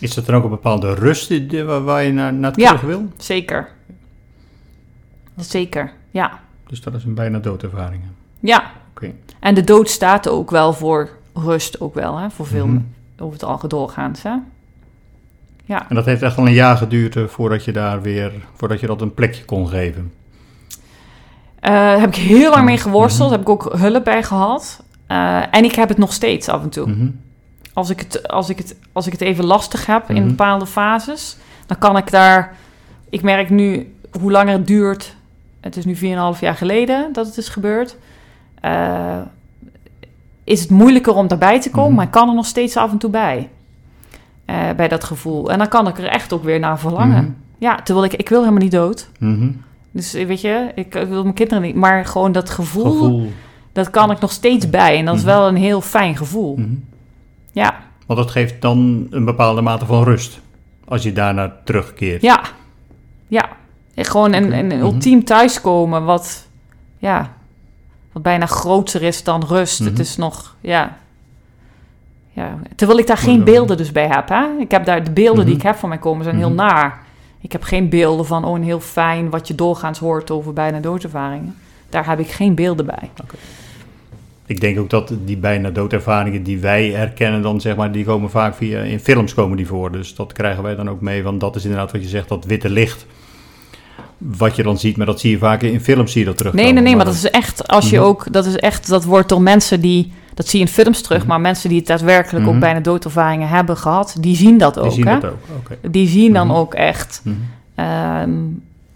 Is 0.00 0.14
dat 0.14 0.26
dan 0.26 0.34
ook 0.34 0.44
een 0.44 0.50
bepaalde 0.50 0.94
rust 0.94 1.28
waar, 1.84 2.02
je 2.02 2.12
naar, 2.12 2.34
naar 2.34 2.52
Ja. 2.54 2.66
terug 2.66 2.82
wil? 2.82 3.06
Zeker. 3.16 3.76
Zeker, 5.38 5.92
ja. 6.10 6.40
Dus 6.66 6.80
dat 6.80 6.94
is 6.94 7.04
een 7.04 7.14
bijna 7.14 7.38
doodervaring. 7.38 8.02
Ja. 8.40 8.70
Oké. 8.90 9.12
En 9.40 9.54
de 9.54 9.64
dood 9.64 9.88
staat 9.90 10.28
ook 10.28 10.50
wel 10.50 10.72
voor 10.72 11.08
rust, 11.34 11.80
ook 11.80 11.94
wel, 11.94 12.16
hè? 12.16 12.30
voor 12.30 12.46
veel, 12.46 12.66
Mhm. 12.66 12.80
over 13.18 13.32
het 13.32 13.42
algemeen 13.44 13.68
doorgaans. 13.68 14.22
Hè? 14.22 14.34
Ja. 15.64 15.88
En 15.88 15.94
dat 15.94 16.04
heeft 16.04 16.22
echt 16.22 16.36
wel 16.36 16.46
een 16.46 16.52
jaar 16.52 16.76
geduurd 16.76 17.16
eh, 17.16 17.24
voordat 17.24 17.64
je 17.64 17.72
daar 17.72 18.02
weer, 18.02 18.32
voordat 18.54 18.80
je 18.80 18.86
dat 18.86 19.00
een 19.00 19.14
plekje 19.14 19.44
kon 19.44 19.68
geven. 19.68 20.12
Eh, 21.60 21.96
heb 21.98 22.08
ik 22.08 22.14
heel 22.16 22.50
lang 22.50 22.64
mee 22.64 22.78
geworsteld, 22.78 23.28
Mhm. 23.30 23.38
heb 23.38 23.48
ik 23.48 23.48
ook 23.48 23.72
hulp 23.78 24.04
bij 24.04 24.22
gehad. 24.22 24.82
Eh, 25.06 25.42
en 25.54 25.64
ik 25.64 25.74
heb 25.74 25.88
het 25.88 25.98
nog 25.98 26.12
steeds 26.12 26.48
af 26.48 26.62
en 26.62 26.68
toe. 26.68 26.86
Mhm. 26.88 27.08
Als, 27.72 27.90
ik 27.90 27.98
het, 28.00 28.28
als, 28.28 28.48
ik 28.48 28.58
het, 28.58 28.76
als 28.92 29.06
ik 29.06 29.12
het 29.12 29.20
even 29.20 29.44
lastig 29.44 29.86
heb 29.86 30.08
in 30.10 30.16
Mhm. 30.16 30.28
bepaalde 30.28 30.66
fases, 30.66 31.36
dan 31.66 31.78
kan 31.78 31.96
ik 31.96 32.10
daar... 32.10 32.56
Ik 33.10 33.22
merk 33.22 33.50
nu 33.50 33.94
hoe 34.20 34.30
langer 34.30 34.52
het 34.52 34.66
duurt. 34.66 35.16
Het 35.68 35.76
is 35.76 35.84
nu 35.84 35.94
4,5 36.34 36.40
jaar 36.40 36.54
geleden 36.54 37.12
dat 37.12 37.26
het 37.26 37.36
is 37.36 37.48
gebeurd. 37.48 37.96
eh, 38.60 39.18
is 40.44 40.60
het 40.60 40.70
moeilijker 40.70 41.14
om 41.14 41.28
daarbij 41.28 41.60
te 41.60 41.70
komen, 41.70 41.86
Mhm. 41.86 41.96
maar 41.96 42.04
ik 42.04 42.10
kan 42.10 42.28
er 42.28 42.34
nog 42.34 42.46
steeds 42.46 42.76
af 42.76 42.90
en 42.90 42.98
toe 42.98 43.10
bij. 43.10 43.48
Eh, 44.44 44.70
bij 44.76 44.88
dat 44.88 45.04
gevoel. 45.04 45.50
En 45.50 45.58
dan 45.58 45.68
kan 45.68 45.88
ik 45.88 45.98
er 45.98 46.04
echt 46.06 46.32
ook 46.32 46.44
weer 46.44 46.58
naar 46.58 46.78
verlangen. 46.78 47.22
Mhm. 47.24 47.32
Ja, 47.58 47.74
terwijl 47.82 48.06
ik, 48.06 48.12
ik 48.14 48.28
wil 48.28 48.38
helemaal 48.40 48.62
niet 48.62 48.70
dood. 48.70 49.08
Mhm. 49.18 49.50
Dus 49.90 50.14
eh, 50.14 50.26
weet 50.26 50.40
je, 50.40 50.70
ik 50.74 50.94
eh, 50.94 51.08
wil 51.08 51.22
mijn 51.22 51.34
kinderen 51.34 51.62
niet. 51.62 51.74
Maar 51.74 52.04
gewoon 52.06 52.32
dat 52.32 52.50
gevoel, 52.50 52.84
Gevoel. 52.92 53.32
dat 53.72 53.90
kan 53.90 54.10
ik 54.10 54.20
nog 54.20 54.32
steeds 54.32 54.70
bij. 54.70 54.98
En 54.98 55.04
dat 55.04 55.16
is 55.16 55.22
wel 55.22 55.48
een 55.48 55.56
heel 55.56 55.80
fijn 55.80 56.16
gevoel. 56.16 56.58
Ja, 57.52 57.74
Want 58.06 58.18
dat 58.20 58.30
geeft 58.30 58.60
dan 58.62 59.06
een 59.10 59.24
bepaalde 59.24 59.60
mate 59.60 59.86
van 59.86 60.02
rust. 60.04 60.40
Als 60.84 61.02
je 61.02 61.12
daarnaar 61.12 61.52
terugkeert. 61.64 62.22
ja, 62.22 62.40
ja. 63.28 63.48
Gewoon 64.04 64.32
een, 64.32 64.52
een 64.52 64.66
Mhm. 64.66 64.80
ultiem 64.80 65.24
thuiskomen 65.24 66.04
wat, 66.04 66.46
ja, 66.98 67.32
wat 68.12 68.22
bijna 68.22 68.46
groter 68.46 69.02
is 69.02 69.22
dan 69.24 69.44
rust. 69.44 69.80
Mhm. 69.80 69.88
Het 69.88 69.98
is 69.98 70.16
nog, 70.16 70.56
ja... 70.60 70.96
Ja, 72.32 72.58
terwijl 72.76 72.98
ik 72.98 73.06
daar 73.06 73.16
geen 73.18 73.44
beelden 73.44 73.76
dus 73.76 73.92
bij 73.92 74.06
heb. 74.08 74.28
Hè? 74.28 74.44
Ik 74.58 74.70
heb 74.70 74.84
daar 74.84 75.04
de 75.04 75.10
beelden 75.10 75.44
die 75.44 75.54
Mhm. 75.54 75.62
ik 75.62 75.68
heb 75.68 75.76
van 75.76 75.88
mij 75.88 75.98
komen 75.98 76.24
zijn 76.24 76.36
Mhm. 76.36 76.44
heel 76.46 76.54
naar. 76.54 77.02
Ik 77.40 77.52
heb 77.52 77.62
geen 77.62 77.88
beelden 77.88 78.26
van, 78.26 78.44
oh, 78.44 78.56
een 78.56 78.62
heel 78.64 78.80
fijn 78.80 79.30
wat 79.30 79.48
je 79.48 79.54
doorgaans 79.54 79.98
hoort 79.98 80.30
over 80.30 80.52
bijna 80.52 80.80
doodervaringen. 80.80 81.54
Daar 81.88 82.06
heb 82.06 82.18
ik 82.18 82.28
geen 82.30 82.54
beelden 82.54 82.86
bij. 82.86 83.10
Ik 84.46 84.60
denk 84.60 84.78
ook 84.78 84.90
dat 84.90 85.12
die 85.24 85.36
bijna 85.36 85.70
doodervaringen 85.70 86.42
die 86.42 86.58
wij 86.58 86.88
herkennen, 86.90 87.42
dan 87.42 87.60
zeg 87.60 87.76
maar, 87.76 87.92
die 87.92 88.04
komen 88.04 88.30
vaak 88.30 88.54
via 88.54 88.80
in 88.80 89.00
films 89.00 89.34
komen 89.34 89.56
die 89.56 89.66
voor. 89.66 89.92
Dus 89.92 90.14
dat 90.14 90.32
krijgen 90.32 90.62
wij 90.62 90.74
dan 90.74 90.90
ook 90.90 91.00
mee. 91.00 91.22
Want 91.22 91.40
dat 91.40 91.56
is 91.56 91.64
inderdaad 91.64 91.92
wat 91.92 92.02
je 92.02 92.08
zegt, 92.08 92.28
dat 92.28 92.44
witte 92.44 92.70
licht. 92.70 93.06
Wat 94.18 94.56
je 94.56 94.62
dan 94.62 94.78
ziet, 94.78 94.96
maar 94.96 95.06
dat 95.06 95.20
zie 95.20 95.30
je 95.30 95.38
vaak 95.38 95.62
in 95.62 95.80
films 95.80 96.12
zie 96.12 96.20
je 96.20 96.26
dat 96.26 96.36
terug. 96.36 96.52
Nee, 96.52 96.72
nee, 96.72 96.82
nee, 96.82 96.96
maar 96.96 97.04
dat 97.04 97.14
is 97.14 97.30
echt, 97.30 97.68
als 97.68 97.90
je 97.90 97.96
Mhm. 97.96 98.04
ook, 98.06 98.32
dat 98.32 98.46
is 98.46 98.56
echt, 98.56 98.88
dat 98.88 99.04
wordt 99.04 99.28
door 99.28 99.42
mensen 99.42 99.80
die, 99.80 100.12
dat 100.34 100.48
zie 100.48 100.58
je 100.60 100.64
in 100.66 100.72
films 100.72 101.00
terug, 101.02 101.18
Mhm. 101.18 101.28
maar 101.28 101.40
mensen 101.40 101.68
die 101.68 101.78
het 101.78 101.86
daadwerkelijk 101.86 102.44
Mhm. 102.44 102.54
ook 102.54 102.60
bijna 102.60 102.80
doodervaringen 102.80 103.48
hebben 103.48 103.76
gehad, 103.76 104.16
die 104.20 104.36
zien 104.36 104.58
dat 104.58 104.78
ook. 104.78 104.84
Die 104.84 104.92
zien 104.92 105.06
hè? 105.08 105.18
dat 105.20 105.30
ook. 105.30 105.38
Oké. 105.58 105.90
Die 105.90 106.08
zien 106.08 106.32
dan 106.32 106.46
Mhm. 106.46 106.56
ook 106.56 106.74
echt, 106.74 107.20
Mhm. 107.24 107.34
ehm, 107.74 108.30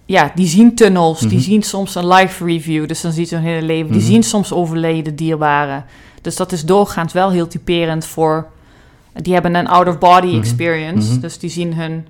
ja, 0.06 0.32
die 0.34 0.46
zien 0.46 0.74
tunnels, 0.74 1.20
die 1.20 1.28
Mhm. 1.28 1.40
zien 1.40 1.62
soms 1.62 1.94
een 1.94 2.08
live 2.08 2.44
review, 2.44 2.86
dus 2.88 3.00
dan 3.00 3.12
ziet 3.12 3.28
ze 3.28 3.34
hun 3.34 3.44
hele 3.44 3.66
leven, 3.66 3.92
die 3.92 4.00
Mhm. 4.00 4.10
zien 4.10 4.22
soms 4.22 4.52
overleden 4.52 5.16
dierbaren. 5.16 5.84
Dus 6.22 6.36
dat 6.36 6.52
is 6.52 6.64
doorgaans 6.64 7.12
wel 7.12 7.30
heel 7.30 7.48
typerend 7.48 8.04
voor, 8.06 8.46
die 9.22 9.32
hebben 9.32 9.54
een 9.54 9.68
out-of-body 9.68 10.26
Mhm. 10.26 10.38
experience, 10.38 11.12
Mhm. 11.12 11.20
dus 11.20 11.38
die 11.38 11.50
zien 11.50 11.74
hun 11.74 12.06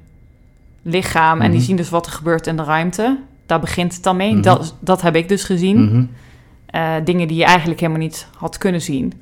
lichaam 0.83 1.41
en 1.41 1.51
die 1.51 1.59
Mhm. 1.59 1.67
zien 1.67 1.77
dus 1.77 1.91
wat 1.91 2.07
er 2.07 2.13
gebeurt 2.13 2.47
in 2.47 2.57
de 2.57 2.65
ruimte. 2.65 3.19
Daar 3.47 3.61
begint 3.61 3.95
het 3.95 4.03
dan 4.03 4.17
mee. 4.17 4.33
Mhm. 4.33 4.43
Dat, 4.43 4.75
dat 4.81 5.03
heb 5.03 5.17
ik 5.17 5.29
dus 5.29 5.45
gezien. 5.45 5.85
Mhm. 5.85 6.05
Eh, 6.67 6.95
dingen 7.05 7.29
die 7.29 7.37
je 7.37 7.45
eigenlijk 7.45 7.81
helemaal 7.81 8.01
niet 8.03 8.27
had 8.37 8.59
kunnen 8.59 8.81
zien. 8.81 9.13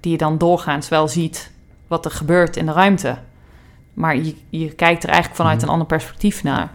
Die 0.00 0.12
je 0.12 0.18
dan 0.18 0.38
doorgaans 0.38 0.88
wel 0.88 1.08
ziet 1.08 1.50
wat 1.86 2.04
er 2.04 2.10
gebeurt 2.10 2.56
in 2.56 2.66
de 2.66 2.72
ruimte. 2.72 3.16
Maar 3.94 4.16
je, 4.16 4.34
je 4.48 4.68
kijkt 4.72 5.02
er 5.02 5.08
eigenlijk 5.08 5.40
vanuit 5.40 5.62
een 5.62 5.68
ander 5.68 5.86
perspectief 5.86 6.42
naar. 6.42 6.70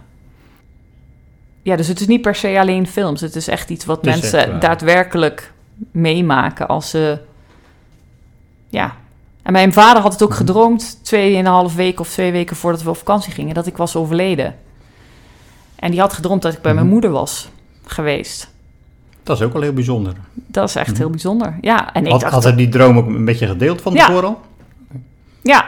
Ja, 1.62 1.76
dus 1.76 1.88
het 1.88 2.00
is 2.00 2.06
niet 2.06 2.20
per 2.22 2.34
se 2.34 2.58
alleen 2.58 2.86
films. 2.86 3.20
Het 3.20 3.36
is 3.36 3.48
echt 3.48 3.70
iets 3.70 3.84
wat 3.84 4.04
mensen 4.04 4.60
daadwerkelijk 4.60 5.52
meemaken 5.90 6.68
als 6.68 6.90
ze... 6.90 7.18
Ja. 8.68 8.96
En 9.46 9.52
mijn 9.52 9.72
vader 9.72 10.02
had 10.02 10.12
het 10.12 10.22
ook 10.22 10.28
Mhm. 10.28 10.38
gedroomd... 10.38 10.98
tweeënhalf 11.04 11.74
weken 11.74 12.00
of 12.00 12.08
twee 12.08 12.32
weken 12.32 12.56
voordat 12.56 12.82
we 12.82 12.88
op 12.90 12.96
vakantie 12.96 13.32
gingen... 13.32 13.54
dat 13.54 13.66
ik 13.66 13.76
was 13.76 13.96
overleden. 13.96 14.54
En 15.76 15.90
die 15.90 16.00
had 16.00 16.12
gedroomd 16.12 16.42
dat 16.42 16.52
ik 16.52 16.60
bij 16.62 16.72
mijn 16.74 16.84
Mhm. 16.84 16.92
moeder 16.94 17.10
was 17.10 17.48
geweest. 17.84 18.50
Dat 19.22 19.36
is 19.36 19.42
ook 19.44 19.52
wel 19.52 19.62
heel 19.62 19.72
bijzonder. 19.72 20.12
Dat 20.32 20.68
is 20.68 20.74
echt 20.74 20.88
Mhm. 20.90 20.96
heel 20.98 21.10
bijzonder. 21.10 21.56
Ja, 21.60 21.92
en 21.92 22.04
ik 22.04 22.10
Had, 22.10 22.20
dacht... 22.20 22.32
had 22.32 22.42
hij 22.44 22.54
die 22.54 22.68
droom 22.68 22.96
ook 22.98 23.06
een 23.06 23.24
beetje 23.24 23.46
gedeeld 23.46 23.82
van 23.82 23.92
Ja. 23.92 24.06
tevoren 24.06 24.28
al? 24.28 24.40
Ja, 25.42 25.66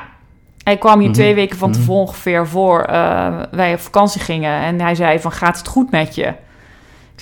hij 0.63 0.77
kwam 0.79 0.99
hier 0.99 1.09
Mhm. 1.09 1.17
twee 1.19 1.35
weken 1.35 1.59
van 1.59 1.71
Mhm. 1.71 1.79
tevoren 1.79 2.01
ongeveer 2.01 2.47
voor 2.47 2.83
eh, 2.83 3.43
wij 3.51 3.73
op 3.73 3.81
vakantie 3.81 4.21
gingen. 4.21 4.61
En 4.63 4.81
hij 4.81 4.95
zei 4.95 5.21
van, 5.21 5.33
gaat 5.33 5.59
het 5.59 5.69
goed 5.69 5.91
met 5.91 6.15
je? 6.15 6.27
Ik 6.27 6.35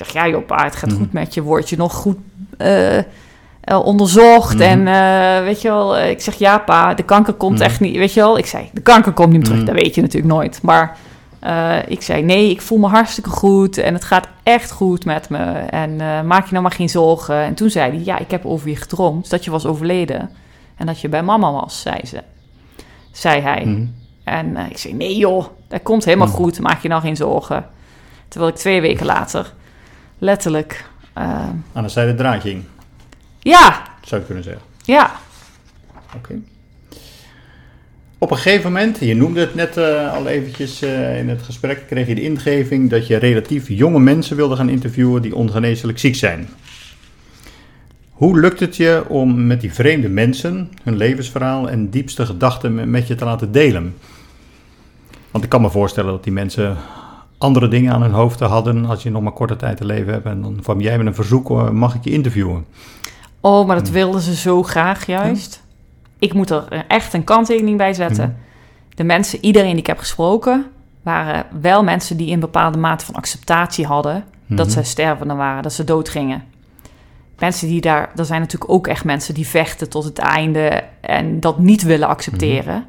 zeg, 0.05 0.13
ja 0.13 0.29
joh 0.29 0.47
pa, 0.47 0.65
het 0.65 0.77
gaat 0.77 0.91
Mhm. 0.91 0.99
goed 0.99 1.13
met 1.13 1.35
je. 1.35 1.43
Word 1.43 1.69
je 1.69 1.77
nog 1.77 1.93
goed 1.95 2.17
eh, 2.59 2.99
eh, 3.67 3.85
onderzocht? 3.87 4.55
Mhm. 4.55 4.63
En 4.63 4.87
eh, 4.87 5.45
weet 5.45 5.63
je 5.63 5.69
wel, 5.69 5.97
eh, 5.97 6.11
ik 6.11 6.21
zeg, 6.21 6.35
ja 6.35 6.59
pa, 6.59 6.95
de 6.95 7.03
kanker 7.03 7.33
komt 7.35 7.55
Mhm. 7.59 7.63
echt 7.63 7.81
niet. 7.81 7.97
Weet 7.97 8.13
je 8.13 8.21
wel, 8.21 8.39
ik 8.39 8.47
zei, 8.47 8.69
de 8.73 8.81
kanker 8.81 9.13
komt 9.13 9.29
niet 9.29 9.37
meer 9.37 9.47
terug. 9.47 9.63
Mhm. 9.63 9.73
Dat 9.73 9.83
weet 9.83 9.95
je 9.95 10.01
natuurlijk 10.01 10.33
nooit. 10.35 10.63
Maar 10.63 10.97
ik 11.87 12.03
zei, 12.03 12.23
nee, 12.23 12.51
ik 12.51 12.61
voel 12.61 12.79
me 12.79 12.87
hartstikke 12.87 13.31
goed. 13.31 13.79
En 13.79 13.95
het 13.95 14.05
gaat 14.05 14.29
echt 14.43 14.71
goed 14.71 15.05
met 15.05 15.29
me. 15.29 15.39
En 15.71 15.97
maak 16.27 16.45
je 16.45 16.51
nou 16.51 16.63
maar 16.63 16.73
geen 16.73 16.89
zorgen. 16.89 17.37
En 17.37 17.55
toen 17.55 17.71
zei 17.71 17.91
hij, 17.91 18.01
ja, 18.05 18.19
ik 18.19 18.31
heb 18.31 18.45
over 18.47 18.69
je 18.69 18.77
gedroomd 18.77 19.31
dat 19.31 19.45
je 19.45 19.51
was 19.51 19.67
overleden. 19.67 20.31
En 20.77 20.87
dat 20.87 21.01
je 21.01 21.09
bij 21.09 21.23
mama 21.23 21.53
was, 21.53 21.81
zei 21.81 22.01
ze. 22.05 22.23
Zei 23.13 23.41
hij. 23.41 23.65
Mhm. 23.65 23.87
En 24.25 24.57
ik 24.71 24.79
zei, 24.79 24.95
nee 24.95 25.17
joh, 25.17 25.45
dat 25.69 25.83
komt 25.83 26.05
helemaal 26.05 26.27
goed, 26.27 26.61
maak 26.61 26.83
je 26.83 26.89
nou 26.89 27.01
geen 27.03 27.17
zorgen. 27.17 27.67
Terwijl 28.29 28.53
ik 28.53 28.59
twee 28.59 28.81
weken 28.81 29.07
later 29.07 29.53
letterlijk... 30.19 30.85
Aan 31.13 31.65
de 31.73 31.89
zijde 31.89 32.15
draadje 32.15 32.49
hing, 32.49 32.65
ja, 33.51 33.83
zou 34.03 34.21
je 34.21 34.27
kunnen 34.27 34.45
zeggen. 34.45 34.63
ja, 34.85 35.13
Oké. 36.17 36.39
Op 38.19 38.31
een 38.31 38.37
gegeven 38.37 38.73
moment, 38.73 38.99
je 39.01 39.15
noemde 39.17 39.41
het 39.41 39.55
net 39.55 39.77
eh, 39.77 40.13
al 40.13 40.27
eventjes 40.27 40.83
eh, 40.83 41.19
in 41.19 41.29
het 41.29 41.43
gesprek, 41.43 41.85
kreeg 41.87 42.07
je 42.07 42.15
de 42.15 42.23
ingeving 42.23 42.91
dat 42.91 43.07
je 43.07 43.17
relatief 43.17 43.69
jonge 43.69 43.99
mensen 44.01 44.37
wilde 44.37 44.57
gaan 44.57 44.69
interviewen 44.69 45.23
die 45.23 45.35
ongeneeslijk 45.35 45.99
ziek 45.99 46.15
zijn. 46.15 46.49
Hoe 48.11 48.41
lukt 48.41 48.61
het 48.61 48.77
je 48.77 49.05
om 49.09 49.47
met 49.47 49.61
die 49.61 49.73
vreemde 49.73 50.09
mensen 50.09 50.71
hun 50.83 50.97
levensverhaal 50.97 51.69
en 51.71 51.91
diepste 51.91 52.27
gedachten 52.27 52.75
me- 52.75 52.87
met 52.87 53.07
je 53.07 53.15
te 53.15 53.25
laten 53.25 53.53
delen? 53.53 53.95
Want 55.31 55.45
ik 55.45 55.51
kan 55.51 55.61
me 55.61 55.71
voorstellen 55.71 56.11
dat 56.11 56.25
die 56.25 56.33
mensen 56.33 56.77
andere 57.39 57.69
dingen 57.69 57.93
aan 57.93 58.03
hun 58.03 58.11
hoofd 58.13 58.41
hadden 58.41 58.87
als 58.87 59.03
je 59.03 59.11
nog 59.11 59.23
maar 59.23 59.33
korte 59.33 59.57
tijd 59.57 59.77
te 59.77 59.85
leven 59.85 60.13
hebt. 60.13 60.27
En 60.27 60.43
dan 60.43 60.59
kwam 60.63 60.81
jij 60.81 60.97
met 60.99 61.07
een 61.07 61.15
verzoek, 61.15 61.51
eh, 61.51 61.71
mag 61.71 61.95
ik 61.95 62.05
je 62.05 62.11
interviewen? 62.11 62.65
Oh, 63.47 63.67
maar 63.67 63.77
dat 63.77 63.89
wilden 63.89 64.21
ze 64.21 64.35
zo 64.35 64.63
graag 64.63 65.07
juist. 65.07 65.63
Ik 66.19 66.33
moet 66.33 66.51
er 66.51 66.85
echt 66.89 67.13
een 67.15 67.25
kanttekening 67.25 67.77
bij 67.77 67.93
zetten. 67.93 68.25
Mhm. 68.29 68.95
De 68.97 69.05
mensen, 69.05 69.39
iedereen 69.45 69.71
die 69.71 69.79
ik 69.79 69.87
heb 69.87 69.99
gesproken, 69.99 70.67
waren 71.03 71.47
wel 71.61 71.83
mensen 71.85 72.17
die 72.17 72.33
een 72.33 72.41
bepaalde 72.41 72.79
mate 72.79 73.05
van 73.05 73.15
acceptatie 73.15 73.87
hadden 73.87 74.25
dat 74.47 74.67
Mhm. 74.67 74.77
ze 74.77 74.83
stervende 74.83 75.35
waren, 75.35 75.63
dat 75.63 75.73
ze 75.73 75.85
doodgingen. 75.85 76.45
Mensen 77.39 77.69
die 77.69 77.81
daar, 77.81 78.11
er 78.17 78.25
zijn 78.25 78.41
natuurlijk 78.41 78.71
ook 78.73 78.87
echt 78.87 79.05
mensen 79.05 79.35
die 79.35 79.47
vechten 79.47 79.89
tot 79.89 80.05
het 80.05 80.19
einde 80.19 80.83
en 81.01 81.41
dat 81.41 81.59
niet 81.59 81.83
willen 81.83 82.09
accepteren. 82.09 82.85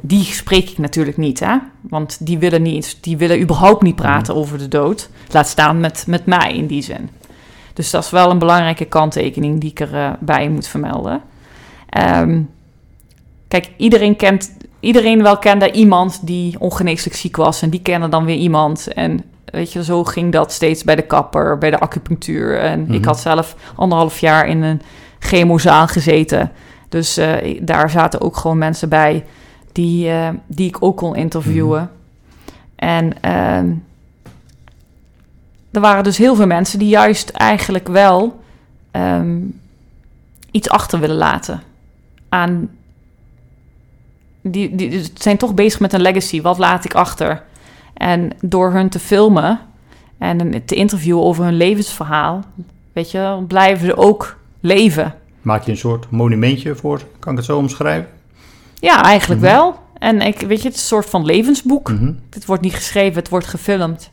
Die 0.00 0.24
spreek 0.24 0.70
ik 0.70 0.78
natuurlijk 0.78 1.16
niet, 1.16 1.40
hè? 1.40 1.56
Want 1.80 2.26
die 2.26 2.38
willen 2.38 2.62
niet, 2.62 2.98
die 3.00 3.16
willen 3.16 3.40
überhaupt 3.40 3.82
niet 3.82 3.96
praten 3.96 4.34
over 4.34 4.58
de 4.58 4.68
dood. 4.68 5.08
Laat 5.30 5.48
staan 5.48 5.80
met, 5.80 6.04
met 6.06 6.26
mij 6.26 6.56
in 6.56 6.66
die 6.66 6.82
zin. 6.82 7.10
Dus 7.74 7.90
dat 7.90 8.04
is 8.04 8.10
wel 8.10 8.30
een 8.30 8.38
belangrijke 8.38 8.84
kanttekening 8.84 9.60
die 9.60 9.70
ik 9.70 9.80
erbij 9.80 10.16
bij 10.20 10.48
moet 10.48 10.66
vermelden. 10.66 11.20
Ehm, 11.88 12.40
kijk, 13.48 13.70
iedereen 13.76 14.16
kent, 14.16 14.56
iedereen 14.80 15.22
wel 15.22 15.38
kende 15.38 15.70
iemand 15.72 16.26
die 16.26 16.60
ongeneeslijk 16.60 17.16
ziek 17.16 17.36
was 17.36 17.62
en 17.62 17.70
die 17.70 17.82
kende 17.82 18.08
dan 18.08 18.24
weer 18.24 18.36
iemand. 18.36 18.92
En 18.92 19.24
weet 19.44 19.72
je, 19.72 19.84
zo 19.84 20.04
ging 20.04 20.32
dat 20.32 20.52
steeds 20.52 20.84
bij 20.84 20.96
de 20.96 21.02
kapper, 21.02 21.58
bij 21.58 21.70
de 21.70 21.78
acupunctuur. 21.80 22.58
En 22.58 22.80
ik 22.80 22.98
Mhm. 23.00 23.04
had 23.06 23.20
zelf 23.20 23.56
anderhalf 23.76 24.18
jaar 24.18 24.46
in 24.46 24.62
een 24.62 24.80
chemozaal 25.18 25.86
gezeten. 25.86 26.52
Dus 26.88 27.16
eh, 27.16 27.60
daar 27.62 27.90
zaten 27.90 28.20
ook 28.20 28.36
gewoon 28.36 28.58
mensen 28.58 28.88
bij 28.88 29.24
die, 29.72 30.08
eh, 30.10 30.28
die 30.46 30.68
ik 30.68 30.76
ook 30.80 30.96
kon 30.96 31.16
interviewen. 31.16 31.90
En 32.76 33.12
ehm, 33.20 33.66
er 35.74 35.80
waren 35.80 36.04
dus 36.04 36.16
heel 36.18 36.34
veel 36.34 36.46
mensen 36.46 36.78
die 36.78 36.88
juist 36.88 37.28
eigenlijk 37.28 37.88
wel 37.88 38.42
ehm, 38.90 39.38
iets 40.50 40.68
achter 40.68 41.00
willen 41.00 41.16
laten. 41.16 41.62
Aan 42.28 42.70
die, 44.42 44.74
die, 44.74 45.10
zijn 45.14 45.36
toch 45.36 45.54
bezig 45.54 45.80
met 45.80 45.92
een 45.92 46.00
legacy. 46.00 46.40
Wat 46.42 46.58
laat 46.58 46.84
ik 46.84 46.94
achter? 46.94 47.42
En 47.94 48.30
door 48.40 48.72
hun 48.72 48.88
te 48.88 48.98
filmen 48.98 49.60
en 50.18 50.64
te 50.64 50.74
interviewen 50.74 51.22
over 51.22 51.44
hun 51.44 51.56
levensverhaal, 51.56 52.44
weet 52.92 53.10
je, 53.10 53.44
blijven 53.48 53.86
ze 53.86 53.96
ook 53.96 54.36
leven. 54.60 55.14
Maak 55.42 55.64
je 55.64 55.70
een 55.70 55.76
soort 55.76 56.10
monumentje 56.10 56.74
voor, 56.74 57.00
kan 57.18 57.32
ik 57.32 57.38
het 57.38 57.46
zo 57.46 57.56
omschrijven? 57.58 58.08
Ja, 58.74 59.02
eigenlijk 59.02 59.40
Mhm. 59.40 59.50
wel. 59.50 59.78
En 59.98 60.20
ik, 60.20 60.40
weet 60.40 60.62
je, 60.62 60.66
het 60.68 60.74
is 60.76 60.80
een 60.80 60.86
soort 60.86 61.10
van 61.10 61.24
levensboek. 61.24 61.90
Mhm. 61.92 62.12
Het 62.30 62.44
wordt 62.46 62.62
niet 62.62 62.74
geschreven, 62.74 63.18
het 63.18 63.28
wordt 63.28 63.46
gefilmd. 63.46 64.10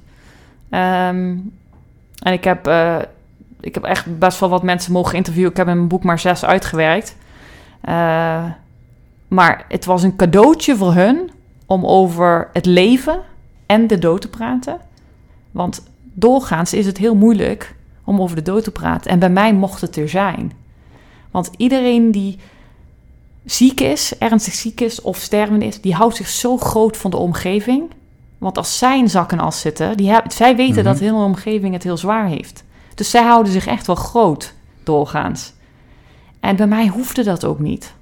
Ehm, 0.72 1.36
en 2.24 2.34
ik 2.34 2.44
heb, 2.44 2.68
eh, 2.68 2.98
ik 3.60 3.74
heb 3.74 3.84
echt 3.84 4.20
best 4.20 4.40
wel 4.40 4.50
wat 4.50 4.64
mensen 4.64 4.92
mogen 4.92 5.18
interviewen. 5.18 5.52
Ik 5.52 5.58
heb 5.58 5.68
in 5.68 5.76
mijn 5.76 5.88
boek 5.88 6.04
maar 6.04 6.20
zes 6.20 6.46
uitgewerkt. 6.46 7.16
Eh, 7.82 8.46
maar 9.28 9.66
het 9.68 9.86
was 9.86 10.04
een 10.04 10.16
cadeautje 10.16 10.76
voor 10.76 10.94
hun 10.94 11.32
om 11.66 11.86
over 11.86 12.50
het 12.54 12.66
leven 12.66 13.20
en 13.66 13.88
de 13.88 14.00
dood 14.00 14.22
te 14.22 14.30
praten. 14.30 14.78
Want 15.52 15.84
doorgaans 16.14 16.74
is 16.74 16.86
het 16.86 16.98
heel 16.98 17.16
moeilijk 17.16 17.76
om 18.04 18.22
over 18.22 18.36
de 18.36 18.42
dood 18.42 18.64
te 18.64 18.72
praten. 18.72 19.12
En 19.12 19.20
bij 19.20 19.30
mij 19.30 19.54
mocht 19.54 19.82
het 19.82 19.96
er 19.96 20.10
zijn. 20.10 20.52
Want 21.32 21.52
iedereen 21.58 22.12
die 22.12 22.38
ziek 23.46 23.80
is, 23.80 24.18
ernstig 24.18 24.54
ziek 24.54 24.82
is 24.82 25.02
of 25.02 25.18
stervende 25.18 25.66
is, 25.66 25.82
die 25.82 25.94
houdt 25.94 26.16
zich 26.16 26.28
zo 26.28 26.58
groot 26.58 26.98
van 26.98 27.12
de 27.12 27.18
omgeving. 27.18 27.90
Want 28.42 28.58
als 28.58 28.78
zij 28.78 28.98
in 29.00 29.10
zak 29.10 29.32
en 29.32 29.40
as 29.40 29.60
zitten, 29.60 29.98
die 29.98 30.10
hebben, 30.10 30.32
zij 30.32 30.56
weten 30.56 30.76
Mhm. 30.76 30.84
dat 30.84 30.98
de 30.98 31.04
hele 31.04 31.18
omgeving 31.18 31.74
het 31.74 31.84
heel 31.84 31.98
zwaar 31.98 32.26
heeft. 32.28 32.64
Dus 32.96 33.10
zij 33.10 33.24
houden 33.24 33.52
zich 33.52 33.68
echt 33.68 33.88
wel 33.88 33.96
groot 33.96 34.54
doorgaans. 34.84 35.54
En 36.40 36.56
bij 36.56 36.68
mij 36.68 36.88
hoefde 36.88 37.24
dat 37.24 37.46
ook 37.46 37.60
niet. 37.60 37.94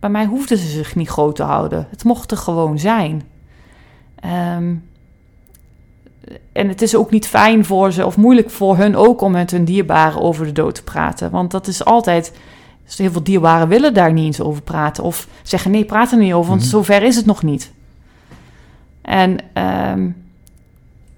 Bij 0.00 0.10
mij 0.10 0.24
hoefden 0.26 0.58
ze 0.58 0.66
zich 0.68 0.94
niet 0.96 1.08
groot 1.08 1.36
te 1.36 1.42
houden. 1.42 1.86
Het 1.90 2.04
mocht 2.04 2.30
er 2.30 2.36
gewoon 2.36 2.78
zijn. 2.78 3.22
Ehm, 4.14 4.74
en 6.52 6.68
het 6.68 6.82
is 6.82 6.94
ook 6.94 7.10
niet 7.10 7.26
fijn 7.26 7.64
voor 7.64 7.92
ze 7.92 8.06
of 8.06 8.16
moeilijk 8.16 8.50
voor 8.50 8.76
hun 8.76 8.96
ook 8.96 9.20
om 9.20 9.32
met 9.32 9.50
hun 9.50 9.64
dierbaren 9.64 10.20
over 10.20 10.44
de 10.46 10.52
dood 10.52 10.74
te 10.74 10.82
praten. 10.84 11.30
Want 11.30 11.50
dat 11.50 11.66
is 11.66 11.84
altijd. 11.84 12.32
dus 12.84 12.98
heel 12.98 13.10
veel 13.12 13.22
dierbaren 13.22 13.68
willen 13.68 13.94
daar 13.94 14.12
niet 14.12 14.24
eens 14.24 14.40
over 14.40 14.62
praten. 14.62 15.04
Of 15.04 15.26
zeggen: 15.42 15.70
nee, 15.70 15.84
praat 15.84 16.12
er 16.12 16.18
niet 16.18 16.32
over, 16.32 16.48
want 16.50 16.60
Mhm. 16.60 16.70
zover 16.70 17.02
is 17.02 17.16
het 17.16 17.26
nog 17.26 17.42
niet. 17.42 17.72
En 19.02 19.36
ehm, 19.52 20.08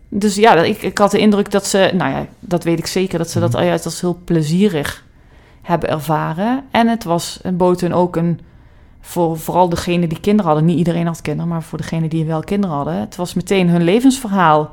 dus 0.08 0.34
ja, 0.34 0.54
ik, 0.54 0.82
ik 0.82 0.98
had 0.98 1.10
de 1.10 1.18
indruk 1.18 1.50
dat 1.50 1.66
ze, 1.66 1.90
nou 1.94 2.10
ja, 2.12 2.26
dat 2.40 2.64
weet 2.64 2.78
ik 2.78 2.86
zeker, 2.86 3.18
dat 3.18 3.30
ze 3.30 3.40
dat 3.40 3.52
Mhm. 3.52 3.64
juist 3.64 3.84
als 3.84 4.00
heel 4.00 4.18
plezierig 4.24 5.04
hebben 5.62 5.88
ervaren. 5.88 6.64
En 6.70 6.88
het 6.88 7.04
was, 7.04 7.38
het 7.42 7.56
bood 7.56 7.80
hun 7.80 7.94
ook 7.94 8.16
een, 8.16 8.40
voor 9.00 9.38
vooral 9.38 9.68
degene 9.68 10.06
die 10.06 10.20
kinderen 10.20 10.50
hadden, 10.52 10.68
niet 10.68 10.78
iedereen 10.78 11.06
had 11.06 11.22
kinderen, 11.22 11.48
maar 11.50 11.62
voor 11.62 11.78
degene 11.78 12.08
die 12.08 12.24
wel 12.24 12.40
kinderen 12.40 12.76
hadden, 12.76 12.94
het 12.94 13.16
was 13.16 13.34
meteen 13.34 13.68
hun 13.68 13.82
levensverhaal 13.82 14.70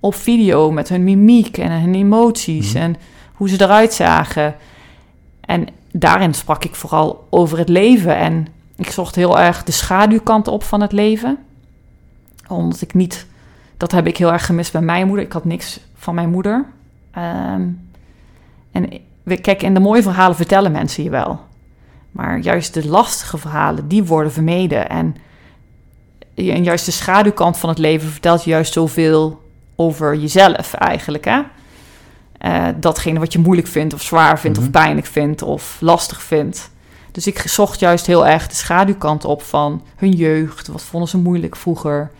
op 0.00 0.14
video 0.14 0.70
met 0.70 0.88
hun 0.88 1.04
mimiek 1.04 1.58
en 1.58 1.80
hun 1.80 1.94
emoties 1.94 2.72
Mhm. 2.72 2.82
en 2.82 2.96
hoe 3.34 3.48
ze 3.48 3.62
eruit 3.62 3.92
zagen. 3.92 4.54
En 5.40 5.66
daarin 5.92 6.34
sprak 6.34 6.64
ik 6.64 6.74
vooral 6.74 7.26
over 7.30 7.58
het 7.58 7.68
leven 7.68 8.16
en 8.16 8.46
ik 8.76 8.90
zocht 8.90 9.14
heel 9.14 9.38
erg 9.38 9.64
de 9.64 9.72
schaduwkant 9.72 10.48
op 10.48 10.62
van 10.62 10.80
het 10.80 10.92
leven. 10.92 11.38
Omdat 12.48 12.80
ik 12.80 12.94
niet, 12.94 13.26
dat 13.76 13.92
heb 13.92 14.06
ik 14.06 14.16
heel 14.16 14.32
erg 14.32 14.46
gemist 14.46 14.72
bij 14.72 14.80
mijn 14.80 15.06
moeder. 15.06 15.24
Ik 15.24 15.32
had 15.32 15.44
niks 15.44 15.80
van 15.94 16.14
mijn 16.14 16.30
moeder. 16.30 16.64
Ehm, 17.10 17.62
en 18.72 18.90
we- 19.22 19.40
kijk, 19.40 19.62
in 19.62 19.74
de 19.74 19.80
mooie 19.80 20.02
verhalen 20.02 20.36
vertellen 20.36 20.72
mensen 20.72 21.04
je 21.04 21.10
wel. 21.10 21.40
Maar 22.10 22.38
juist 22.38 22.74
de 22.74 22.88
lastige 22.88 23.38
verhalen, 23.38 23.88
die 23.88 24.04
worden 24.04 24.32
vermeden. 24.32 24.88
En, 24.88 25.16
en 26.34 26.64
juist 26.64 26.84
de 26.84 26.90
schaduwkant 26.92 27.56
van 27.58 27.68
het 27.68 27.78
leven 27.78 28.08
vertelt 28.10 28.44
je 28.44 28.50
juist 28.50 28.72
zoveel 28.72 29.42
over 29.76 30.16
jezelf 30.16 30.74
eigenlijk. 30.74 31.24
Hè? 31.24 31.40
Eh, 32.38 32.66
datgene 32.76 33.18
wat 33.18 33.32
je 33.32 33.38
moeilijk 33.38 33.68
vindt 33.68 33.94
of 33.94 34.02
zwaar 34.02 34.38
vindt 34.40 34.56
Mhm. 34.58 34.66
of 34.66 34.72
pijnlijk 34.72 35.06
vindt 35.06 35.42
of 35.42 35.76
lastig 35.80 36.22
vindt. 36.22 36.70
Dus 37.12 37.26
ik 37.26 37.38
zocht 37.38 37.80
juist 37.80 38.06
heel 38.06 38.26
erg 38.26 38.46
de 38.48 38.54
schaduwkant 38.54 39.24
op 39.24 39.42
van 39.42 39.82
hun 39.96 40.10
jeugd. 40.12 40.66
Wat 40.66 40.82
vonden 40.82 41.08
ze 41.08 41.18
moeilijk 41.18 41.56
vroeger? 41.56 42.10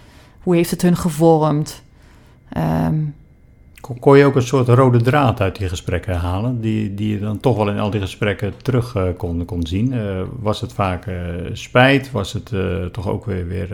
Hoe 0.45 0.55
heeft 0.55 0.71
het 0.71 0.83
hun 0.83 0.97
gevormd? 0.97 1.83
Ehm, 2.49 2.95
Kon, 3.81 3.99
kon 3.99 4.19
je 4.19 4.25
ook 4.25 4.35
een 4.37 4.43
soort 4.43 4.69
rode 4.69 5.03
draad 5.03 5.41
uit 5.41 5.57
die 5.59 5.69
gesprekken 5.69 6.15
halen, 6.17 6.61
die, 6.61 6.95
die 6.95 7.11
je 7.11 7.19
dan 7.21 7.41
toch 7.41 7.57
wel 7.57 7.69
in 7.71 7.79
al 7.79 7.91
die 7.91 8.01
gesprekken 8.01 8.53
terug 8.63 8.95
eh, 8.95 9.03
kon, 9.17 9.45
kon 9.45 9.67
zien? 9.67 9.93
Eh, 9.93 10.21
was 10.41 10.61
het 10.61 10.73
vaak 10.73 11.07
eh, 11.07 11.15
spijt? 11.53 12.11
Was 12.11 12.33
het 12.33 12.53
toch 12.93 13.09
ook 13.09 13.25
weer, 13.25 13.47
weer 13.47 13.69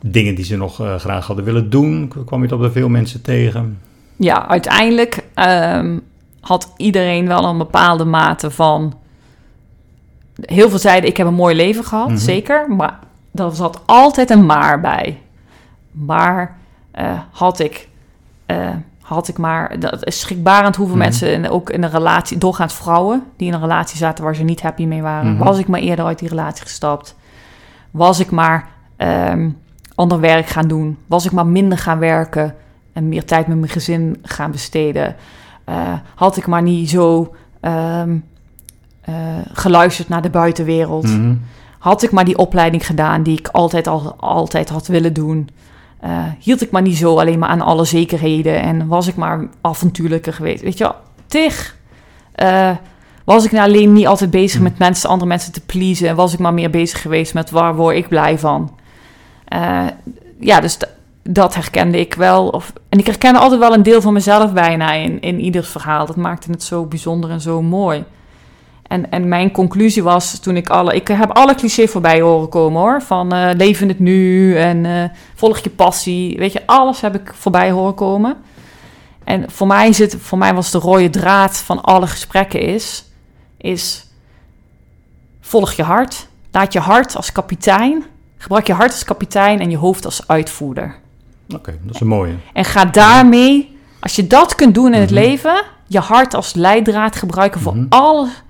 dingen 0.00 0.34
die 0.34 0.44
ze 0.44 0.56
nog 0.56 0.74
graag 0.96 1.26
hadden 1.26 1.44
willen 1.44 1.70
doen? 1.70 2.12
Kwam 2.26 2.42
je 2.42 2.48
dat 2.48 2.60
bij 2.60 2.70
veel 2.70 2.88
mensen 2.88 3.22
tegen? 3.22 3.78
ja, 4.16 4.48
uiteindelijk 4.48 5.24
ehm, 5.34 5.98
had 6.40 6.72
iedereen 6.76 7.26
wel 7.26 7.44
een 7.44 7.58
bepaalde 7.58 8.04
mate 8.04 8.50
van. 8.50 8.94
Heel 10.40 10.68
veel 10.68 10.78
zeiden: 10.78 11.10
Ik 11.10 11.16
heb 11.16 11.26
een 11.26 11.34
mooi 11.34 11.54
leven 11.56 11.84
gehad, 11.84 12.08
Mhm. 12.08 12.16
zeker. 12.18 12.66
Maar 12.68 12.98
er 13.34 13.54
zat 13.54 13.80
altijd 13.86 14.30
een 14.30 14.46
maar 14.46 14.80
bij. 14.80 15.20
Maar 15.90 16.56
eh, 16.90 17.18
had 17.30 17.58
ik. 17.58 17.88
eh, 18.46 18.68
had 19.02 19.28
ik 19.28 19.38
maar. 19.38 19.80
Dat 19.80 20.06
is 20.06 20.20
schrikbarend 20.20 20.76
hoeveel 20.76 20.96
Mhm. 20.96 21.04
mensen, 21.04 21.32
en 21.34 21.48
ook 21.50 21.70
in 21.70 21.82
een 21.82 21.90
relatie, 21.90 22.38
doorgaans 22.38 22.74
vrouwen, 22.74 23.22
die 23.36 23.48
in 23.48 23.54
een 23.54 23.60
relatie 23.60 23.96
zaten 23.96 24.24
waar 24.24 24.34
ze 24.34 24.42
niet 24.42 24.62
happy 24.62 24.84
mee 24.86 25.02
waren. 25.02 25.32
Mhm. 25.34 25.44
Was 25.44 25.58
ik 25.58 25.68
maar 25.68 25.80
eerder 25.80 26.04
uit 26.04 26.18
die 26.18 26.28
relatie 26.28 26.62
gestapt? 26.62 27.16
Was 27.90 28.20
ik 28.20 28.30
maar 28.30 28.68
ehm, 28.96 29.50
ander 29.94 30.20
werk 30.20 30.46
gaan 30.46 30.68
doen? 30.68 30.98
Was 31.06 31.24
ik 31.24 31.32
maar 31.32 31.46
minder 31.46 31.78
gaan 31.78 31.98
werken 31.98 32.54
en 32.92 33.08
meer 33.08 33.24
tijd 33.24 33.46
met 33.46 33.58
mijn 33.58 33.70
gezin 33.70 34.18
gaan 34.22 34.50
besteden? 34.50 35.16
Eh, 35.64 35.92
had 36.14 36.36
ik 36.36 36.46
maar 36.46 36.62
niet 36.62 36.90
zo 36.90 37.34
ehm, 37.60 38.16
eh, 39.00 39.14
geluisterd 39.52 40.08
naar 40.08 40.22
de 40.22 40.30
buitenwereld? 40.30 41.04
Mhm. 41.06 41.34
Had 41.82 42.02
ik 42.02 42.10
maar 42.10 42.24
die 42.24 42.38
opleiding 42.38 42.86
gedaan 42.86 43.22
die 43.22 43.38
ik 43.38 43.48
altijd 43.48 43.86
al 43.86 44.14
altijd 44.16 44.68
had 44.68 44.86
willen 44.86 45.12
doen? 45.12 45.48
Eh, 46.00 46.24
hield 46.38 46.62
ik 46.62 46.70
maar 46.70 46.82
niet 46.82 46.96
zo 46.96 47.18
alleen 47.18 47.38
maar 47.38 47.48
aan 47.48 47.60
alle 47.60 47.84
zekerheden 47.84 48.60
en 48.60 48.86
was 48.86 49.06
ik 49.06 49.16
maar 49.16 49.48
avontuurlijker 49.60 50.32
geweest? 50.32 50.62
Weet 50.62 50.78
je 50.78 50.84
wel, 50.84 50.94
tig. 51.26 51.76
Eh, 52.32 52.70
was 53.24 53.44
ik 53.44 53.52
nou 53.52 53.64
alleen 53.64 53.92
niet 53.92 54.06
altijd 54.06 54.30
bezig 54.30 54.60
met 54.60 54.78
mensen, 54.78 55.08
andere 55.08 55.28
mensen 55.28 55.52
te 55.52 55.60
pleasen? 55.60 56.08
En 56.08 56.16
was 56.16 56.32
ik 56.32 56.38
maar 56.38 56.54
meer 56.54 56.70
bezig 56.70 57.00
geweest 57.00 57.34
met 57.34 57.50
waar 57.50 57.74
word 57.74 57.96
ik 57.96 58.08
blij 58.08 58.38
van? 58.38 58.78
Eh, 59.44 59.86
ja, 60.40 60.60
dus 60.60 60.78
dat 61.22 61.54
herkende 61.54 62.00
ik 62.00 62.14
wel. 62.14 62.48
Of, 62.48 62.72
en 62.88 62.98
ik 62.98 63.06
herkende 63.06 63.38
altijd 63.38 63.60
wel 63.60 63.74
een 63.74 63.82
deel 63.82 64.00
van 64.00 64.12
mezelf 64.12 64.52
bijna 64.52 64.92
in, 64.92 65.20
in 65.20 65.40
ieders 65.40 65.68
verhaal. 65.68 66.06
Dat 66.06 66.16
maakte 66.16 66.50
het 66.50 66.62
zo 66.62 66.84
bijzonder 66.84 67.30
en 67.30 67.40
zo 67.40 67.62
mooi. 67.62 68.04
En, 68.92 69.10
en 69.10 69.28
mijn 69.28 69.50
conclusie 69.50 70.02
was 70.02 70.38
toen 70.38 70.56
ik 70.56 70.68
alle... 70.68 70.94
Ik 70.94 71.08
heb 71.08 71.30
alle 71.30 71.54
clichés 71.54 71.90
voorbij 71.90 72.20
horen 72.20 72.48
komen 72.48 72.80
hoor. 72.80 73.02
Van 73.02 73.34
uh, 73.34 73.50
leef 73.56 73.80
in 73.80 73.88
het 73.88 73.98
nu 73.98 74.56
en 74.56 74.84
uh, 74.84 75.04
volg 75.34 75.58
je 75.58 75.70
passie. 75.70 76.38
Weet 76.38 76.52
je, 76.52 76.66
alles 76.66 77.00
heb 77.00 77.14
ik 77.14 77.32
voorbij 77.34 77.70
horen 77.70 77.94
komen. 77.94 78.36
En 79.24 79.50
voor 79.50 79.66
mij, 79.66 79.92
zit, 79.92 80.16
voor 80.20 80.38
mij 80.38 80.54
was 80.54 80.70
de 80.70 80.78
rode 80.78 81.10
draad 81.10 81.56
van 81.56 81.82
alle 81.82 82.06
gesprekken 82.06 82.60
is... 82.60 83.04
is 83.56 84.06
volg 85.40 85.72
je 85.72 85.82
hart. 85.82 86.28
Laat 86.50 86.72
je 86.72 86.80
hart 86.80 87.16
als 87.16 87.32
kapitein... 87.32 88.04
Gebruik 88.36 88.66
je 88.66 88.72
hart 88.72 88.92
als 88.92 89.04
kapitein 89.04 89.60
en 89.60 89.70
je 89.70 89.76
hoofd 89.76 90.04
als 90.04 90.28
uitvoerder. 90.28 90.94
Oké, 91.46 91.54
okay, 91.54 91.78
dat 91.82 91.94
is 91.94 92.00
een 92.00 92.06
mooie. 92.06 92.34
En 92.52 92.64
ga 92.64 92.84
daarmee... 92.84 93.78
Als 94.00 94.16
je 94.16 94.26
dat 94.26 94.54
kunt 94.54 94.74
doen 94.74 94.94
in 94.94 95.00
het 95.00 95.10
mm 95.10 95.16
-hmm. 95.16 95.26
leven... 95.26 95.62
Je 95.86 96.00
hart 96.00 96.34
als 96.34 96.54
leidraad 96.54 97.16
gebruiken 97.16 97.60
voor 97.60 97.74
mm 97.74 97.78
-hmm. 97.78 97.88
alles 97.88 98.42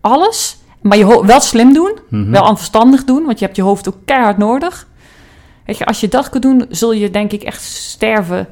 alles. 0.00 0.58
Maar 0.80 0.98
je 0.98 1.26
wel 1.26 1.40
slim 1.40 1.72
doen, 1.72 1.98
mm 2.08 2.22
-hmm. 2.22 2.30
wel 2.30 2.56
verstandig 2.56 3.04
doen, 3.04 3.24
want 3.24 3.38
je 3.38 3.44
hebt 3.44 3.56
je 3.56 3.62
hoofd 3.62 3.88
ook 3.88 3.96
keihard 4.04 4.38
nodig. 4.38 4.86
Weet 5.64 5.78
je, 5.78 5.86
als 5.86 6.00
je 6.00 6.08
dat 6.08 6.28
kunt 6.28 6.42
doen, 6.42 6.66
zul 6.70 6.92
je 6.92 7.10
denk 7.10 7.32
ik 7.32 7.42
echt 7.42 7.62
sterven. 7.62 8.48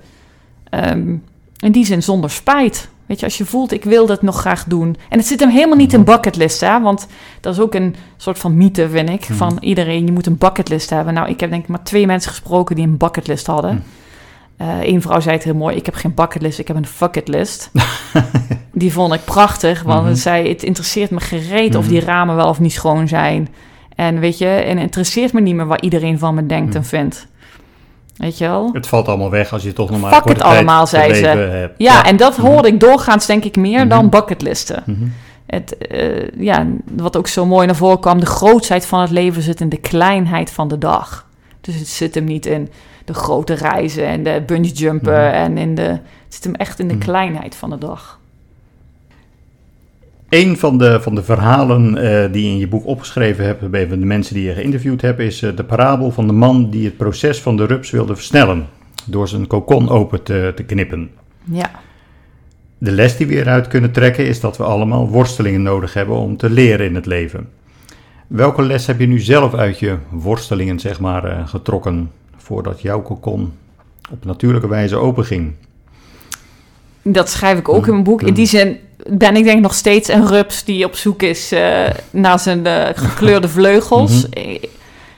Um, 0.70 1.24
in 1.58 1.72
die 1.72 1.84
zin 1.84 2.02
zonder 2.02 2.30
spijt. 2.30 2.88
Weet 3.06 3.18
je, 3.20 3.24
als 3.24 3.38
je 3.38 3.44
voelt, 3.44 3.72
ik 3.72 3.84
wil 3.84 4.06
dat 4.06 4.22
nog 4.22 4.40
graag 4.40 4.64
doen. 4.64 4.96
En 5.08 5.18
het 5.18 5.26
zit 5.26 5.40
hem 5.40 5.48
helemaal 5.48 5.76
niet 5.76 5.92
in 5.92 6.04
bucketlist, 6.04 6.60
hè. 6.60 6.80
Want 6.80 7.06
dat 7.40 7.54
is 7.54 7.60
ook 7.60 7.74
een 7.74 7.96
soort 8.16 8.38
van 8.38 8.56
mythe, 8.56 8.88
vind 8.88 9.08
ik. 9.08 9.20
Mm 9.20 9.26
-hmm. 9.26 9.36
Van 9.36 9.56
iedereen, 9.60 10.06
je 10.06 10.12
moet 10.12 10.26
een 10.26 10.38
bucketlist 10.38 10.90
hebben. 10.90 11.14
Nou, 11.14 11.28
ik 11.28 11.40
heb 11.40 11.50
denk 11.50 11.62
ik 11.62 11.68
maar 11.68 11.82
twee 11.82 12.06
mensen 12.06 12.30
gesproken 12.30 12.76
die 12.76 12.86
een 12.86 12.96
bucketlist 12.96 13.46
hadden. 13.46 13.74
Mm. 13.74 13.82
Eén 14.58 14.94
uh, 14.94 15.00
vrouw 15.00 15.20
zei 15.20 15.34
het 15.34 15.44
heel 15.44 15.54
mooi, 15.54 15.76
ik 15.76 15.86
heb 15.86 15.94
geen 15.94 16.14
bucketlist, 16.14 16.58
ik 16.58 16.68
heb 16.68 16.76
een 16.76 16.86
fucketlist. 16.86 17.70
die 18.78 18.92
vond 18.92 19.12
ik 19.12 19.24
prachtig, 19.24 19.82
want 19.82 20.00
mm 20.00 20.06
-hmm. 20.06 20.14
zei, 20.14 20.48
het 20.48 20.62
interesseert 20.62 21.10
me 21.10 21.20
gereed 21.20 21.66
mm 21.66 21.70
-hmm. 21.70 21.80
of 21.80 21.86
die 21.88 22.00
ramen 22.00 22.36
wel 22.36 22.48
of 22.48 22.60
niet 22.60 22.72
schoon 22.72 23.08
zijn. 23.08 23.48
En 23.94 24.20
weet 24.20 24.38
je, 24.38 24.46
en 24.46 24.78
interesseert 24.78 25.32
me 25.32 25.40
niet 25.40 25.54
meer 25.54 25.66
wat 25.66 25.80
iedereen 25.80 26.18
van 26.18 26.34
me 26.34 26.46
denkt 26.46 26.74
en 26.74 26.84
vindt. 26.84 27.26
Weet 28.16 28.38
je 28.38 28.44
wel? 28.44 28.70
Het 28.72 28.86
valt 28.86 29.08
allemaal 29.08 29.30
weg 29.30 29.52
als 29.52 29.62
je 29.62 29.72
toch 29.72 29.90
nog 29.90 30.00
maar 30.00 30.12
Fuck 30.12 30.24
het 30.24 30.42
allemaal, 30.42 30.86
zei 30.86 31.14
ze. 31.14 31.26
Hebt. 31.26 31.74
Ja, 31.78 31.92
ja, 31.92 32.04
en 32.04 32.16
dat 32.16 32.36
hoorde 32.36 32.68
ik 32.68 32.80
doorgaans 32.80 33.26
denk 33.26 33.44
ik 33.44 33.56
meer 33.56 33.88
dan 33.88 34.08
bucketlisten. 34.08 35.12
Het, 35.46 35.76
uh, 35.92 36.28
ja, 36.38 36.66
wat 36.96 37.16
ook 37.16 37.26
zo 37.26 37.46
mooi 37.46 37.66
naar 37.66 37.76
voren 37.76 38.00
kwam, 38.00 38.20
de 38.20 38.26
grootheid 38.26 38.86
van 38.86 39.00
het 39.00 39.10
leven 39.10 39.42
zit 39.42 39.60
in 39.60 39.68
de 39.68 39.76
kleinheid 39.76 40.50
van 40.50 40.68
de 40.68 40.78
dag. 40.78 41.26
Dus 41.60 41.74
het 41.74 41.88
zit 41.88 42.14
hem 42.14 42.24
niet 42.24 42.46
in 42.46 42.68
de 43.04 43.14
grote 43.14 43.54
reizen 43.54 44.06
en 44.06 44.22
de 44.22 44.42
bungee 44.46 44.72
jumpen 44.72 45.12
Mhm. 45.12 45.34
en 45.34 45.58
in 45.58 45.74
de, 45.74 45.82
het 45.82 46.00
zit 46.28 46.44
hem 46.44 46.54
echt 46.54 46.78
in 46.78 46.88
de 46.88 46.98
kleinheid 46.98 47.54
van 47.54 47.70
de 47.70 47.78
dag. 47.78 48.18
Een 50.28 50.56
van 50.56 50.78
de, 50.78 51.00
van 51.00 51.14
de 51.14 51.22
verhalen 51.22 51.96
eh, 51.96 52.32
die 52.32 52.44
je 52.44 52.50
in 52.50 52.58
je 52.58 52.68
boek 52.68 52.86
opgeschreven 52.86 53.44
hebt, 53.44 53.70
bij 53.70 53.88
de 53.88 53.96
mensen 53.96 54.34
die 54.34 54.44
je 54.44 54.52
geïnterviewd 54.52 55.00
hebt, 55.00 55.18
is 55.18 55.42
eh, 55.42 55.56
de 55.56 55.64
parabel 55.64 56.10
van 56.10 56.26
de 56.26 56.32
man 56.32 56.70
die 56.70 56.84
het 56.84 56.96
proces 56.96 57.40
van 57.40 57.56
de 57.56 57.66
rups 57.66 57.90
wilde 57.90 58.14
versnellen 58.14 58.66
door 59.04 59.28
zijn 59.28 59.46
kokon 59.46 59.88
open 59.88 60.22
te, 60.22 60.52
te 60.54 60.62
knippen. 60.62 61.10
Ja. 61.44 61.70
De 62.78 62.92
les 62.92 63.16
die 63.16 63.26
we 63.26 63.34
eruit 63.34 63.68
kunnen 63.68 63.92
trekken 63.92 64.26
is 64.26 64.40
dat 64.40 64.56
we 64.56 64.64
allemaal 64.64 65.08
worstelingen 65.08 65.62
nodig 65.62 65.94
hebben 65.94 66.16
om 66.16 66.36
te 66.36 66.50
leren 66.50 66.86
in 66.86 66.94
het 66.94 67.06
leven. 67.06 67.48
Welke 68.26 68.62
les 68.62 68.86
heb 68.86 69.00
je 69.00 69.06
nu 69.06 69.20
zelf 69.20 69.54
uit 69.54 69.78
je 69.78 69.96
worstelingen 70.10 70.78
zeg 70.78 71.00
maar, 71.00 71.24
eh, 71.24 71.48
getrokken 71.48 72.10
voordat 72.36 72.80
jouw 72.80 73.02
kokon 73.02 73.52
op 74.10 74.24
natuurlijke 74.24 74.68
wijze 74.68 74.96
open 74.96 75.24
ging? 75.24 75.52
Dat 77.02 77.28
schrijf 77.28 77.58
ik 77.58 77.68
ook 77.68 77.86
in 77.86 77.92
mijn 77.92 78.04
boek. 78.04 78.22
In 78.22 78.34
die 78.34 78.46
zin 78.46 78.78
ben 79.08 79.36
ik 79.36 79.44
denk 79.44 79.60
nog 79.60 79.74
steeds 79.74 80.08
een 80.08 80.26
rups 80.26 80.64
die 80.64 80.84
op 80.84 80.94
zoek 80.94 81.22
is 81.22 81.52
uh, 81.52 81.84
naar 82.10 82.38
zijn 82.38 82.66
uh, 82.66 82.86
gekleurde 82.94 83.48
vleugels. 83.48 84.12
Mm 84.12 84.30
-hmm. 84.32 84.58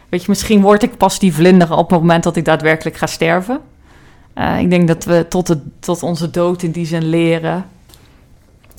Weet 0.09 0.23
je, 0.23 0.27
misschien 0.29 0.61
word 0.61 0.83
ik 0.83 0.97
pas 0.97 1.19
die 1.19 1.35
vlinder 1.35 1.73
op 1.73 1.91
het 1.91 2.01
moment 2.01 2.23
dat 2.23 2.37
ik 2.37 2.45
daadwerkelijk 2.45 2.97
ga 2.97 3.07
sterven. 3.07 3.61
Uh, 4.35 4.61
ik 4.61 4.71
denk 4.71 4.89
dat 4.89 5.05
we 5.05 5.27
tot, 5.29 5.47
de, 5.47 5.61
tot 5.81 6.03
onze 6.03 6.31
dood 6.31 6.63
in 6.63 6.71
die 6.71 6.87
zin 6.87 7.05
leren. 7.09 7.67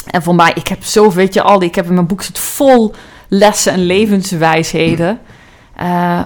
En 0.05 0.23
voor 0.23 0.35
mij, 0.35 0.51
ik 0.55 0.67
heb 0.67 0.83
zo, 0.83 1.11
weet 1.11 1.33
je, 1.33 1.41
al 1.41 1.59
die, 1.59 1.67
ik 1.67 1.75
heb 1.75 1.85
in 1.85 1.93
mijn 1.93 2.07
boek 2.07 2.21
zit 2.21 2.39
vol 2.39 2.93
lessen 3.27 3.73
en 3.73 3.85
levenswijsheden. 3.85 5.19
Uh, 5.81 6.21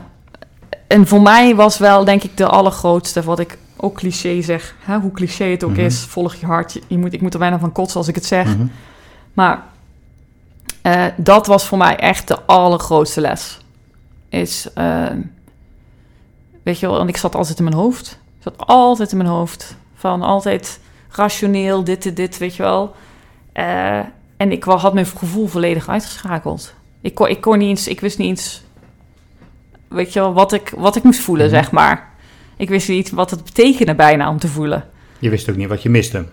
en 0.87 1.07
voor 1.07 1.21
mij 1.21 1.55
was 1.55 1.77
wel, 1.77 2.05
denk 2.05 2.23
ik, 2.23 2.37
de 2.37 2.47
allergrootste, 2.47 3.21
wat 3.21 3.39
ik 3.39 3.57
ook 3.83 3.95
cliché 3.95 4.41
zeg, 4.41 4.75
hè, 4.79 4.97
hoe 4.99 5.11
cliché 5.11 5.45
het 5.45 5.63
ook 5.63 5.69
mm 5.69 5.75
-hmm. 5.75 5.85
is, 5.85 5.99
volg 5.99 6.35
je 6.35 6.45
hart. 6.45 6.79
Je, 6.87 6.97
moet, 6.97 7.13
ik 7.13 7.21
moet 7.21 7.33
er 7.33 7.39
bijna 7.39 7.59
van 7.59 7.71
kotsen 7.71 7.97
als 7.97 8.07
ik 8.07 8.15
het 8.15 8.25
zeg. 8.25 8.47
Mm 8.47 8.53
-hmm. 8.53 8.71
Maar 9.33 9.63
uh, 10.83 11.05
dat 11.17 11.47
was 11.47 11.65
voor 11.65 11.77
mij 11.77 11.95
echt 11.95 12.27
de 12.27 12.41
allergrootste 12.41 13.21
les. 13.21 13.59
Is, 14.29 14.67
uh, 14.77 15.05
weet 16.63 16.79
je 16.79 16.87
wel, 16.87 16.99
en 16.99 17.07
ik 17.07 17.17
zat 17.17 17.35
altijd 17.35 17.57
in 17.57 17.63
mijn 17.63 17.75
hoofd. 17.75 18.19
Ik 18.37 18.43
zat 18.43 18.67
altijd 18.67 19.11
in 19.11 19.17
mijn 19.17 19.29
hoofd. 19.29 19.75
Van 19.95 20.21
altijd 20.21 20.79
rationeel, 21.09 21.83
dit, 21.83 22.03
dit, 22.03 22.15
dit, 22.15 22.37
weet 22.37 22.55
je 22.55 22.63
wel. 22.63 22.95
Uh, 23.53 23.99
en 24.37 24.51
ik 24.51 24.63
had 24.63 24.93
mijn 24.93 25.05
gevoel 25.05 25.47
volledig 25.47 25.89
uitgeschakeld. 25.89 26.73
Ik 27.01 27.15
kon, 27.15 27.27
ik 27.27 27.41
kon 27.41 27.57
niet 27.57 27.69
eens, 27.69 27.87
ik 27.87 27.99
wist 27.99 28.17
niet 28.17 28.27
eens, 28.27 28.63
weet 29.87 30.13
je 30.13 30.19
wel, 30.19 30.33
wat 30.33 30.53
ik, 30.53 30.73
wat 30.77 30.95
ik 30.95 31.03
moest 31.03 31.19
voelen, 31.19 31.45
mm 31.45 31.53
-hmm. 31.53 31.61
zeg 31.61 31.71
maar. 31.71 32.12
Ik 32.57 32.69
wist 32.69 32.89
niet 32.89 33.11
wat 33.11 33.31
het 33.31 33.43
betekende 33.43 33.95
bijna 33.95 34.29
om 34.29 34.39
te 34.39 34.47
voelen. 34.47 34.85
Je 35.19 35.29
wist 35.29 35.49
ook 35.49 35.55
niet 35.55 35.67
wat 35.67 35.83
je 35.83 35.89
miste. 35.89 36.25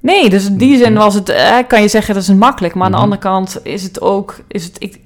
Nee, 0.00 0.30
dus 0.30 0.46
in 0.46 0.56
die 0.56 0.76
zin 0.76 0.94
was 0.94 1.14
het, 1.14 1.28
eh, 1.28 1.56
kan 1.68 1.82
je 1.82 1.88
zeggen 1.88 2.14
dat 2.14 2.22
is 2.22 2.28
makkelijk. 2.28 2.74
Maar 2.74 2.84
aan 2.84 2.92
de 2.92 2.98
andere 2.98 3.20
kant 3.20 3.60
is 3.62 3.82
het 3.82 4.00
ook, 4.00 4.36
is 4.48 4.64
het, 4.64 4.76
ik, 4.78 5.00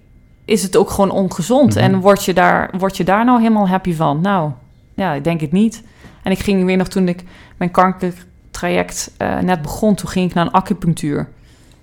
is 0.45 0.63
het 0.63 0.77
ook 0.77 0.91
gewoon 0.91 1.11
ongezond. 1.11 1.77
En 1.77 2.01
word 2.01 2.25
je, 2.25 2.35
daar, 2.35 2.71
word 2.79 2.97
je 2.97 3.05
daar 3.05 3.25
nou 3.25 3.41
helemaal 3.41 3.69
happy 3.69 3.95
van? 3.95 4.21
Nou, 4.21 4.51
ja, 4.95 5.13
ik 5.13 5.25
denk 5.25 5.41
het 5.41 5.53
niet. 5.53 5.83
En 6.23 6.33
ik 6.33 6.39
ging 6.39 6.65
weer 6.65 6.77
nog 6.77 6.89
toen 6.89 7.09
ik 7.09 7.25
mijn 7.57 7.71
kankertraject 7.71 9.13
uh, 9.19 9.39
net 9.39 9.63
begon, 9.63 9.95
toen 9.95 10.09
ging 10.09 10.29
ik 10.29 10.35
naar 10.35 10.47
een 10.47 10.53
acupunctuur. 10.53 11.29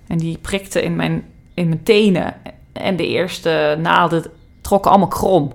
En 0.06 0.18
die 0.18 0.38
prikte 0.38 0.82
in 0.82 0.96
mijn, 0.96 1.24
in 1.54 1.68
mijn 1.68 1.82
tenen. 1.82 2.34
En 2.72 2.96
de 2.96 3.06
eerste 3.06 3.78
naalden 3.80 4.24
trokken 4.60 4.90
allemaal 4.90 5.08
krom. 5.08 5.52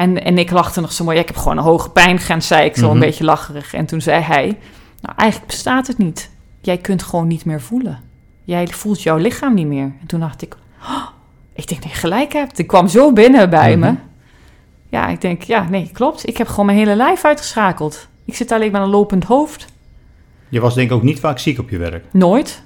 En, 0.00 0.24
en 0.24 0.38
ik 0.38 0.50
lachte 0.50 0.80
nog 0.80 0.92
zo 0.92 1.04
mooi. 1.04 1.16
Ja, 1.16 1.22
ik 1.22 1.28
heb 1.28 1.36
gewoon 1.36 1.56
een 1.56 1.64
hoge 1.64 1.90
pijngrens, 1.90 2.46
zei 2.46 2.64
ik 2.64 2.76
zo 2.76 2.90
een 2.90 2.98
beetje 2.98 3.24
lacherig. 3.24 3.74
En 3.74 3.86
toen 3.86 4.00
zei 4.00 4.22
hij, 4.22 4.58
nou 5.00 5.16
eigenlijk 5.16 5.50
bestaat 5.50 5.86
het 5.86 5.98
niet. 5.98 6.30
Jij 6.60 6.78
kunt 6.78 7.02
gewoon 7.02 7.26
niet 7.26 7.44
meer 7.44 7.60
voelen. 7.60 8.00
Jij 8.44 8.66
voelt 8.66 9.02
jouw 9.02 9.16
lichaam 9.16 9.54
niet 9.54 9.66
meer. 9.66 9.92
En 10.00 10.06
toen 10.06 10.20
dacht 10.20 10.42
ik, 10.42 10.56
oh, 10.82 11.06
ik 11.52 11.68
denk 11.68 11.82
dat 11.82 11.90
je 11.90 11.96
gelijk 11.96 12.32
hebt. 12.32 12.58
Ik 12.58 12.66
kwam 12.66 12.88
zo 12.88 13.12
binnen 13.12 13.50
bij 13.50 13.76
me. 13.76 13.94
Ja, 14.88 15.08
ik 15.08 15.20
denk, 15.20 15.42
ja, 15.42 15.68
nee, 15.68 15.90
klopt. 15.92 16.28
Ik 16.28 16.36
heb 16.36 16.48
gewoon 16.48 16.66
mijn 16.66 16.78
hele 16.78 16.96
lijf 16.96 17.24
uitgeschakeld. 17.24 18.08
Ik 18.24 18.34
zit 18.34 18.52
alleen 18.52 18.72
met 18.72 18.80
een 18.80 18.88
lopend 18.88 19.24
hoofd. 19.24 19.66
Je 20.48 20.60
was 20.60 20.74
denk 20.74 20.90
ik 20.90 20.96
ook 20.96 21.02
niet 21.02 21.20
vaak 21.20 21.38
ziek 21.38 21.58
op 21.58 21.70
je 21.70 21.78
werk? 21.78 22.04
Nooit. 22.10 22.62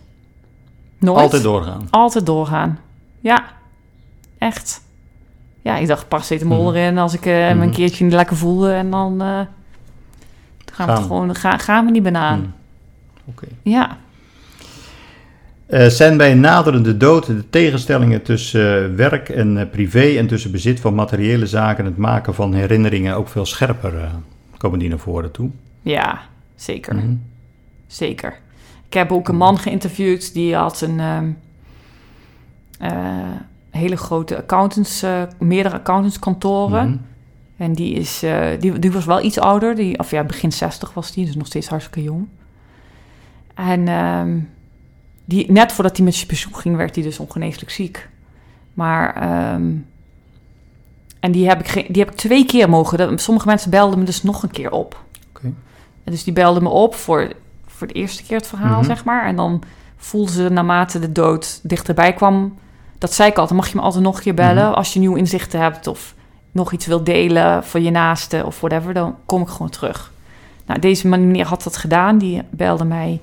Nooit. 0.99 1.21
Altijd 1.21 1.43
doorgaan? 1.43 1.87
Altijd 1.91 2.27
doorgaan. 2.27 2.79
Ja, 3.21 3.45
echt 4.39 4.83
ja, 5.65 5.77
ik 5.77 5.87
dacht 5.87 6.09
paracetamol 6.09 6.71
mm. 6.71 6.77
erin 6.77 6.99
als 6.99 7.15
ik 7.15 7.27
uh, 7.27 7.51
mm. 7.51 7.59
me 7.59 7.65
een 7.65 7.71
keertje 7.71 8.05
niet 8.05 8.13
lekker 8.13 8.37
voelde. 8.37 8.73
En 8.73 8.91
dan 8.91 9.13
uh, 9.13 9.19
gaan, 9.19 9.49
gaan, 10.73 10.87
we 10.87 10.93
het 10.93 11.03
gewoon, 11.03 11.35
ga, 11.35 11.59
gaan 11.59 11.85
we 11.85 11.91
niet 11.91 12.03
banaan. 12.03 12.39
Mm. 12.39 12.53
Oké. 13.25 13.45
Okay. 13.45 13.57
Ja. 13.63 13.97
Uh, 15.69 15.87
zijn 15.87 16.17
bij 16.17 16.33
een 16.33 16.41
naderende 16.41 16.97
dood 16.97 17.27
de 17.27 17.51
tegenstellingen 17.51 18.23
tussen 18.23 18.97
werk 18.97 19.29
en 19.29 19.69
privé 19.71 20.17
en 20.19 20.27
tussen 20.27 20.51
bezit 20.51 20.81
van 20.81 20.95
materiële 20.95 21.47
zaken 21.47 21.85
en 21.85 21.91
het 21.91 21.99
maken 21.99 22.35
van 22.35 22.55
herinneringen 22.55 23.17
ook 23.17 23.29
veel 23.29 23.47
scherper 23.47 23.93
komen 24.57 24.79
die 24.79 24.89
naar 24.89 24.99
voren 24.99 25.31
toe? 25.31 25.51
Ja, 25.83 26.21
zeker. 26.55 26.95
-hmm. 26.95 27.23
Zeker. 27.87 28.39
Ik 28.87 28.95
heb 28.95 29.13
ook 29.13 29.29
een 29.29 29.37
man 29.37 29.59
geïnterviewd 29.59 30.35
die 30.35 30.55
had 30.55 30.81
een 30.81 31.01
hele 33.77 33.97
grote 33.97 34.37
accountants, 34.37 35.03
uh, 35.03 35.23
meerdere 35.39 35.75
accountantskantoren. 35.75 36.87
Mm-hmm. 36.87 37.07
En 37.57 37.73
die, 37.73 37.95
is, 37.95 38.25
uh, 38.25 38.47
die, 38.61 38.79
die 38.79 38.93
was 38.93 39.05
wel 39.05 39.23
iets 39.23 39.39
ouder. 39.39 39.75
Die, 39.75 39.99
of 39.99 40.11
ja, 40.11 40.25
begin 40.25 40.53
60 40.53 40.95
was 40.95 41.13
die, 41.13 41.27
dus 41.27 41.35
nog 41.35 41.47
steeds 41.47 41.69
hartstikke 41.69 42.03
jong. 42.03 42.27
En 43.55 43.89
um, 43.89 44.51
die, 45.25 45.53
net 45.53 45.73
voordat 45.73 45.97
hij 45.97 46.05
met 46.05 46.15
zijn 46.15 46.27
pensioen 46.27 46.57
ging, 46.57 46.77
werd 46.77 46.95
hij 46.95 47.05
dus 47.05 47.19
ongeneeslijk 47.19 47.71
ziek. 47.71 48.09
Maar, 48.75 49.33
um, 49.55 49.87
en 51.21 51.33
die 51.33 51.49
heb, 51.49 51.61
ik 51.67 51.95
die 51.95 52.03
heb 52.03 52.11
ik 52.11 52.17
twee 52.17 52.45
keer 52.45 52.69
mogen. 52.69 53.19
Sommige 53.19 53.47
mensen 53.47 53.71
belden 53.71 53.99
me 53.99 54.05
dus 54.05 54.23
nog 54.23 54.43
een 54.43 54.51
keer 54.51 54.71
op. 54.71 55.05
Okay. 55.37 55.55
Dus 56.05 56.25
die 56.25 56.33
belden 56.33 56.63
me 56.63 56.69
op 56.69 56.95
voor, 56.95 57.33
voor 57.67 57.87
de 57.87 57.93
eerste 57.95 58.23
keer 58.23 58.37
het 58.37 58.47
verhaal, 58.47 58.69
mm-hmm. 58.69 58.85
zeg 58.85 59.05
maar. 59.05 59.27
En 59.27 59.37
dan 59.37 59.63
voelden 59.97 60.35
ze 60.35 60.49
naarmate 60.49 60.99
de 60.99 61.13
dood 61.13 61.61
dichterbij 61.63 62.13
kwam 62.13 62.59
dat 63.05 63.13
zei 63.15 63.31
ik 63.31 63.39
altijd, 63.39 63.59
mag 63.59 63.69
je 63.69 63.77
me 63.77 63.83
altijd 63.83 64.03
nog 64.05 64.17
een 64.17 64.23
keer 64.23 64.35
bellen 64.35 64.55
mm-hmm. 64.63 64.75
als 64.75 64.93
je 64.93 64.99
nieuw 64.99 65.15
inzichten 65.15 65.61
hebt 65.61 65.87
of 65.87 66.15
nog 66.53 66.73
iets 66.73 66.87
wil 66.87 67.05
delen 67.05 67.65
voor 67.65 67.81
je 67.81 67.91
naaste 67.91 68.43
of 68.47 68.61
whatever, 68.61 68.95
dan 68.95 69.17
kom 69.27 69.43
ik 69.43 69.49
gewoon 69.49 69.69
terug. 69.71 70.13
Nou, 70.67 70.81
deze 70.81 71.09
manier 71.09 71.47
had 71.47 71.63
dat 71.63 71.77
gedaan. 71.77 72.19
Die 72.19 72.43
belde 72.51 72.85
mij 72.85 73.21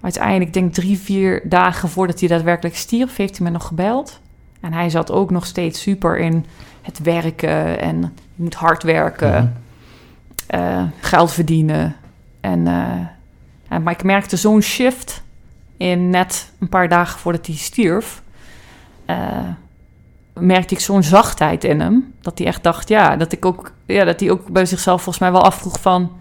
uiteindelijk, 0.00 0.52
denk 0.52 0.66
ik 0.68 0.72
drie, 0.74 0.98
vier 0.98 1.40
dagen 1.44 1.88
voordat 1.88 2.20
hij 2.20 2.28
daadwerkelijk 2.28 2.76
stierf, 2.76 3.16
heeft 3.16 3.36
hij 3.38 3.46
me 3.46 3.52
nog 3.52 3.66
gebeld. 3.66 4.20
En 4.60 4.72
hij 4.72 4.90
zat 4.90 5.10
ook 5.10 5.30
nog 5.30 5.46
steeds 5.46 5.80
super 5.80 6.18
in 6.18 6.44
het 6.82 6.98
werken 6.98 7.80
en 7.80 8.00
je 8.34 8.42
moet 8.42 8.54
hard 8.54 8.82
werken, 8.82 9.30
Mhm. 10.46 10.60
eh, 10.62 10.82
geld 11.00 11.32
verdienen. 11.32 11.96
En, 12.40 12.66
en- 13.68 13.82
maar 13.82 13.92
ik 13.92 14.02
merkte 14.04 14.36
zo'n 14.36 14.60
shift 14.62 15.22
in 15.76 16.10
net 16.10 16.52
een 16.60 16.68
paar 16.68 16.88
dagen 16.88 17.18
voordat 17.18 17.46
hij 17.46 17.56
stierf. 17.56 18.22
Eh, 19.08 19.48
merkte 20.38 20.74
ik 20.74 20.80
zo'n 20.80 21.02
zachtheid 21.02 21.64
in 21.64 21.80
hem. 21.80 22.14
Dat 22.20 22.38
hij 22.38 22.46
echt 22.46 22.62
dacht, 22.62 22.88
ja, 22.88 23.16
dat 23.16 23.32
ik 23.32 23.44
ook, 23.44 23.72
ja, 23.86 24.04
dat 24.04 24.20
hij 24.20 24.30
ook 24.30 24.48
bij 24.50 24.66
zichzelf 24.66 25.02
volgens 25.02 25.18
mij 25.24 25.32
wel 25.32 25.44
afvroeg 25.44 25.80
van. 25.80 26.12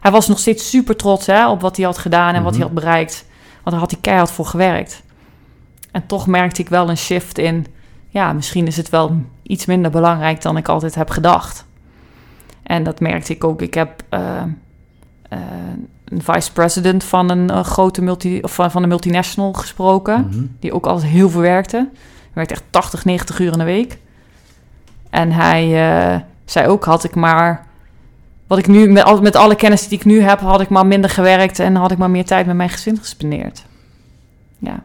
Hij 0.00 0.10
was 0.10 0.28
nog 0.28 0.38
steeds 0.38 0.70
super 0.70 0.96
trots 0.96 1.26
hè, 1.26 1.48
op 1.48 1.60
wat 1.60 1.76
hij 1.76 1.84
had 1.86 1.98
gedaan 1.98 2.34
en 2.34 2.42
wat 2.42 2.56
hij 2.56 2.64
Mhm. 2.64 2.72
had 2.74 2.82
bereikt. 2.84 3.24
Want 3.54 3.70
daar 3.70 3.78
had 3.78 3.90
hij 3.90 4.00
keihard 4.00 4.30
voor 4.30 4.46
gewerkt. 4.46 5.02
En 5.90 6.06
toch 6.06 6.26
merkte 6.26 6.60
ik 6.60 6.68
wel 6.68 6.88
een 6.90 6.96
shift 6.96 7.38
in, 7.38 7.66
ja, 8.08 8.32
misschien 8.32 8.66
is 8.66 8.76
het 8.76 8.88
wel 8.88 9.16
iets 9.42 9.66
minder 9.66 9.90
belangrijk 9.90 10.42
dan 10.42 10.56
ik 10.56 10.68
altijd 10.68 10.94
heb 10.94 11.10
gedacht. 11.10 11.66
En 12.62 12.82
dat 12.82 13.00
merkte 13.00 13.32
ik 13.32 13.44
ook. 13.44 13.62
Ik 13.62 13.74
heb 13.74 14.02
eh, 14.08 14.42
eh, 15.28 15.38
een 16.04 16.22
vice-president 16.22 17.04
van 17.04 17.30
een 17.30 17.64
grote 17.64 18.02
multi, 18.02 18.40
of 18.40 18.54
van, 18.54 18.70
van 18.70 18.82
een 18.82 18.88
multinational 18.88 19.52
gesproken 19.52 20.26
Mhm. 20.30 20.44
die 20.60 20.72
ook 20.72 20.86
altijd 20.86 21.10
heel 21.10 21.30
veel 21.30 21.40
werkte. 21.40 21.88
Hij 22.32 22.46
werkte 22.46 22.54
echt 22.54 22.64
80, 22.70 23.04
90 23.04 23.38
uur 23.38 23.52
in 23.52 23.58
de 23.58 23.64
week. 23.64 23.98
En 25.10 25.32
hij 25.32 25.62
eh, 25.62 26.20
zei 26.44 26.66
ook, 26.66 26.84
had 26.84 27.04
ik 27.04 27.14
maar... 27.14 27.66
Wat 28.46 28.58
ik 28.58 28.66
nu, 28.66 28.90
met, 28.90 29.20
met 29.20 29.36
alle 29.36 29.54
kennis 29.54 29.88
die 29.88 29.98
ik 29.98 30.04
nu 30.04 30.20
heb, 30.20 30.40
had 30.40 30.60
ik 30.60 30.68
maar 30.68 30.86
minder 30.86 31.10
gewerkt... 31.10 31.58
en 31.58 31.74
had 31.74 31.90
ik 31.90 31.98
maar 31.98 32.10
meer 32.10 32.24
tijd 32.24 32.46
met 32.46 32.56
mijn 32.56 32.68
gezin 32.68 32.98
gespendeerd. 32.98 33.64
Ja, 34.58 34.82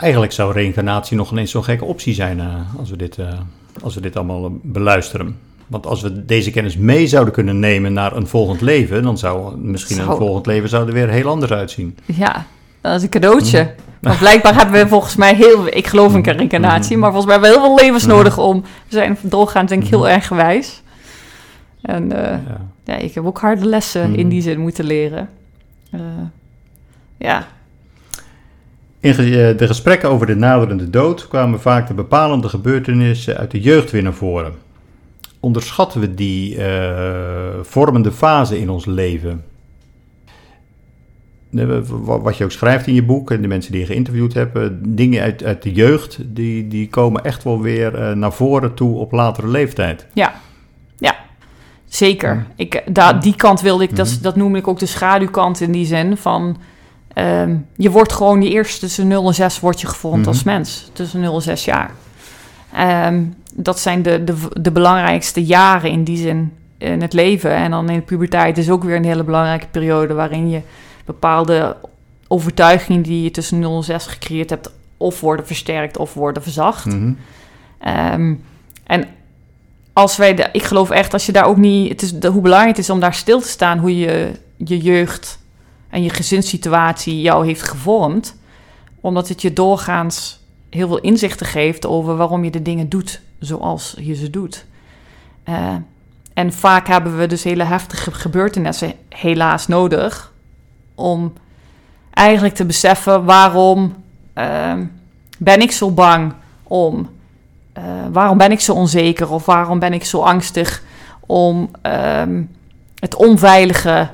Eigenlijk 0.00 0.32
zou 0.32 0.52
reïncarnatie 0.52 1.16
nog 1.16 1.30
ineens 1.30 1.50
zo'n 1.50 1.64
gekke 1.64 1.84
optie 1.84 2.14
zijn 2.14 2.40
eh, 2.40 2.78
als, 2.78 2.90
we 2.90 2.96
dit, 2.96 3.18
eh, 3.18 3.32
als 3.82 3.94
we 3.94 4.00
dit 4.00 4.16
allemaal 4.16 4.58
beluisteren. 4.62 5.38
Want 5.66 5.86
als 5.86 6.02
we 6.02 6.24
deze 6.24 6.50
kennis 6.50 6.76
mee 6.76 7.06
zouden 7.06 7.34
kunnen 7.34 7.58
nemen 7.58 7.92
naar 7.92 8.16
een 8.16 8.26
volgend 8.26 8.60
leven, 8.60 9.02
dan 9.02 9.18
zou 9.18 9.56
misschien 9.56 9.98
een 9.98 10.16
volgend 10.16 10.46
leven 10.46 10.68
zou 10.68 10.86
er 10.86 10.92
weer 10.92 11.08
heel 11.08 11.28
anders 11.28 11.52
uitzien. 11.52 11.98
ja 12.04 12.46
dat 12.80 12.94
is 12.96 13.02
een 13.02 13.08
cadeautje. 13.08 13.62
Mhm. 13.62 13.70
Want 14.00 14.18
blijkbaar 14.18 14.54
hebben 14.54 14.82
we 14.82 14.88
volgens 14.88 15.16
mij 15.16 15.34
heel... 15.34 15.66
Ik 15.66 15.86
geloof 15.86 16.14
in 16.14 16.22
reïncarnatie, 16.24 16.90
Mhm. 16.90 17.00
maar 17.00 17.12
volgens 17.12 17.32
mij 17.32 17.34
hebben 17.34 17.50
we 17.50 17.56
heel 17.66 17.76
veel 17.76 17.84
levens 17.86 18.06
Mhm. 18.06 18.16
nodig 18.16 18.38
om... 18.38 18.60
We 18.62 18.68
zijn 18.88 19.18
doorgaans 19.22 19.68
denk 19.70 19.82
ik 19.82 19.88
heel 19.88 20.08
erg 20.08 20.26
gewijs. 20.26 20.82
En 21.82 22.12
eh, 22.12 22.38
Ja. 22.48 22.60
ja, 22.84 22.96
ik 22.96 23.14
heb 23.14 23.24
ook 23.26 23.40
harde 23.40 23.64
lessen 23.66 24.10
Mhm. 24.10 24.18
in 24.18 24.28
die 24.28 24.42
zin 24.42 24.60
moeten 24.60 24.84
leren. 24.84 25.28
Eh, 25.90 26.00
ja, 27.16 27.46
In 29.00 29.10
eh, 29.10 29.16
de 29.58 29.66
gesprekken 29.66 30.08
over 30.10 30.26
de 30.26 30.34
naderende 30.36 30.90
dood 30.90 31.28
kwamen 31.28 31.60
vaak 31.60 31.86
de 31.88 31.94
bepalende 31.94 32.48
gebeurtenissen 32.48 33.36
uit 33.36 33.50
de 33.50 33.60
jeugd 33.60 33.90
weer 33.90 34.02
naar 34.02 34.12
voren. 34.12 34.52
Onderschatten 35.40 36.00
we 36.00 36.14
die 36.14 36.58
vormende 37.62 38.12
fase 38.12 38.60
in 38.60 38.70
ons 38.70 38.84
leven? 38.86 39.44
Wat 42.04 42.36
je 42.36 42.44
ook 42.44 42.50
schrijft 42.52 42.86
in 42.86 42.94
je 42.94 43.02
boek 43.04 43.30
en 43.30 43.42
de 43.42 43.48
mensen 43.48 43.72
die 43.72 43.80
je 43.80 43.86
geïnterviewd 43.86 44.34
hebt, 44.34 44.56
eh, 44.56 44.62
dingen 44.78 45.22
uit, 45.22 45.44
uit 45.44 45.62
de 45.62 45.72
jeugd, 45.72 46.18
die, 46.24 46.68
die 46.68 46.88
komen 46.88 47.24
echt 47.24 47.44
wel 47.44 47.60
weer 47.60 47.94
eh, 47.94 48.12
naar 48.14 48.32
voren 48.32 48.74
toe 48.74 48.96
op 48.98 49.12
latere 49.12 49.48
leeftijd. 49.48 50.06
Zeker. 51.86 52.34
Ja. 52.34 52.46
Ik, 52.56 52.82
da, 52.90 53.12
die 53.12 53.34
kant 53.36 53.60
wilde 53.60 53.82
ik, 53.84 53.96
dat, 53.96 54.10
Mhm. 54.10 54.22
dat 54.22 54.36
noem 54.36 54.56
ik 54.56 54.68
ook 54.68 54.78
de 54.78 54.86
schaduwkant 54.86 55.60
in 55.60 55.72
die 55.72 55.86
zin 55.86 56.16
van... 56.16 56.56
ehm, 57.12 57.56
je 57.76 57.90
wordt 57.90 58.12
gewoon 58.12 58.40
die 58.40 58.50
eerste 58.50 58.80
tussen 58.80 59.06
0 59.08 59.26
en 59.26 59.34
6 59.34 59.60
word 59.60 59.80
je 59.80 59.86
gevormd 59.86 60.18
Mhm. 60.20 60.28
als 60.28 60.42
mens. 60.42 60.90
Tussen 60.92 61.20
0 61.20 61.34
en 61.34 61.42
6 61.42 61.64
jaar. 61.64 61.90
Ehm, 62.74 63.22
dat 63.54 63.78
zijn 63.80 64.02
de, 64.02 64.24
de, 64.24 64.34
de 64.60 64.70
belangrijkste 64.72 65.44
jaren 65.44 65.90
in 65.90 66.04
die 66.04 66.16
zin 66.16 66.52
in 66.78 67.02
het 67.02 67.12
leven. 67.12 67.50
En 67.54 67.70
dan 67.70 67.88
in 67.88 67.96
de 67.96 68.02
puberteit 68.04 68.58
is 68.58 68.70
ook 68.70 68.84
weer 68.84 68.96
een 68.96 69.04
hele 69.04 69.24
belangrijke 69.24 69.66
periode... 69.70 70.14
waarin 70.14 70.50
je 70.50 70.60
bepaalde 71.04 71.76
overtuigingen 72.28 73.02
die 73.02 73.22
je 73.22 73.30
tussen 73.30 73.58
0 73.58 73.76
en 73.76 73.84
6 73.84 74.06
gecreëerd 74.06 74.50
hebt... 74.50 74.70
of 74.96 75.20
worden 75.20 75.46
versterkt 75.46 75.96
of 75.96 76.14
worden 76.14 76.42
verzacht. 76.42 76.84
Mhm. 76.84 77.12
Ehm, 77.78 78.34
en 78.84 79.08
als 79.92 80.16
wij, 80.16 80.34
de, 80.34 80.48
ik 80.52 80.62
geloof 80.62 80.90
echt, 80.90 81.12
als 81.12 81.26
je 81.26 81.32
daar 81.32 81.46
ook 81.46 81.56
niet, 81.56 81.88
het 81.88 82.02
is 82.02 82.12
de, 82.12 82.28
hoe 82.28 82.42
belangrijk 82.42 82.76
het 82.76 82.84
is 82.84 82.90
om 82.90 83.00
daar 83.00 83.14
stil 83.14 83.40
te 83.40 83.48
staan, 83.48 83.78
hoe 83.78 83.98
je 83.98 84.32
je 84.56 84.78
jeugd 84.78 85.38
en 85.88 86.02
je 86.02 86.10
gezinssituatie 86.10 87.20
jou 87.20 87.46
heeft 87.46 87.62
gevormd, 87.62 88.36
omdat 89.00 89.28
het 89.28 89.42
je 89.42 89.52
doorgaans 89.52 90.40
heel 90.70 90.88
veel 90.88 91.00
inzichten 91.00 91.46
geeft 91.46 91.86
over 91.86 92.16
waarom 92.16 92.44
je 92.44 92.50
de 92.50 92.62
dingen 92.62 92.88
doet 92.88 93.20
zoals 93.38 93.94
je 93.98 94.14
ze 94.14 94.30
doet. 94.30 94.64
Eh, 95.42 95.74
en 96.34 96.52
vaak 96.52 96.86
hebben 96.86 97.18
we 97.18 97.26
dus 97.26 97.44
hele 97.44 97.64
heftige 97.64 98.12
gebeurtenissen 98.12 98.92
helaas 99.08 99.66
nodig 99.66 100.32
om 101.00 101.32
eigenlijk 102.10 102.54
te 102.54 102.64
beseffen 102.64 103.24
waarom 103.24 103.94
ehm, 104.34 104.84
ben 105.38 105.60
ik 105.60 105.72
zo 105.72 105.90
bang 105.90 106.32
om 106.62 107.08
eh, 107.72 107.84
waarom 108.12 108.38
ben 108.38 108.50
ik 108.50 108.60
zo 108.60 108.72
onzeker 108.72 109.30
of 109.30 109.46
waarom 109.46 109.78
ben 109.78 109.92
ik 109.92 110.04
zo 110.04 110.20
angstig 110.20 110.82
om 111.26 111.70
ehm, 111.82 112.42
het 112.94 113.14
onveilige 113.14 114.08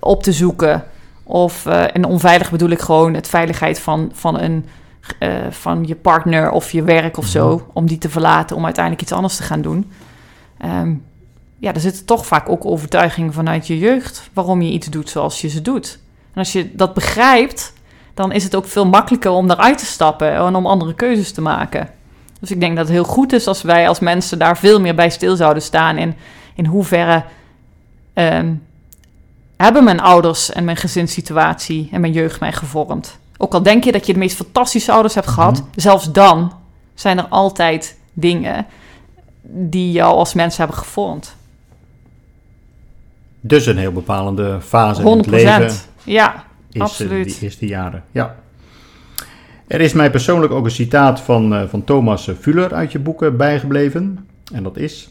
op 0.00 0.22
te 0.22 0.32
zoeken? 0.32 0.84
Of, 1.22 1.66
eh, 1.66 1.96
en 1.96 2.04
onveilig 2.04 2.50
bedoel 2.50 2.68
ik 2.68 2.80
gewoon 2.80 3.14
het 3.14 3.28
veiligheid 3.28 3.78
van, 3.80 4.10
van, 4.12 4.40
een, 4.40 4.66
eh, 5.18 5.30
van 5.50 5.84
je 5.86 5.94
partner 5.94 6.50
of 6.50 6.70
je 6.70 6.82
werk 6.82 7.16
of 7.16 7.26
zo, 7.26 7.66
om 7.72 7.86
die 7.86 7.98
te 7.98 8.08
verlaten 8.08 8.56
om 8.56 8.64
uiteindelijk 8.64 9.02
iets 9.02 9.12
anders 9.12 9.36
te 9.36 9.42
gaan 9.42 9.62
doen. 9.62 9.90
Ehm, 10.58 10.94
ja, 11.58 11.74
er 11.74 11.80
zitten 11.80 12.04
toch 12.04 12.26
vaak 12.26 12.48
ook 12.48 12.64
overtuigingen 12.64 13.32
vanuit 13.32 13.66
je 13.66 13.78
jeugd 13.78 14.30
waarom 14.32 14.62
je 14.62 14.70
iets 14.70 14.86
doet 14.86 15.10
zoals 15.10 15.40
je 15.40 15.48
ze 15.48 15.62
doet. 15.62 15.98
En 16.34 16.40
als 16.40 16.52
je 16.52 16.74
dat 16.74 16.94
begrijpt, 16.94 17.72
dan 18.14 18.32
is 18.32 18.44
het 18.44 18.54
ook 18.54 18.66
veel 18.66 18.86
makkelijker 18.86 19.30
om 19.30 19.46
daaruit 19.46 19.78
te 19.78 19.84
stappen 19.86 20.32
en 20.34 20.54
om 20.54 20.66
andere 20.66 20.94
keuzes 20.94 21.32
te 21.32 21.40
maken. 21.40 21.88
Dus 22.40 22.50
ik 22.50 22.60
denk 22.60 22.76
dat 22.76 22.84
het 22.84 22.94
heel 22.94 23.04
goed 23.04 23.32
is 23.32 23.46
als 23.46 23.62
wij 23.62 23.88
als 23.88 23.98
mensen 24.00 24.38
daar 24.38 24.58
veel 24.58 24.80
meer 24.80 24.94
bij 24.94 25.10
stil 25.10 25.36
zouden 25.36 25.62
staan. 25.62 25.96
En 25.96 26.16
in 26.54 26.66
hoeverre 26.66 27.24
ehm, 28.12 28.52
hebben 29.56 29.84
mijn 29.84 30.00
ouders 30.00 30.52
en 30.52 30.64
mijn 30.64 30.76
gezinssituatie 30.76 31.88
en 31.92 32.00
mijn 32.00 32.12
jeugd 32.12 32.40
mij 32.40 32.52
gevormd. 32.52 33.18
Ook 33.36 33.54
al 33.54 33.62
denk 33.62 33.84
je 33.84 33.92
dat 33.92 34.06
je 34.06 34.12
de 34.12 34.18
meest 34.18 34.36
fantastische 34.36 34.92
ouders 34.92 35.14
hebt 35.14 35.26
gehad, 35.26 35.58
Mhm. 35.58 35.80
zelfs 35.80 36.12
dan 36.12 36.52
zijn 36.94 37.18
er 37.18 37.26
altijd 37.28 37.96
dingen 38.12 38.66
die 39.42 39.92
jou 39.92 40.14
als 40.14 40.34
mens 40.34 40.56
hebben 40.56 40.76
gevormd. 40.76 41.36
Dus 43.40 43.66
een 43.66 43.78
heel 43.78 43.92
bepalende 43.92 44.58
fase 44.60 45.00
in 45.00 45.06
100 45.06 45.30
het 45.30 45.34
leven. 45.34 45.74
Ja, 46.04 46.44
is 46.72 46.80
Absoluut. 46.80 47.24
die 47.24 47.36
eerste 47.40 47.66
jaren. 47.66 48.04
Ja. 48.10 48.36
Er 49.66 49.80
is 49.80 49.92
mij 49.92 50.10
persoonlijk 50.10 50.52
ook 50.52 50.64
een 50.64 50.70
citaat 50.70 51.20
van, 51.20 51.54
eh, 51.54 51.68
van 51.68 51.84
Thomas 51.84 52.30
Fuller 52.40 52.74
uit 52.74 52.92
je 52.92 52.98
boeken 52.98 53.36
bijgebleven. 53.36 54.28
En 54.52 54.62
dat 54.62 54.76
is: 54.76 55.08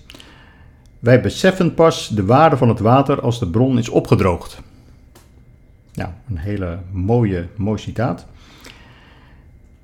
Wij 0.99 1.21
beseffen 1.21 1.73
pas 1.73 2.07
de 2.07 2.25
waarde 2.25 2.57
van 2.57 2.69
het 2.69 2.79
water 2.79 3.21
als 3.21 3.39
de 3.39 3.47
bron 3.47 3.77
is 3.77 3.89
opgedroogd. 3.89 4.61
Nou, 5.93 6.09
een 6.29 6.37
hele 6.37 6.79
mooie, 6.91 7.47
mooi 7.55 7.79
citaat. 7.79 8.25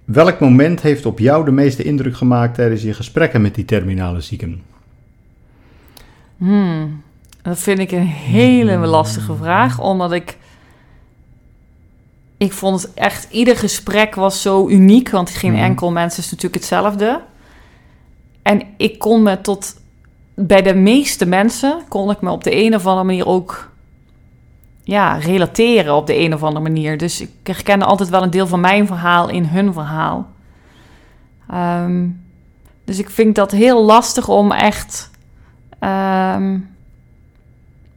Welk 0.06 0.40
moment 0.40 0.82
heeft 0.82 1.06
op 1.06 1.20
jou 1.20 1.46
de 1.46 1.52
meeste 1.52 1.84
indruk 1.84 2.16
gemaakt 2.18 2.56
tijdens 2.56 2.82
je 2.82 2.94
gesprekken 2.94 3.42
met 3.42 3.56
die 3.56 3.66
terminale 3.66 4.22
zieken? 4.22 4.62
Hmm, 6.38 7.02
dat 7.42 7.60
vind 7.60 7.80
ik 7.80 7.92
een 7.92 8.08
hele 8.08 8.78
lastige 8.78 9.36
vraag, 9.36 9.80
omdat 9.80 10.12
ik... 10.12 10.38
Ik 12.40 12.54
vond 12.54 12.82
het 12.82 12.94
echt, 12.94 13.28
ieder 13.32 13.58
gesprek 13.58 14.16
was 14.16 14.42
zo 14.42 14.68
uniek, 14.68 15.10
want 15.10 15.30
geen 15.30 15.52
Mhm. 15.54 15.62
enkel 15.64 15.92
mens 15.92 16.18
is 16.18 16.26
natuurlijk 16.32 16.56
hetzelfde. 16.56 17.22
En 18.42 18.62
ik 18.78 19.00
kon 19.00 19.24
me 19.24 19.42
tot, 19.42 19.76
bij 20.34 20.62
de 20.62 20.74
meeste 20.74 21.26
mensen, 21.26 21.82
kon 21.88 22.12
ik 22.12 22.22
me 22.22 22.30
op 22.32 22.44
de 22.44 22.56
een 22.66 22.76
of 22.76 22.86
andere 22.86 23.06
manier 23.06 23.26
ook, 23.28 23.72
ja, 24.84 25.14
relateren 25.18 25.96
op 25.96 26.08
de 26.08 26.18
een 26.18 26.34
of 26.34 26.44
andere 26.44 26.64
manier. 26.64 26.98
Dus 26.98 27.22
ik 27.22 27.30
herkende 27.44 27.86
altijd 27.86 28.10
wel 28.10 28.24
een 28.24 28.30
deel 28.30 28.48
van 28.48 28.60
mijn 28.60 28.88
verhaal 28.88 29.30
in 29.30 29.46
hun 29.46 29.74
verhaal. 29.74 30.28
Ehm, 31.50 32.08
dus 32.86 33.00
ik 33.00 33.10
vind 33.10 33.36
dat 33.36 33.52
heel 33.52 33.84
lastig 33.84 34.28
om 34.28 34.52
echt 34.52 35.10
Ehm, 35.80 36.58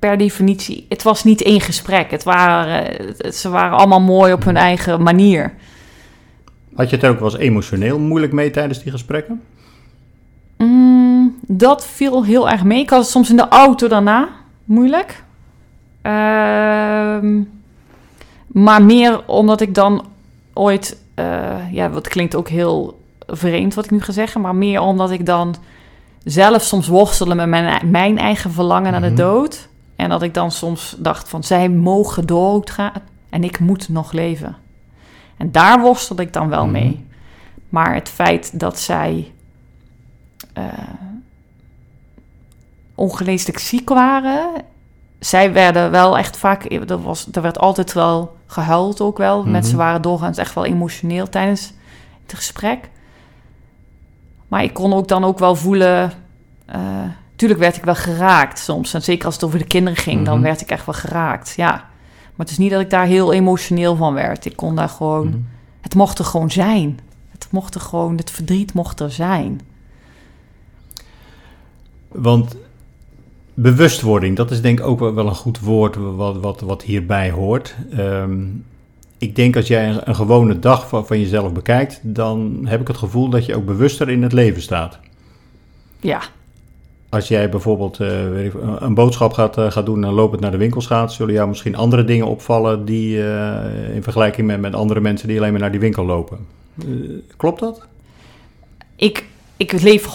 per 0.03 0.17
definitie, 0.19 0.87
het 0.89 1.03
was 1.03 1.25
niet 1.25 1.43
één 1.43 1.61
gesprek. 1.61 2.11
Het 2.11 2.23
waren, 2.25 2.85
het- 3.19 3.37
ze 3.37 3.49
waren 3.49 3.79
allemaal 3.79 4.01
mooi 4.01 4.33
op 4.33 4.45
hun 4.45 4.57
eigen 4.57 5.03
manier. 5.03 5.55
Had 6.75 6.91
je 6.91 6.97
het 6.97 7.05
ook 7.05 7.19
wel 7.21 7.29
eens 7.31 7.39
emotioneel 7.39 7.99
moeilijk 7.99 8.33
mee 8.33 8.51
tijdens 8.51 8.83
die 8.83 8.93
gesprekken? 8.93 9.43
Mm, 10.59 11.37
dat 11.47 11.87
viel 11.87 12.25
heel 12.25 12.51
erg 12.51 12.65
mee. 12.65 12.81
Ik 12.81 12.91
had 12.91 13.01
het 13.01 13.09
soms 13.11 13.31
in 13.31 13.37
de 13.37 13.49
auto 13.49 13.89
daarna 13.89 14.29
moeilijk. 14.65 15.23
Ehm, 16.03 17.41
Maar 18.47 18.83
meer 18.83 19.27
omdat 19.27 19.61
ik 19.61 19.75
dan 19.75 20.05
ooit, 20.53 20.99
eh, 21.15 21.73
ja, 21.73 21.91
wat 21.91 22.09
klinkt 22.09 22.35
ook 22.35 22.49
heel 22.49 23.01
vreemd 23.27 23.75
wat 23.75 23.85
ik 23.85 23.91
nu 23.91 24.01
ga 24.01 24.13
zeggen, 24.13 24.41
maar 24.41 24.55
meer 24.55 24.81
omdat 24.81 25.11
ik 25.11 25.27
dan 25.27 25.55
zelf 26.25 26.63
soms 26.63 26.87
worstelde 26.89 27.35
met 27.35 27.49
mijn, 27.49 27.91
mijn 27.91 28.19
eigen 28.19 28.51
verlangen 28.53 28.91
naar 28.93 29.01
Mhm. 29.01 29.11
de 29.11 29.17
dood. 29.23 29.69
En 30.03 30.09
dat 30.09 30.23
ik 30.23 30.35
dan 30.35 30.51
soms 30.51 30.97
dacht 30.99 31.29
van, 31.29 31.43
zij 31.45 31.69
mogen 31.69 32.27
doodgaan 32.27 32.93
en 33.31 33.45
ik 33.45 33.59
moet 33.59 33.89
nog 33.89 34.13
leven. 34.13 34.57
En 35.37 35.51
daar 35.53 35.81
worstelde 35.81 36.23
ik 36.23 36.33
dan 36.33 36.49
wel 36.49 36.63
Mhm. 36.63 36.73
mee. 36.73 37.07
Maar 37.69 37.95
het 37.95 38.09
feit 38.09 38.61
dat 38.61 38.79
zij 38.79 39.33
eh, 40.53 40.65
ongeneeslijk 42.95 43.59
ziek 43.59 43.89
waren, 43.89 44.51
zij 45.19 45.53
werden 45.53 45.91
wel 45.91 46.19
echt 46.19 46.37
vaak, 46.37 46.65
er, 46.73 47.03
was, 47.03 47.29
er 47.33 47.43
werd 47.43 47.59
altijd 47.59 47.93
wel 47.93 48.37
gehuild 48.47 49.01
ook 49.01 49.19
wel. 49.19 49.43
Mhm. 49.43 49.51
Mensen 49.51 49.77
waren 49.77 50.03
doorgaans 50.03 50.39
echt 50.39 50.55
wel 50.55 50.65
emotioneel 50.65 51.29
tijdens 51.29 51.73
het 52.27 52.35
gesprek. 52.35 52.91
Maar 54.49 54.63
ik 54.63 54.75
kon 54.75 54.93
ook 54.93 55.09
dan 55.09 55.25
ook 55.25 55.39
wel 55.39 55.57
voelen, 55.57 56.13
eh, 56.67 56.81
tuurlijk 57.43 57.63
werd 57.63 57.77
ik 57.77 57.85
wel 57.85 57.95
geraakt 57.95 58.59
soms. 58.59 58.95
En 58.95 59.03
zeker 59.03 59.25
als 59.27 59.35
het 59.35 59.45
over 59.45 59.59
de 59.59 59.65
kinderen 59.65 59.99
ging, 59.99 60.25
dan 60.25 60.35
Mhm. 60.35 60.43
werd 60.45 60.61
ik 60.61 60.71
echt 60.71 60.87
wel 60.87 60.95
geraakt, 60.95 61.53
ja. 61.57 61.71
Maar 61.71 62.47
het 62.47 62.51
is 62.51 62.59
niet 62.59 62.71
dat 62.71 62.81
ik 62.81 62.91
daar 62.91 63.07
heel 63.07 63.33
emotioneel 63.33 63.97
van 63.97 64.15
werd. 64.15 64.45
Ik 64.45 64.57
kon 64.57 64.75
daar 64.77 64.89
gewoon, 64.89 65.27
Mhm. 65.27 65.37
het 65.81 65.95
mocht 65.95 66.19
er 66.19 66.25
gewoon 66.25 66.51
zijn. 66.51 66.99
Het 67.33 67.47
mocht 67.51 67.75
er 67.75 67.81
gewoon, 67.81 68.17
het 68.17 68.31
verdriet 68.31 68.73
mocht 68.75 69.01
er 69.01 69.11
zijn. 69.13 69.61
Want 72.09 72.57
bewustwording, 73.55 74.37
dat 74.37 74.51
is 74.51 74.61
denk 74.61 74.79
ik 74.79 74.87
ook 74.87 74.99
wel 75.01 75.27
een 75.27 75.35
goed 75.35 75.61
woord 75.61 75.97
wat, 75.97 76.37
wat, 76.41 76.61
wat 76.61 76.83
hierbij 76.83 77.31
hoort. 77.31 77.75
Ehm, 77.97 78.45
ik 79.19 79.37
denk 79.37 79.57
als 79.57 79.67
jij 79.67 79.89
een, 79.89 80.01
een 80.09 80.15
gewone 80.15 80.59
dag 80.59 80.89
van, 80.89 81.07
van 81.07 81.21
jezelf 81.21 81.53
bekijkt, 81.53 82.01
dan 82.03 82.61
heb 82.65 82.81
ik 82.81 82.89
het 82.89 82.97
gevoel 82.97 83.29
dat 83.29 83.47
je 83.47 83.57
ook 83.57 83.67
bewuster 83.67 84.09
in 84.11 84.23
het 84.23 84.33
leven 84.33 84.63
staat. 84.63 84.99
Ja, 86.01 86.21
Als 87.13 87.29
jij 87.29 87.49
bijvoorbeeld 87.49 88.01
eh, 88.01 88.09
weet 88.29 88.55
ik, 88.55 88.61
een- 88.79 88.95
boodschap 88.95 89.33
gaat, 89.33 89.59
eh, 89.59 89.71
gaat 89.71 89.87
doen 89.87 90.05
en 90.05 90.13
lopend 90.13 90.41
naar 90.41 90.51
de 90.51 90.57
winkels 90.57 90.87
gaat, 90.87 91.13
zullen 91.13 91.35
jou 91.35 91.49
misschien 91.49 91.77
andere 91.77 92.05
dingen 92.05 92.27
opvallen 92.27 92.85
die 92.85 93.23
eh, 93.29 93.95
in 93.95 94.03
vergelijking 94.03 94.47
met, 94.47 94.61
met 94.61 94.75
andere 94.75 95.01
mensen 95.01 95.29
die 95.29 95.39
alleen 95.39 95.51
maar 95.53 95.61
naar 95.61 95.71
die 95.71 95.81
winkel 95.81 96.05
lopen. 96.05 96.39
Klopt 97.37 97.61
dat? 97.61 97.87
ik, 98.97 99.25
ik 99.57 99.83
leef 99.83 100.05
100% 100.05 100.09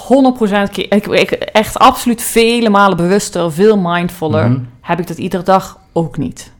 keer, 0.71 0.93
ik, 0.93 1.07
ik, 1.07 1.31
echt 1.31 1.77
absoluut 1.79 2.21
vele 2.21 2.69
malen 2.69 2.97
bewuster, 2.97 3.51
veel 3.51 3.77
mindfuller. 3.77 4.49
Mhm. 4.49 4.59
Heb 4.81 4.99
ik 4.99 5.07
dat 5.07 5.17
iedere 5.17 5.43
dag 5.43 5.79
ook 5.91 6.17
niet. 6.17 6.51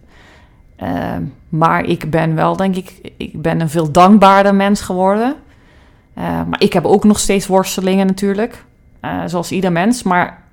Ehm, 0.75 1.21
maar 1.49 1.85
ik 1.85 2.09
ben 2.09 2.35
wel, 2.35 2.55
denk 2.55 2.75
ik, 2.75 3.11
ik 3.17 3.41
ben 3.41 3.61
een 3.61 3.69
veel 3.69 3.91
dankbaarder 3.91 4.55
mens 4.55 4.81
geworden. 4.81 5.35
Eh, 6.13 6.23
maar 6.23 6.61
ik 6.61 6.73
heb 6.73 6.85
ook 6.85 7.03
nog 7.03 7.19
steeds 7.19 7.47
worstelingen 7.47 8.07
natuurlijk, 8.07 8.65
eh, 8.99 9.21
zoals 9.25 9.51
ieder 9.51 9.71
mens. 9.71 10.03
Maar 10.03 10.43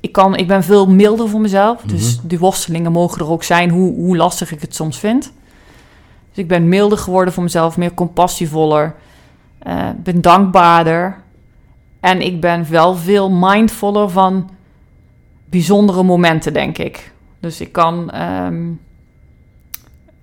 ik, 0.00 0.12
kan, 0.12 0.36
ik 0.36 0.46
ben 0.46 0.64
veel 0.64 0.88
milder 0.88 1.28
voor 1.28 1.40
mezelf. 1.40 1.82
Dus 1.82 2.20
die 2.22 2.38
worstelingen 2.38 2.92
mogen 2.92 3.20
er 3.20 3.30
ook 3.30 3.42
zijn, 3.42 3.70
hoe, 3.70 3.94
hoe 3.94 4.16
lastig 4.16 4.52
ik 4.52 4.60
het 4.60 4.74
soms 4.74 4.98
vind. 4.98 5.32
Dus 6.28 6.38
ik 6.44 6.48
ben 6.48 6.68
milder 6.68 6.98
geworden 6.98 7.34
voor 7.34 7.42
mezelf, 7.42 7.76
meer 7.76 7.94
compassievoller. 7.94 8.94
eh, 9.58 9.88
ben 9.96 10.20
dankbaarder. 10.20 11.16
En 12.00 12.20
ik 12.20 12.40
ben 12.40 12.70
wel 12.70 12.94
veel 12.94 13.30
mindfuller 13.30 14.10
van 14.10 14.50
bijzondere 15.44 16.02
momenten, 16.02 16.52
denk 16.52 16.78
ik. 16.78 17.12
Dus 17.40 17.60
ik 17.60 17.72
kan, 17.72 18.10
ehm, 18.10 18.64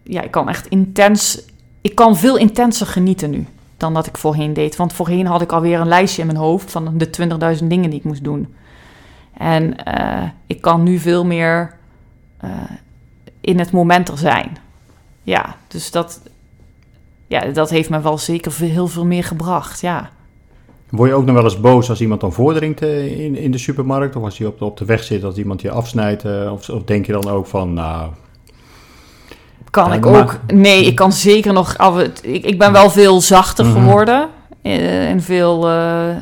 ja, 0.04 0.22
ik 0.22 0.32
kan 0.32 0.50
echt 0.50 0.68
intens, 0.68 1.42
ik 1.82 1.96
kan 1.96 2.18
veel 2.18 2.38
intenser 2.38 2.88
genieten 2.88 3.30
nu 3.30 3.46
dan 3.84 3.94
dat 3.94 4.08
ik 4.08 4.18
voorheen 4.18 4.54
deed. 4.54 4.76
Want 4.76 4.94
voorheen 4.94 5.26
had 5.26 5.42
ik 5.42 5.52
alweer 5.52 5.80
een 5.80 5.88
lijstje 5.88 6.22
in 6.22 6.28
mijn 6.28 6.40
hoofd 6.40 6.72
van 6.72 6.98
de 6.98 7.10
20.000 7.60 7.68
dingen 7.68 7.90
die 7.90 8.00
ik 8.00 8.06
moest 8.06 8.24
doen. 8.24 8.54
En 9.38 9.86
eh, 9.86 10.30
ik 10.48 10.62
kan 10.62 10.84
nu 10.84 10.98
veel 10.98 11.26
meer 11.26 11.76
eh, 12.38 12.50
in 13.42 13.60
het 13.60 13.72
moment 13.72 14.10
er 14.10 14.18
zijn. 14.18 14.58
Ja, 15.24 15.56
dus 15.68 15.92
dat, 15.92 16.22
ja, 17.28 17.46
dat 17.46 17.70
heeft 17.70 17.90
me 17.90 18.02
wel 18.02 18.18
zeker 18.18 18.52
veel- 18.52 18.70
heel 18.70 18.88
veel 18.88 19.06
meer 19.06 19.24
gebracht, 19.24 19.82
ja. 19.82 20.10
Word 20.90 21.10
je 21.10 21.16
ook 21.16 21.26
nog 21.26 21.36
wel 21.36 21.44
eens 21.44 21.60
boos 21.60 21.90
als 21.90 22.02
iemand 22.02 22.22
dan 22.22 22.34
voordringt 22.34 22.82
eh, 22.82 23.20
in, 23.20 23.36
in 23.36 23.52
de 23.52 23.58
supermarkt? 23.58 24.16
Of 24.16 24.24
als 24.24 24.38
je 24.38 24.48
op 24.48 24.60
de, 24.60 24.66
op 24.66 24.78
de 24.78 24.86
weg 24.86 25.04
zit, 25.04 25.24
als 25.24 25.38
iemand 25.38 25.62
je 25.62 25.72
afsnijdt? 25.72 26.26
Of, 26.26 26.70
of 26.70 26.84
denk 26.84 27.06
je 27.06 27.12
dan 27.12 27.28
ook 27.28 27.46
van, 27.46 27.74
nou, 27.74 28.12
Kan 29.74 29.90
Ja, 29.90 29.94
ik 29.96 30.06
ook. 30.06 30.40
Nee, 30.54 30.86
ik 30.86 30.96
kan 30.96 31.12
zeker 31.12 31.54
nog. 31.54 31.78
Af, 31.78 32.00
ik, 32.22 32.46
ik 32.46 32.58
ben 32.58 32.72
wel 32.72 32.90
veel 32.90 33.22
zachter 33.22 33.66
Mhm. 33.66 33.74
geworden. 33.74 34.30
eh, 34.62 35.10
En 35.10 35.22
veel. 35.22 35.68
eh, 35.70 36.16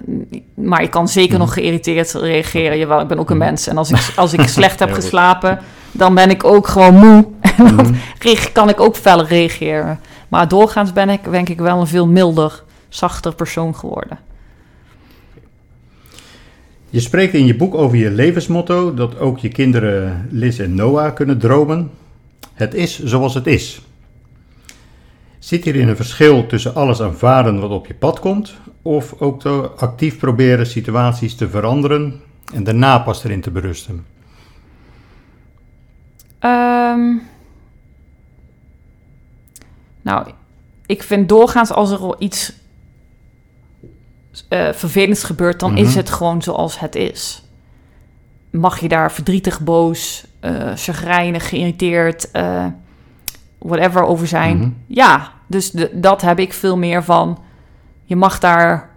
maar 0.55 0.81
ik 0.81 0.91
kan 0.91 1.07
zeker 1.07 1.31
Mhm. 1.31 1.39
nog 1.39 1.53
geïrriteerd 1.53 2.11
reageren. 2.13 2.77
Jawel, 2.77 3.01
ik 3.01 3.07
ben 3.07 3.19
ook 3.19 3.29
een 3.29 3.37
mens. 3.37 3.67
En 3.67 3.77
als 3.77 3.89
ik, 3.91 4.13
als 4.15 4.33
ik 4.33 4.47
slecht 4.57 4.79
heb 4.79 4.91
geslapen, 4.91 5.59
dan 5.91 6.15
ben 6.15 6.29
ik 6.29 6.43
ook 6.43 6.67
gewoon 6.67 6.95
moe. 6.95 7.25
En 7.57 7.75
dan 7.75 7.85
mhm. 8.21 8.51
kan 8.53 8.69
ik 8.69 8.79
ook 8.79 8.95
feller 8.95 9.25
reageren. 9.25 9.99
Maar 10.27 10.47
doorgaans 10.47 10.93
ben 10.93 11.09
ik, 11.09 11.31
denk 11.31 11.49
ik, 11.49 11.59
wel 11.59 11.79
een 11.79 11.87
veel 11.87 12.07
milder, 12.07 12.63
zachter 12.89 13.35
persoon 13.35 13.75
geworden. 13.75 14.19
je 16.89 16.99
spreekt 16.99 17.33
in 17.33 17.45
je 17.45 17.55
boek 17.55 17.75
over 17.75 17.97
je 17.97 18.11
levensmotto 18.11 18.93
dat 18.93 19.19
ook 19.19 19.39
je 19.39 19.49
kinderen 19.49 20.27
Liz 20.29 20.59
en 20.59 20.75
Noah 20.75 21.13
kunnen 21.13 21.37
dromen. 21.39 21.91
Het 22.61 22.73
is 22.73 23.03
zoals 23.03 23.33
het 23.33 23.47
is. 23.47 23.81
Zit 25.39 25.63
hierin 25.63 25.87
een 25.87 25.95
verschil 25.95 26.45
tussen 26.47 26.75
alles 26.75 27.01
aanvaarden 27.01 27.59
wat 27.59 27.69
op 27.71 27.87
je 27.87 27.93
pad 27.93 28.19
komt, 28.19 28.53
of 28.81 29.13
ook 29.21 29.39
te 29.39 29.69
actief 29.77 30.17
proberen 30.17 30.65
situaties 30.67 31.35
te 31.35 31.49
veranderen 31.49 32.21
en 32.53 32.63
daarna 32.63 32.99
pas 32.99 33.23
erin 33.23 33.41
te 33.41 33.51
berusten? 33.51 34.05
Ehm, 36.39 37.13
nou, 40.01 40.31
ik 40.85 41.03
vind 41.03 41.29
doorgaans 41.29 41.71
als 41.71 41.91
er 41.91 41.97
al 41.99 42.15
iets 42.19 42.53
eh, 44.47 44.69
vervelends 44.73 45.23
gebeurt, 45.23 45.59
dan 45.59 45.71
Mhm. 45.71 45.81
is 45.81 45.95
het 45.95 46.09
gewoon 46.09 46.41
zoals 46.41 46.79
het 46.79 46.95
is. 46.95 47.43
Mag 48.49 48.79
je 48.79 48.87
daar 48.87 49.11
verdrietig, 49.11 49.59
boos, 49.61 50.25
eh 50.41 50.71
chagrijnig, 50.75 51.49
geïrriteerd, 51.49 52.31
eh, 52.31 52.65
whatever 53.57 54.03
over 54.03 54.27
zijn? 54.27 54.57
Mhm. 54.57 54.69
Ja, 54.87 55.31
dus 55.47 55.71
de- 55.71 55.91
dat 55.93 56.21
heb 56.21 56.39
ik 56.39 56.53
veel 56.53 56.77
meer 56.77 57.03
van. 57.03 57.39
Je 58.03 58.15
mag 58.15 58.39
daar, 58.39 58.89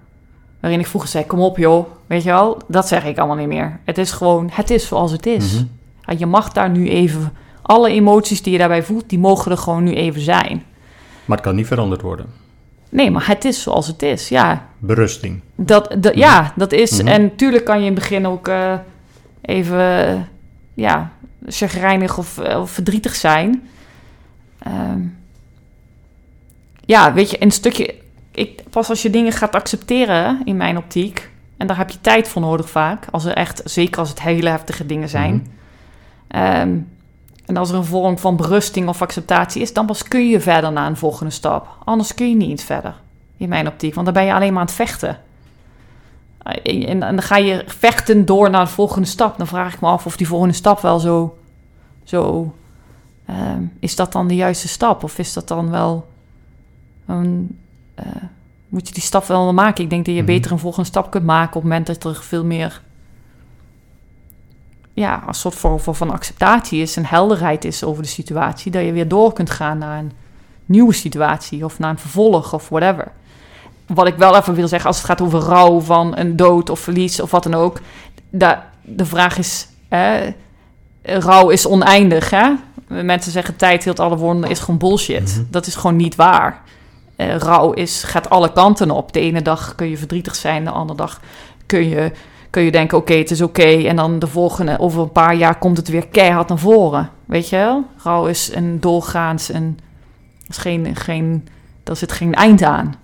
waarin 0.61 0.81
ik 0.81 0.87
vroeger 0.87 1.11
zei, 1.11 1.27
kom 1.27 1.41
op 1.41 1.57
joh, 1.57 1.87
weet 2.07 2.23
je 2.23 2.29
wel, 2.31 2.59
dat 2.69 2.89
zeg 2.89 3.05
ik 3.05 3.19
allemaal 3.19 3.37
niet 3.37 3.49
meer. 3.49 3.81
Het 3.85 3.99
is 3.99 4.13
gewoon, 4.13 4.49
het 4.53 4.71
is 4.71 4.87
zoals 4.87 5.13
het 5.13 5.27
is. 5.27 5.53
Mhm. 5.55 5.65
Ja, 6.07 6.15
je 6.19 6.27
mag 6.27 6.53
daar 6.53 6.71
nu 6.71 6.89
even, 6.89 7.33
alle 7.63 7.91
emoties 7.91 8.43
die 8.43 8.53
je 8.53 8.59
daarbij 8.59 8.83
voelt, 8.83 9.09
die 9.09 9.19
mogen 9.19 9.51
er 9.53 9.59
gewoon 9.59 9.85
nu 9.85 9.95
even 9.95 10.21
zijn. 10.21 10.63
Maar 11.25 11.37
het 11.37 11.47
kan 11.47 11.55
niet 11.55 11.67
veranderd 11.67 12.03
worden. 12.03 12.27
Nee, 12.89 13.11
maar 13.11 13.27
het 13.27 13.45
is 13.45 13.63
zoals 13.63 13.87
het 13.87 14.03
is, 14.03 14.29
ja. 14.29 14.67
Berusting. 14.79 15.41
Dat, 15.57 15.97
dat, 15.99 16.15
Ja, 16.15 16.53
dat 16.57 16.73
is, 16.73 17.03
Mhm. 17.03 17.07
en 17.13 17.37
tuurlijk 17.37 17.65
kan 17.65 17.77
je 17.81 17.87
in 17.87 17.91
het 17.93 17.99
begin 18.01 18.27
ook 18.27 18.49
eh, 18.49 18.73
even, 19.43 20.29
ja, 20.75 21.11
chagrijnig 21.47 22.19
of, 22.19 22.39
eh, 22.39 22.61
of 22.61 22.71
verdrietig 22.71 23.15
zijn. 23.15 23.69
Ehm, 24.59 25.01
ja, 26.85 27.13
weet 27.13 27.31
je, 27.31 27.43
een 27.43 27.51
stukje, 27.51 27.95
ik, 28.31 28.63
pas 28.71 28.89
als 28.89 29.03
je 29.03 29.11
dingen 29.11 29.33
gaat 29.33 29.55
accepteren, 29.55 30.41
in 30.45 30.57
mijn 30.57 30.77
optiek, 30.77 31.31
en 31.57 31.67
daar 31.67 31.77
heb 31.77 31.91
je 31.91 32.01
tijd 32.01 32.29
voor 32.29 32.43
nodig 32.43 32.71
vaak, 32.71 33.07
als 33.11 33.25
er 33.25 33.35
echt, 33.35 33.61
zeker 33.65 33.99
als 33.99 34.09
het 34.09 34.23
hele 34.23 34.49
heftige 34.49 34.87
dingen 34.87 35.09
zijn. 35.09 35.35
Mhm. 35.35 35.45
Ehm, 36.29 36.79
en 37.47 37.57
als 37.57 37.71
er 37.71 37.77
een 37.77 37.85
vorm 37.85 38.19
van 38.19 38.37
berusting 38.37 38.89
of 38.89 39.03
acceptatie 39.03 39.63
is, 39.63 39.73
dan 39.73 39.87
pas 39.87 40.03
kun 40.03 40.29
je 40.29 40.41
verder 40.41 40.73
naar 40.73 40.87
een 40.87 40.97
volgende 40.97 41.33
stap. 41.33 41.69
Anders 41.85 42.15
kun 42.15 42.29
je 42.29 42.37
niet 42.37 42.63
verder, 42.63 42.95
in 43.37 43.49
mijn 43.49 43.67
optiek. 43.67 43.95
Want 43.95 44.07
dan 44.07 44.15
ben 44.15 44.25
je 44.25 44.35
alleen 44.35 44.53
maar 44.53 44.61
aan 44.61 44.67
het 44.67 44.75
vechten. 44.75 45.19
En, 46.45 46.87
en 46.87 47.01
dan 47.01 47.23
ga 47.23 47.37
je 47.37 47.63
vechten 47.67 48.25
door 48.25 48.51
naar 48.51 48.65
de 48.65 48.71
volgende 48.71 49.09
stap. 49.09 49.39
Dan 49.39 49.47
vraag 49.47 49.75
ik 49.75 49.81
me 49.81 49.89
af 49.89 50.07
of 50.07 50.17
die 50.17 50.27
volgende 50.29 50.55
stap 50.55 50.81
wel 50.81 50.99
zo... 50.99 51.39
zo 52.05 52.55
ehm, 53.27 53.63
is 53.79 53.97
dat 53.97 54.13
dan 54.13 54.29
de 54.29 54.35
juiste 54.35 54.69
stap? 54.69 55.03
Of 55.05 55.19
is 55.19 55.33
dat 55.33 55.49
dan 55.49 55.71
wel... 55.71 56.07
een, 57.07 57.59
eh, 57.95 58.07
moet 58.69 58.89
je 58.89 58.95
die 58.95 59.03
stap 59.03 59.27
wel 59.27 59.53
maken? 59.53 59.85
Ik 59.85 59.91
denk 59.91 60.05
dat 60.05 60.15
je 60.15 60.23
Mhm. 60.23 60.31
beter 60.31 60.53
een 60.53 60.59
volgende 60.59 60.89
stap 60.89 61.11
kunt 61.11 61.25
maken... 61.25 61.57
op 61.57 61.63
het 61.63 61.63
moment 61.63 61.87
dat 61.87 62.05
er 62.05 62.23
veel 62.23 62.45
meer 62.45 62.83
ja, 64.95 65.23
een 65.27 65.35
soort 65.35 65.55
vorm 65.55 65.79
van 65.81 66.11
acceptatie 66.11 66.81
is 66.81 66.97
en 66.97 67.07
helderheid 67.07 67.65
is 67.65 67.85
over 67.85 68.03
de 68.03 68.09
situatie, 68.09 68.71
dat 68.71 68.85
je 68.85 68.93
weer 68.93 69.09
door 69.09 69.33
kunt 69.33 69.51
gaan 69.51 69.79
naar 69.79 69.99
een 69.99 70.13
nieuwe 70.67 70.93
situatie 70.93 71.65
of 71.65 71.79
naar 71.79 71.91
een 71.91 71.99
vervolg 71.99 72.53
of 72.55 72.69
whatever. 72.69 73.13
Wat 73.87 74.07
ik 74.07 74.17
wel 74.17 74.37
even 74.37 74.55
wil 74.55 74.69
zeggen, 74.69 74.89
als 74.89 74.97
het 74.97 75.07
gaat 75.07 75.21
over 75.21 75.39
rouw 75.39 75.81
van 75.81 76.17
een 76.17 76.37
dood 76.37 76.71
of 76.71 76.81
verlies 76.81 77.21
of 77.21 77.31
wat 77.31 77.43
dan 77.43 77.55
ook, 77.55 77.81
da, 78.31 78.71
de 78.83 79.05
vraag 79.05 79.39
is, 79.39 79.69
hè, 79.89 80.35
rouw 81.03 81.49
is 81.49 81.67
oneindig, 81.67 82.31
hè? 82.31 82.53
Mensen 82.89 83.33
zeggen 83.33 83.57
tijd 83.57 83.85
heelt 83.85 84.01
alle 84.01 84.17
wonden 84.17 84.51
is 84.51 84.59
gewoon 84.59 84.79
bullshit. 84.79 85.35
Mhm. 85.35 85.45
Dat 85.51 85.67
is 85.67 85.75
gewoon 85.75 85.97
niet 85.97 86.15
waar. 86.15 86.63
Eh, 87.17 87.37
rouw 87.37 87.73
is, 87.73 88.03
gaat 88.03 88.31
alle 88.31 88.53
kanten 88.53 88.91
op. 88.91 89.13
De 89.13 89.21
ene 89.21 89.43
dag 89.43 89.75
kun 89.75 89.89
je 89.89 89.97
verdrietig 89.97 90.35
zijn, 90.35 90.65
de 90.65 90.71
andere 90.71 90.99
dag 90.99 91.21
kun 91.67 91.89
je, 91.89 92.13
kun 92.51 92.63
je 92.63 92.71
denken: 92.71 92.99
oké, 92.99 93.15
het 93.15 93.31
is 93.31 93.41
oké. 93.41 93.63
En 93.63 93.97
dan 93.97 94.19
de 94.19 94.27
volgende, 94.27 94.79
over 94.79 95.03
een 95.03 95.13
paar 95.13 95.35
jaar 95.35 95.59
komt 95.59 95.77
het 95.77 95.89
weer 95.89 96.07
keihard 96.07 96.49
naar 96.49 96.59
voren. 96.59 97.11
Weet 97.25 97.49
je 97.49 97.57
wel? 97.57 97.85
Rouw 98.03 98.27
is 98.27 98.55
een 98.55 98.81
doorgaans 98.81 99.51
en 99.51 99.79
is 100.49 100.57
geen, 100.57 100.97
geen, 100.97 101.49
daar 101.83 101.97
zit 101.97 102.13
geen 102.13 102.35
eind 102.35 102.63
aan. 102.63 102.95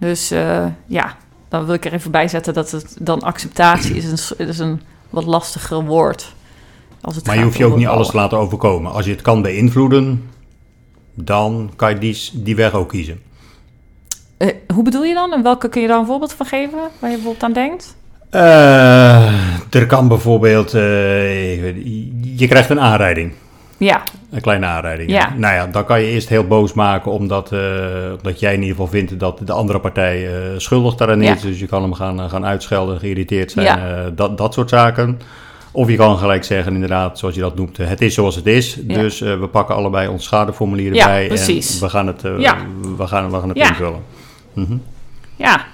Dus 0.00 0.30
eh, 0.30 0.66
ja, 0.86 1.16
dan 1.48 1.64
wil 1.64 1.74
ik 1.74 1.84
er 1.84 1.92
even 1.92 2.10
bij 2.10 2.28
zetten 2.28 2.54
dat 2.54 2.70
het 2.70 2.96
dan 3.00 3.20
acceptatie 3.20 3.96
is 3.96 4.04
een, 4.04 4.48
is 4.48 4.58
een 4.58 4.80
wat 5.10 5.24
lastiger 5.24 5.84
woord. 5.84 6.34
Als 7.00 7.16
het 7.16 7.26
Maar 7.26 7.36
je 7.36 7.42
hoeft 7.42 7.56
je 7.56 7.64
ook 7.64 7.76
niet 7.76 7.86
alles 7.86 8.10
te 8.10 8.16
laten 8.16 8.38
overkomen. 8.38 8.92
Als 8.92 9.04
je 9.04 9.10
het 9.10 9.22
kan 9.22 9.42
beïnvloeden, 9.42 10.30
dan 11.14 11.72
kan 11.76 11.90
je 11.90 11.98
die, 11.98 12.30
die 12.32 12.56
weg 12.56 12.74
ook 12.74 12.88
kiezen. 12.88 13.20
Eh, 14.36 14.48
hoe 14.74 14.84
bedoel 14.84 15.04
je 15.04 15.14
dan? 15.14 15.32
En 15.32 15.42
welke 15.42 15.68
kun 15.68 15.82
je 15.82 15.88
daar 15.88 15.98
een 15.98 16.06
voorbeeld 16.06 16.32
van 16.32 16.46
geven? 16.46 16.78
Waar 16.98 17.10
je 17.10 17.16
bijvoorbeeld 17.16 17.42
aan 17.42 17.52
denkt? 17.52 17.96
Eh, 18.30 19.74
er 19.74 19.86
kan 19.86 20.08
bijvoorbeeld, 20.08 20.70
je 20.70 22.46
krijgt 22.48 22.70
een 22.70 22.80
aanrijding. 22.80 23.32
Ja, 23.76 24.02
Een 24.30 24.40
kleine 24.40 24.66
aanrijding. 24.66 25.10
Ja. 25.10 25.32
Nou 25.36 25.54
ja, 25.54 25.66
dan 25.66 25.84
kan 25.84 26.00
je 26.00 26.06
eerst 26.06 26.28
heel 26.28 26.46
boos 26.46 26.72
maken 26.72 27.12
omdat, 27.12 27.52
eh, 27.52 27.60
omdat 28.18 28.40
jij 28.40 28.52
in 28.54 28.60
ieder 28.60 28.76
geval 28.76 28.90
vindt 28.90 29.18
dat 29.18 29.40
de 29.44 29.52
andere 29.52 29.78
partij 29.80 30.26
eh, 30.28 30.34
schuldig 30.56 30.94
daaraan 30.94 31.22
Ja. 31.22 31.34
is. 31.34 31.40
Dus 31.40 31.58
je 31.60 31.66
kan 31.66 31.82
hem 31.82 31.92
gaan, 31.92 32.30
gaan 32.30 32.46
uitschelden, 32.46 32.98
geïrriteerd 32.98 33.50
zijn, 33.50 33.66
Ja. 33.66 33.78
eh, 34.04 34.04
dat, 34.14 34.38
dat 34.38 34.54
soort 34.54 34.68
zaken. 34.68 35.20
Of 35.72 35.88
je 35.88 35.96
kan 35.96 36.18
gelijk 36.18 36.44
zeggen, 36.44 36.74
inderdaad, 36.74 37.18
zoals 37.18 37.34
je 37.34 37.40
dat 37.40 37.56
noemt, 37.56 37.78
eh, 37.78 37.86
het 37.88 38.00
is 38.00 38.14
zoals 38.14 38.36
het 38.36 38.46
is. 38.46 38.74
Dus 38.82 39.20
eh, 39.20 39.38
we 39.40 39.46
pakken 39.46 39.74
allebei 39.74 40.08
ons 40.08 40.24
schadeformulier 40.24 40.94
Ja, 40.94 41.00
erbij 41.04 41.26
precies. 41.26 41.74
en 41.74 41.80
we 41.80 41.88
gaan 41.90 42.06
het, 42.06 42.24
eh, 42.24 42.38
Ja. 42.38 42.56
we 42.96 43.06
gaan, 43.06 43.30
we 43.30 43.38
gaan 43.38 43.48
het 43.48 43.58
Ja. 43.58 43.68
invullen. 43.68 44.00
Mhm. 44.52 44.76
ja. 45.36 45.64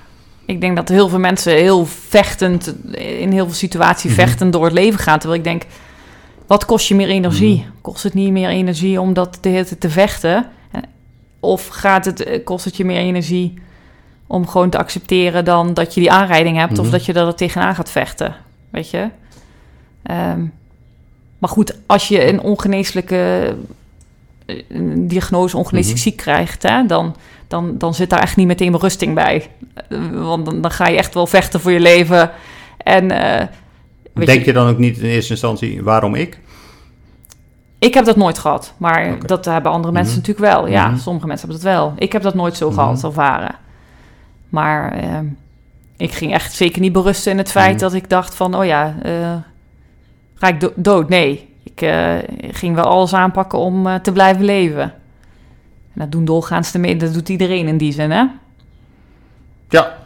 Ik 0.47 0.61
denk 0.61 0.77
dat 0.77 0.89
heel 0.89 1.09
veel 1.09 1.19
mensen 1.19 1.53
heel 1.53 1.87
vechtend, 1.87 2.75
in 2.95 3.33
heel 3.33 3.45
veel 3.45 3.55
situaties 3.55 4.11
Mhm. 4.11 4.21
vechtend 4.21 4.53
door 4.53 4.65
het 4.65 4.73
leven 4.73 4.99
gaan. 5.01 5.19
Terwijl 5.19 5.41
ik 5.41 5.47
denk, 5.47 5.63
wat 6.47 6.65
kost 6.65 6.89
je 6.89 6.95
meer 6.95 7.09
energie? 7.09 7.57
Mhm. 7.59 7.69
Kost 7.81 8.03
het 8.03 8.15
niet 8.15 8.33
meer 8.33 8.49
energie 8.49 9.01
om 9.01 9.13
dat 9.13 9.39
de 9.41 9.49
hele 9.49 9.65
tijd 9.65 9.81
te 9.81 9.91
vechten? 9.91 10.47
Of 11.41 11.67
gaat 11.67 12.05
het, 12.05 12.23
eh, 12.25 12.45
kost 12.45 12.65
het 12.65 12.77
je 12.77 12.85
meer 12.85 12.99
energie 13.01 13.55
om 14.27 14.47
gewoon 14.49 14.71
te 14.71 14.79
accepteren 14.79 15.45
dan 15.45 15.75
dat 15.75 15.95
je 15.95 16.01
die 16.01 16.11
aanrijding 16.11 16.57
hebt... 16.57 16.79
of 16.79 16.85
Mhm. 16.85 16.91
dat 16.93 17.05
je 17.05 17.13
er 17.13 17.35
tegenaan 17.35 17.75
gaat 17.75 17.91
vechten, 17.91 18.35
weet 18.71 18.91
je? 18.91 19.09
Ehm, 20.03 20.41
maar 21.39 21.51
goed, 21.51 21.75
als 21.87 22.09
je 22.09 22.29
een 22.29 22.41
ongeneeslijke 22.41 23.55
eh, 24.47 24.57
een 24.69 25.09
diagnose 25.09 25.57
ongeneeslijk 25.57 25.97
Mhm. 25.99 26.05
ziek 26.09 26.17
krijgt, 26.17 26.63
hè, 26.63 26.87
dan, 26.87 27.17
dan, 27.49 27.79
dan 27.79 27.95
zit 27.95 28.11
daar 28.11 28.23
echt 28.23 28.37
niet 28.37 28.47
meteen 28.47 28.73
berusting 28.73 29.15
bij. 29.15 29.51
Eh, 29.75 29.99
Want 30.13 30.45
dan, 30.45 30.61
dan 30.61 30.71
ga 30.71 30.87
je 30.89 30.97
echt 30.97 31.15
wel 31.15 31.27
vechten 31.27 31.61
voor 31.61 31.73
je 31.73 31.81
leven. 31.81 32.31
En 32.77 33.11
weet 34.17 34.27
Denk 34.27 34.41
je, 34.41 34.47
je 34.47 34.53
dan 34.53 34.69
ook 34.69 34.79
niet 34.79 34.99
in 34.99 35.05
eerste 35.09 35.31
instantie, 35.33 35.83
waarom 35.83 36.15
ik? 36.15 36.39
ik 37.79 37.95
heb 37.95 38.05
dat 38.05 38.17
nooit 38.17 38.39
gehad, 38.39 38.75
maar 38.77 39.27
dat 39.27 39.45
hebben 39.45 39.73
andere 39.73 39.93
mensen 39.93 40.19
Mhm. 40.19 40.27
natuurlijk 40.29 40.55
wel. 40.55 40.69
Ja, 40.69 40.89
Mhm. 40.89 40.99
sommige 40.99 41.27
mensen 41.27 41.49
hebben 41.49 41.65
dat 41.65 41.75
wel. 41.75 41.93
Ik 41.97 42.13
heb 42.13 42.23
dat 42.23 42.35
nooit 42.35 42.57
zo 42.57 42.67
Mhm. 42.67 42.75
gehad, 42.79 43.05
ervaren. 43.05 43.55
Maar 44.49 44.93
eh, 44.93 45.19
ik 45.97 46.13
ging 46.13 46.33
echt 46.33 46.53
zeker 46.53 46.81
niet 46.81 46.93
berusten 46.93 47.33
in 47.33 47.39
het 47.39 47.51
feit 47.51 47.71
Mhm. 47.73 47.81
dat 47.81 47.93
ik 47.93 48.09
dacht 48.11 48.35
van, 48.35 48.55
oh 48.57 48.65
ja, 48.65 48.95
eh, 49.03 49.35
ga 50.35 50.49
ik 50.49 50.61
do- 50.61 50.73
dood? 50.77 51.09
Nee, 51.09 51.49
ik 51.63 51.81
eh, 51.81 52.15
ging 52.51 52.75
wel 52.75 52.85
alles 52.85 53.15
aanpakken 53.15 53.59
om 53.59 53.87
eh, 53.87 53.95
te 53.95 54.13
blijven 54.13 54.45
leven. 54.45 54.83
En 54.83 56.03
dat 56.03 56.13
doen 56.13 56.25
doorgaans 56.25 56.73
de 56.73 56.79
me- 56.79 56.97
dat 56.97 57.13
doet 57.15 57.29
iedereen 57.29 57.69
in 57.69 57.77
die 57.79 57.93
zin, 57.93 58.11
hè? 58.11 58.25
Ja. 59.69 59.97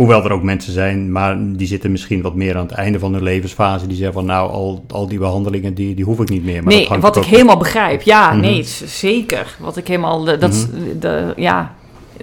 Hoewel 0.00 0.24
er 0.24 0.32
ook 0.32 0.42
mensen 0.42 0.72
zijn, 0.72 1.12
maar 1.12 1.36
die 1.40 1.66
zitten 1.66 1.90
misschien 1.90 2.22
wat 2.22 2.34
meer 2.34 2.56
aan 2.56 2.62
het 2.66 2.70
einde 2.72 2.98
van 2.98 3.12
hun 3.12 3.22
levensfase. 3.22 3.86
Die 3.86 3.96
zeggen 3.96 4.14
van 4.14 4.24
nou, 4.24 4.50
al, 4.50 4.84
al 4.88 5.06
die 5.08 5.18
behandelingen, 5.18 5.74
die, 5.74 5.94
die 5.94 6.04
hoef 6.04 6.20
ik 6.20 6.28
niet 6.28 6.44
meer. 6.44 6.62
Maar 6.64 6.72
nee, 6.74 6.88
wat 7.00 7.16
ik 7.16 7.24
helemaal 7.24 7.56
begrijp. 7.56 8.02
Ja, 8.02 8.30
Mhm. 8.30 8.40
nee, 8.40 8.62
zeker. 8.86 9.56
Wat 9.58 9.76
ik 9.76 9.86
helemaal... 9.88 10.24
de- 10.24 10.38
Dat, 10.38 10.68
de, 11.00 11.32
ja, 11.36 11.74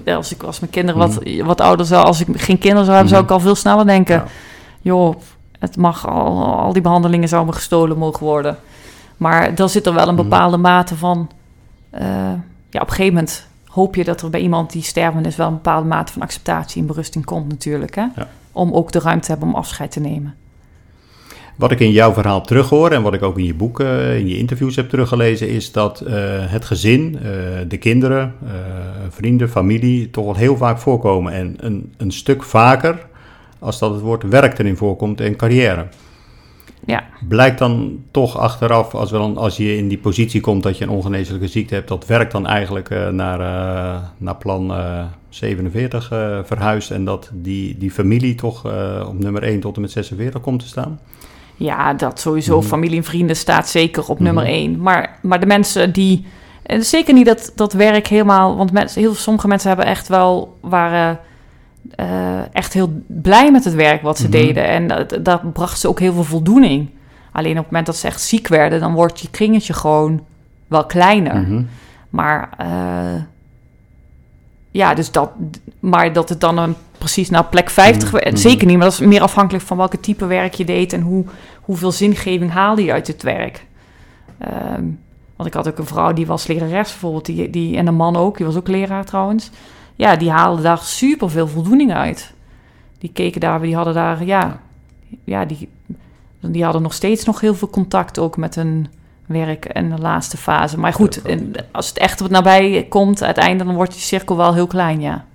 als 0.05 0.34
ik 0.34 0.43
als 0.43 0.59
mijn 0.59 0.71
kinderen 0.71 0.99
wat, 1.01 1.19
wat 1.45 1.61
ouder 1.61 1.86
zou... 1.86 2.05
Als 2.05 2.21
ik 2.21 2.28
geen 2.41 2.57
kinderen 2.57 2.84
zou 2.86 2.95
hebben, 2.95 3.13
zou 3.13 3.23
ik 3.23 3.32
al 3.32 3.39
veel 3.39 3.55
sneller 3.55 3.86
denken... 3.86 4.15
Ja. 4.15 4.25
joh, 4.82 5.15
het 5.59 5.78
mag 5.78 6.07
al... 6.07 6.43
Al 6.57 6.73
die 6.73 6.82
behandelingen 6.82 7.28
zouden 7.28 7.53
gestolen 7.53 7.97
mogen 7.97 8.25
worden. 8.25 8.57
Maar 9.17 9.55
dan 9.55 9.69
zit 9.69 9.86
er 9.86 9.93
wel 9.93 10.07
een 10.07 10.13
Mhm. 10.15 10.23
bepaalde 10.23 10.57
mate 10.57 10.95
van... 10.95 11.30
eh, 11.89 12.05
ja, 12.69 12.82
op 12.82 12.88
een 12.88 12.93
gegeven 12.95 13.13
moment 13.13 13.47
hoop 13.78 13.95
je 13.95 14.03
dat 14.03 14.21
er 14.21 14.30
bij 14.30 14.39
iemand 14.39 14.71
die 14.71 14.82
sterven 14.82 15.25
is... 15.25 15.36
wel 15.36 15.47
een 15.47 15.53
bepaalde 15.53 15.88
mate 15.88 16.11
van 16.11 16.21
acceptatie 16.21 16.82
en 16.82 16.88
berusting 16.88 17.25
komt 17.25 17.47
natuurlijk, 17.47 17.95
hè? 17.95 18.01
Ja. 18.01 18.28
Om 18.51 18.73
ook 18.73 18.91
de 18.91 18.99
ruimte 18.99 19.25
te 19.25 19.32
hebben 19.32 19.49
om 19.49 19.55
afscheid 19.55 19.91
te 19.91 19.99
nemen. 19.99 20.36
Wat 21.55 21.71
ik 21.71 21.80
in 21.80 21.91
jouw 21.91 22.13
verhaal 22.13 22.41
terughoor 22.41 22.91
en 22.91 23.01
wat 23.01 23.13
ik 23.13 23.23
ook 23.23 23.38
in 23.38 23.45
je 23.45 23.53
boek, 23.53 23.80
eh, 23.80 24.17
in 24.17 24.28
je 24.28 24.38
interviews 24.38 24.75
heb 24.75 24.89
teruggelezen, 24.89 25.49
is 25.49 25.71
dat 25.71 26.01
eh, 26.01 26.13
het 26.51 26.65
gezin, 26.65 27.15
eh, 27.15 27.21
de 27.67 27.78
kinderen, 27.78 28.34
eh, 28.45 28.51
vrienden, 29.09 29.49
familie 29.49 30.09
toch 30.09 30.25
wel 30.25 30.36
heel 30.36 30.57
vaak 30.57 30.78
voorkomen. 30.78 31.34
En 31.34 31.55
een, 31.57 31.93
een 31.97 32.11
stuk 32.11 32.43
vaker 32.43 33.07
als 33.59 33.80
dat 33.80 33.91
het 33.91 34.01
woord 34.01 34.23
werk 34.23 34.59
erin 34.59 34.78
voorkomt 34.78 35.21
en 35.21 35.36
carrière. 35.36 35.88
Ja. 36.88 37.03
Blijkt 37.27 37.59
dan 37.59 38.03
toch 38.11 38.38
achteraf, 38.38 38.95
als, 38.95 39.11
we 39.11 39.17
dan, 39.17 39.38
als 39.38 39.57
je 39.57 39.77
in 39.77 39.88
die 39.88 39.97
positie 39.97 40.41
komt 40.41 40.63
dat 40.63 40.77
je 40.77 40.83
een 40.83 40.89
ongeneeslijke 40.89 41.47
ziekte 41.47 41.73
hebt, 41.73 41.88
dat 41.88 42.05
werk 42.05 42.31
dan 42.31 42.47
eigenlijk 42.47 42.89
eh, 42.89 43.07
naar, 43.07 43.39
eh, 43.39 44.01
naar 44.17 44.35
plan 44.35 44.71
eh, 44.73 45.03
47 45.29 46.11
eh, 46.11 46.39
verhuist 46.43 46.91
en 46.91 47.05
dat 47.05 47.29
die, 47.33 47.77
die 47.77 47.91
familie 47.91 48.35
toch 48.35 48.65
op 49.07 49.19
nummer 49.19 49.43
1 49.43 49.59
tot 49.59 49.75
en 49.75 49.81
met 49.81 49.91
46 49.91 50.41
komt 50.41 50.59
te 50.59 50.67
staan? 50.67 50.99
Ja, 51.55 51.93
dat 51.93 52.19
sowieso. 52.19 52.57
Mhm. 52.57 52.67
Familie 52.67 52.97
en 52.97 53.03
vrienden 53.03 53.35
staat 53.35 53.67
zeker 53.67 54.07
op 54.09 54.15
Mhm. 54.15 54.23
nummer 54.23 54.45
één. 54.45 54.81
Maar, 54.81 55.19
maar 55.21 55.39
de 55.39 55.45
mensen 55.45 55.93
die... 55.93 56.25
En 56.63 56.83
zeker 56.83 57.13
niet 57.13 57.25
dat, 57.25 57.51
dat 57.55 57.73
werk 57.73 58.07
helemaal... 58.07 58.57
Want 58.57 58.71
mensen, 58.71 59.01
heel, 59.01 59.13
sommige 59.13 59.47
mensen 59.47 59.67
hebben 59.67 59.85
echt 59.88 60.07
wel... 60.07 60.57
waren 60.61 61.19
eh, 61.95 62.55
echt 62.55 62.73
heel 62.73 63.01
blij 63.07 63.51
met 63.51 63.63
het 63.63 63.73
werk 63.73 64.01
wat 64.01 64.17
ze 64.17 64.23
Mhm. 64.23 64.31
deden. 64.31 64.67
En 64.67 64.88
dat, 64.88 65.17
dat 65.21 65.53
bracht 65.53 65.79
ze 65.79 65.88
ook 65.88 65.99
heel 65.99 66.13
veel 66.13 66.23
voldoening. 66.23 66.89
Alleen 67.31 67.51
op 67.51 67.57
het 67.57 67.65
moment 67.65 67.85
dat 67.85 67.95
ze 67.95 68.07
echt 68.07 68.21
ziek 68.21 68.47
werden... 68.47 68.79
dan 68.79 68.93
wordt 68.93 69.19
je 69.19 69.29
kringetje 69.29 69.73
gewoon 69.73 70.23
wel 70.67 70.85
kleiner. 70.85 71.35
Mhm. 71.41 71.61
Maar 72.09 72.49
eh, 72.57 73.21
ja, 74.71 74.93
dus 74.93 75.11
dat, 75.11 75.29
maar 75.79 76.13
dat 76.13 76.29
het 76.29 76.39
dan 76.41 76.57
een, 76.57 76.75
precies 76.97 77.29
naar 77.29 77.45
plek 77.45 77.69
50 77.69 78.11
Mhm. 78.11 78.23
werd, 78.23 78.39
zeker 78.39 78.67
niet. 78.67 78.77
Maar 78.77 78.85
dat 78.89 78.99
is 78.99 79.07
meer 79.07 79.21
afhankelijk 79.21 79.63
van 79.65 79.77
welke 79.77 79.99
type 79.99 80.25
werk 80.25 80.53
je 80.53 80.65
deed 80.65 80.93
en 80.93 81.01
hoe, 81.01 81.25
hoeveel 81.61 81.91
zingeving 81.91 82.51
haalde 82.51 82.83
je 82.83 82.91
uit 82.91 83.07
het 83.07 83.23
werk. 83.23 83.65
Ehm, 84.38 84.83
want 85.35 85.49
ik 85.49 85.53
had 85.53 85.67
ook 85.67 85.77
een 85.77 85.85
vrouw 85.85 86.13
die 86.13 86.27
was 86.27 86.47
lerares 86.47 86.89
bijvoorbeeld, 86.89 87.25
die, 87.25 87.49
die, 87.49 87.77
en 87.77 87.88
een 87.88 87.95
man 87.95 88.15
ook, 88.15 88.38
die 88.38 88.45
was 88.45 88.55
ook 88.55 88.67
leraar 88.67 89.05
trouwens. 89.05 89.49
Ja, 89.98 90.16
die 90.16 90.32
haalden 90.32 90.64
daar 90.64 90.78
super 90.78 91.30
veel 91.30 91.48
voldoening 91.48 91.93
uit. 91.93 92.34
Die 93.00 93.12
keken 93.14 93.41
daar, 93.41 93.62
die 93.62 93.76
hadden 93.76 93.93
daar, 93.93 94.26
ja, 94.26 94.60
ja 95.24 95.45
die, 95.45 95.70
die 96.39 96.64
hadden 96.64 96.82
nog 96.82 96.93
steeds 96.93 97.26
nog 97.26 97.41
heel 97.41 97.56
veel 97.56 97.70
contact 97.70 98.20
ook 98.20 98.38
met 98.38 98.56
hun 98.56 98.88
werk 99.26 99.66
en 99.66 99.89
de 99.89 100.02
laatste 100.02 100.38
fase. 100.38 100.80
Maar 100.80 100.93
goed, 100.93 101.22
en 101.22 101.52
als 101.72 101.88
het 101.88 101.98
echt 101.98 102.20
wat 102.20 102.30
nabij 102.30 102.86
komt, 102.89 103.24
uiteindelijk 103.24 103.66
dan 103.66 103.76
wordt 103.76 103.91
die 103.91 104.02
cirkel 104.02 104.38
wel 104.38 104.54
heel 104.54 104.68
klein, 104.68 105.02
ja. 105.02 105.26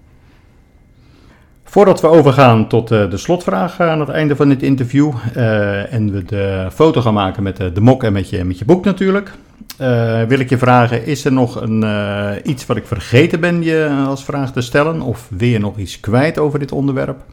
Voordat 1.64 2.00
we 2.00 2.06
overgaan 2.06 2.68
tot 2.68 2.90
eh, 2.90 3.10
de 3.10 3.16
slotvraag 3.16 3.80
aan 3.80 4.00
het 4.00 4.08
einde 4.08 4.36
van 4.36 4.48
dit 4.48 4.62
interview 4.62 5.12
eh, 5.34 5.92
en 5.92 6.12
we 6.12 6.24
de 6.24 6.68
foto 6.72 7.00
gaan 7.00 7.14
maken 7.14 7.42
met 7.42 7.56
de, 7.56 7.72
de 7.72 7.80
mok 7.80 8.02
en 8.02 8.12
met 8.12 8.30
je, 8.30 8.44
met 8.44 8.58
je 8.58 8.64
boek 8.64 8.84
natuurlijk, 8.84 9.32
eh, 9.78 10.22
wil 10.22 10.38
ik 10.38 10.48
je 10.48 10.58
vragen, 10.58 11.06
is 11.06 11.24
er 11.24 11.32
nog 11.32 11.60
een, 11.60 11.82
eh, 11.82 12.30
iets 12.44 12.66
wat 12.66 12.76
ik 12.76 12.86
vergeten 12.86 13.40
ben 13.40 13.62
je 13.62 14.04
als 14.06 14.24
vraag 14.24 14.52
te 14.52 14.60
stellen 14.60 15.00
of 15.00 15.26
wil 15.30 15.48
je 15.48 15.58
nog 15.58 15.76
iets 15.78 16.00
kwijt 16.00 16.38
over 16.38 16.58
dit 16.58 16.72
onderwerp? 16.72 17.24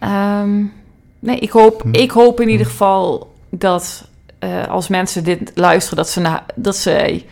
Ehm, 0.00 0.64
nee, 1.18 1.38
ik 1.38 1.50
hoop, 1.50 1.82
Hm. 1.82 1.88
ik 1.94 2.10
hoop 2.10 2.40
in 2.40 2.48
ieder 2.48 2.66
geval 2.66 3.34
dat 3.50 4.08
eh, 4.38 4.66
als 4.68 4.88
mensen 4.88 5.24
dit 5.24 5.52
luisteren, 5.54 5.96
dat 5.96 6.08
ze, 6.08 6.20
na, 6.20 6.44
dat 6.54 6.76
ze 6.76 7.22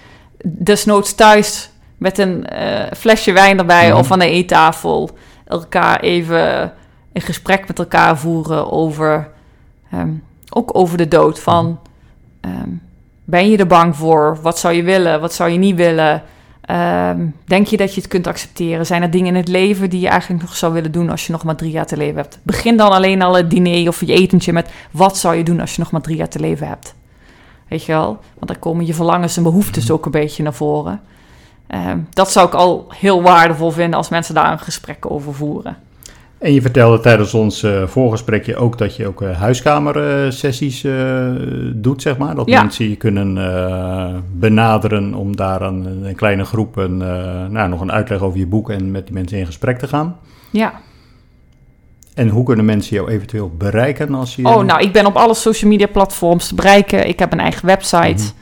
desnoods 0.45 1.15
thuis 1.15 1.71
met 1.97 2.19
een 2.19 2.47
eh, 2.47 2.93
flesje 2.97 3.33
wijn 3.33 3.59
erbij 3.59 3.89
Mhm. 3.89 3.99
of 3.99 4.11
aan 4.13 4.19
de 4.19 4.31
eettafel 4.31 5.11
elkaar 5.47 6.01
even 6.01 6.73
een 7.13 7.21
gesprek 7.21 7.67
met 7.69 7.79
elkaar 7.79 8.19
voeren 8.19 8.71
over, 8.73 9.29
ehm, 9.91 10.11
ook 10.51 10.71
over 10.77 10.97
de 10.97 11.09
dood. 11.09 11.41
Van, 11.41 11.81
ehm, 12.41 12.71
ben 13.25 13.51
je 13.51 13.57
er 13.57 13.67
bang 13.67 13.97
voor? 13.97 14.39
Wat 14.43 14.59
zou 14.59 14.75
je 14.75 14.83
willen? 14.83 15.21
Wat 15.21 15.35
zou 15.35 15.51
je 15.51 15.59
niet 15.59 15.77
willen? 15.77 16.23
Ehm, 16.61 17.27
denk 17.45 17.67
je 17.67 17.77
dat 17.77 17.95
je 17.95 18.01
het 18.01 18.11
kunt 18.11 18.27
accepteren? 18.27 18.87
Zijn 18.87 19.03
er 19.03 19.11
dingen 19.11 19.27
in 19.27 19.35
het 19.35 19.49
leven 19.49 19.91
die 19.91 20.01
je 20.01 20.09
eigenlijk 20.09 20.43
nog 20.43 20.57
zou 20.57 20.73
willen 20.73 20.93
doen 20.93 21.11
als 21.11 21.27
je 21.27 21.33
nog 21.33 21.45
maar 21.45 21.57
drie 21.57 21.71
jaar 21.71 21.87
te 21.87 21.97
leven 21.97 22.17
hebt? 22.17 22.39
Begin 22.43 22.77
dan 22.77 22.91
alleen 22.91 23.23
al 23.23 23.37
het 23.37 23.51
diner 23.51 23.89
of 23.89 24.01
je 24.01 24.13
etentje 24.13 24.53
met 24.53 24.71
wat 24.91 25.17
zou 25.19 25.37
je 25.37 25.43
doen 25.43 25.61
als 25.61 25.75
je 25.75 25.83
nog 25.83 25.91
maar 25.91 26.01
drie 26.01 26.17
jaar 26.17 26.29
te 26.29 26.41
leven 26.41 26.67
hebt? 26.67 26.95
Weet 27.69 27.85
je 27.85 27.93
wel? 27.93 28.07
Want 28.35 28.47
dan 28.47 28.59
komen 28.59 28.87
je 28.87 28.95
verlangens 28.95 29.37
en 29.37 29.43
behoeftes 29.43 29.91
ook 29.91 30.05
een 30.05 30.11
beetje 30.11 30.43
naar 30.43 30.55
voren. 30.55 31.01
Ehm, 31.67 31.99
dat 32.11 32.33
zou 32.33 32.47
ik 32.47 32.55
al 32.55 32.87
heel 32.89 33.23
waardevol 33.23 33.71
vinden 33.71 33.99
als 33.99 34.09
mensen 34.09 34.35
daar 34.35 34.53
een 34.53 34.59
gesprek 34.59 35.11
over 35.11 35.35
voeren. 35.35 35.77
En 36.39 36.53
je 36.53 36.61
vertelde 36.63 37.01
tijdens 37.01 37.35
ons 37.35 37.63
uh, 37.63 37.87
voorgesprekje 37.87 38.57
ook 38.57 38.79
dat 38.79 38.97
je 38.97 39.07
ook 39.07 39.23
uh, 39.23 39.39
huiskamersessies 39.39 40.83
uh, 40.83 41.31
doet, 41.75 42.03
zeg 42.03 42.19
maar. 42.19 42.35
Dat 42.35 42.49
Ja. 42.49 42.61
mensen 42.61 42.89
je 42.89 42.97
kunnen 42.97 43.39
eh, 43.39 44.15
benaderen 44.33 45.15
om 45.15 45.37
daar 45.37 45.63
een, 45.63 46.05
een 46.05 46.15
kleine 46.15 46.45
groep 46.45 46.77
een, 46.77 47.03
eh, 47.03 47.47
nou, 47.47 47.69
nog 47.69 47.81
een 47.81 47.93
uitleg 47.93 48.21
over 48.21 48.39
je 48.39 48.47
boek 48.47 48.71
en 48.71 48.91
met 48.91 49.07
die 49.07 49.15
mensen 49.15 49.39
in 49.39 49.47
gesprek 49.47 49.79
te 49.79 49.89
gaan. 49.89 50.17
Ja. 50.51 50.73
En 52.15 52.29
hoe 52.29 52.45
kunnen 52.45 52.65
mensen 52.65 52.97
jou 52.97 53.11
eventueel 53.11 53.53
bereiken 53.59 54.15
als 54.15 54.37
je... 54.37 54.45
Oh, 54.45 54.63
nou, 54.63 54.83
ik 54.83 54.93
ben 54.93 55.07
op 55.07 55.17
alle 55.17 55.35
social 55.35 55.71
media 55.71 55.87
platforms 55.87 56.49
te 56.49 56.55
bereiken. 56.55 57.09
Ik 57.09 57.19
heb 57.19 57.33
een 57.33 57.41
eigen 57.41 57.67
website. 57.67 58.33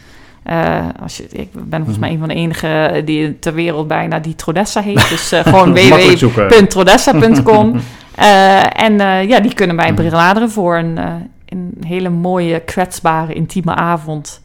Eh, 0.46 0.86
als 1.02 1.16
je, 1.16 1.26
ik 1.30 1.48
ben 1.52 1.78
volgens 1.78 1.98
mij 1.98 2.10
een 2.10 2.18
van 2.18 2.28
de 2.28 2.34
enige 2.34 3.02
die 3.04 3.38
ter 3.38 3.54
wereld 3.54 3.88
bijna 3.88 4.18
die 4.18 4.34
Trodessa 4.34 4.80
heet. 4.82 5.08
Dus 5.10 5.32
eh, 5.32 5.40
gewoon 5.42 5.72
www.trodessa.com. 5.74 7.74
Eh, 8.16 8.80
en 8.82 8.98
ja, 9.28 9.40
die 9.40 9.54
kunnen 9.54 9.76
mij 9.76 9.92
Mhm. 9.92 10.02
benaderen 10.02 10.50
voor 10.50 10.76
een, 10.76 10.98
een 11.46 11.74
hele 11.86 12.08
mooie, 12.08 12.60
kwetsbare, 12.60 13.32
intieme 13.34 13.74
avond. 13.74 14.40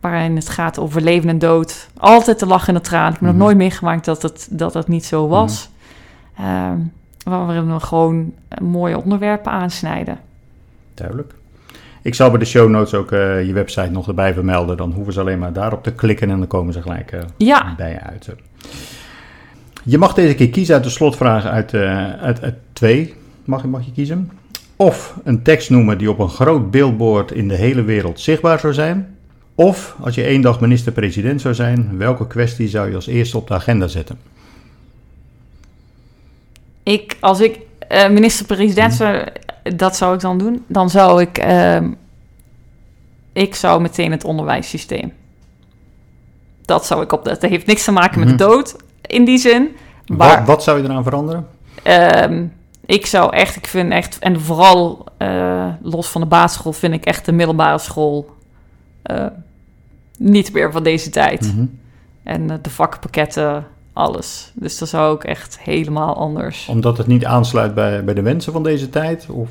Waarin 0.00 0.36
het 0.36 0.48
gaat 0.48 0.78
over 0.78 1.00
leven 1.02 1.28
en 1.28 1.38
dood. 1.38 1.88
Altijd 1.96 2.38
te 2.38 2.46
lachen 2.46 2.68
en 2.68 2.74
de 2.74 2.80
traan. 2.80 3.06
Ik 3.06 3.12
heb 3.12 3.20
Mhm. 3.22 3.30
nog 3.30 3.40
nooit 3.40 3.56
meegemaakt 3.56 4.04
dat 4.04 4.22
het, 4.22 4.48
dat 4.50 4.74
het 4.74 4.88
niet 4.88 5.04
zo 5.04 5.28
was. 5.28 5.68
Ehm, 6.38 6.78
waarin 7.24 7.72
we 7.74 7.80
gewoon 7.80 8.32
mooie 8.62 8.98
onderwerpen 9.02 9.52
aansnijden. 9.52 10.18
Duidelijk. 10.94 11.34
Ik 12.06 12.14
zal 12.14 12.30
bij 12.30 12.38
de 12.38 12.44
show 12.44 12.68
notes 12.70 12.94
ook 12.94 13.12
eh, 13.12 13.46
je 13.46 13.52
website 13.52 13.90
nog 13.90 14.08
erbij 14.08 14.32
vermelden. 14.34 14.76
Dan 14.76 14.92
hoeven 14.92 15.12
ze 15.12 15.20
alleen 15.20 15.38
maar 15.38 15.52
daarop 15.52 15.82
te 15.82 15.92
klikken 15.92 16.30
en 16.30 16.38
dan 16.38 16.46
komen 16.46 16.72
ze 16.72 16.82
gelijk 16.82 17.12
eh, 17.12 17.20
Ja, 17.36 17.74
bij 17.76 17.90
je 17.90 18.00
uit. 18.00 18.28
Je 19.84 19.98
mag 19.98 20.14
deze 20.14 20.34
keer 20.34 20.50
kiezen 20.50 20.74
uit 20.74 20.84
de 20.84 20.90
slotvragen 20.90 21.50
uit, 21.50 21.74
eh, 21.74 22.12
uit, 22.12 22.42
uit 22.42 22.54
twee. 22.72 23.14
Mag, 23.44 23.62
je- 23.62 23.68
mag 23.68 23.84
je 23.84 23.92
kiezen? 23.92 24.30
Of 24.76 25.16
een 25.24 25.42
tekst 25.42 25.70
noemen 25.70 25.98
die 25.98 26.10
op 26.10 26.18
een 26.18 26.28
groot 26.28 26.70
billboard 26.70 27.32
in 27.32 27.48
de 27.48 27.54
hele 27.54 27.82
wereld 27.82 28.20
zichtbaar 28.20 28.58
zou 28.58 28.72
zijn. 28.74 29.16
Of 29.54 29.96
als 30.00 30.14
je 30.14 30.22
één 30.22 30.40
dag 30.40 30.60
minister-president 30.60 31.40
zou 31.40 31.54
zijn, 31.54 31.90
welke 31.98 32.26
kwestie 32.26 32.68
zou 32.68 32.88
je 32.88 32.94
als 32.94 33.06
eerste 33.06 33.36
op 33.36 33.48
de 33.48 33.54
agenda 33.54 33.86
zetten? 33.86 34.18
ik, 36.82 37.16
als 37.20 37.40
ik 37.40 37.58
minister-president 38.10 38.94
zou, 38.94 39.26
dat 39.76 39.96
zou 39.96 40.14
ik 40.14 40.20
dan 40.20 40.38
doen, 40.38 40.64
dan 40.66 40.90
zou 40.90 41.20
ik, 41.20 41.38
ehm, 41.38 41.90
ik 43.32 43.54
zou 43.54 43.80
meteen 43.80 44.10
het 44.10 44.24
onderwijssysteem. 44.24 45.12
Dat 46.64 46.86
zou 46.86 47.02
ik 47.02 47.12
op, 47.12 47.24
dat 47.24 47.42
heeft 47.42 47.66
niks 47.66 47.84
te 47.84 47.92
maken 47.92 48.18
met 48.18 48.28
de 48.28 48.34
Mhm. 48.44 48.52
dood 48.52 48.76
in 49.00 49.24
die 49.24 49.38
zin. 49.38 49.76
Wat, 50.06 50.18
Maar 50.18 50.44
wat 50.44 50.62
zou 50.62 50.78
je 50.78 50.84
eraan 50.84 51.02
veranderen? 51.02 51.46
ehm, 51.82 52.44
ik 52.86 53.06
zou 53.06 53.32
echt, 53.36 53.56
ik 53.56 53.66
vind 53.66 53.92
echt, 53.92 54.18
en 54.18 54.40
vooral 54.40 55.04
eh, 55.16 55.68
los 55.82 56.08
van 56.08 56.20
de 56.20 56.26
basisschool, 56.26 56.72
vind 56.72 56.94
ik 56.94 57.04
echt 57.04 57.24
de 57.24 57.32
middelbare 57.32 57.78
school 57.78 58.34
eh, 59.02 59.26
niet 60.18 60.52
meer 60.52 60.72
van 60.72 60.82
deze 60.82 61.10
tijd. 61.10 61.52
Mhm. 61.54 61.66
En 62.22 62.50
eh, 62.50 62.56
de 62.62 62.70
vakpakketten, 62.70 63.66
alles. 63.96 64.50
Dus 64.54 64.78
dat 64.78 64.88
zou 64.88 65.14
ik 65.14 65.24
echt 65.24 65.58
helemaal 65.60 66.16
anders. 66.16 66.66
Omdat 66.70 66.98
het 66.98 67.06
niet 67.06 67.24
aansluit 67.24 67.74
bij, 67.74 68.04
bij 68.04 68.14
de 68.14 68.22
wensen 68.22 68.52
van 68.52 68.62
deze 68.62 68.88
tijd? 68.90 69.26
Of 69.30 69.48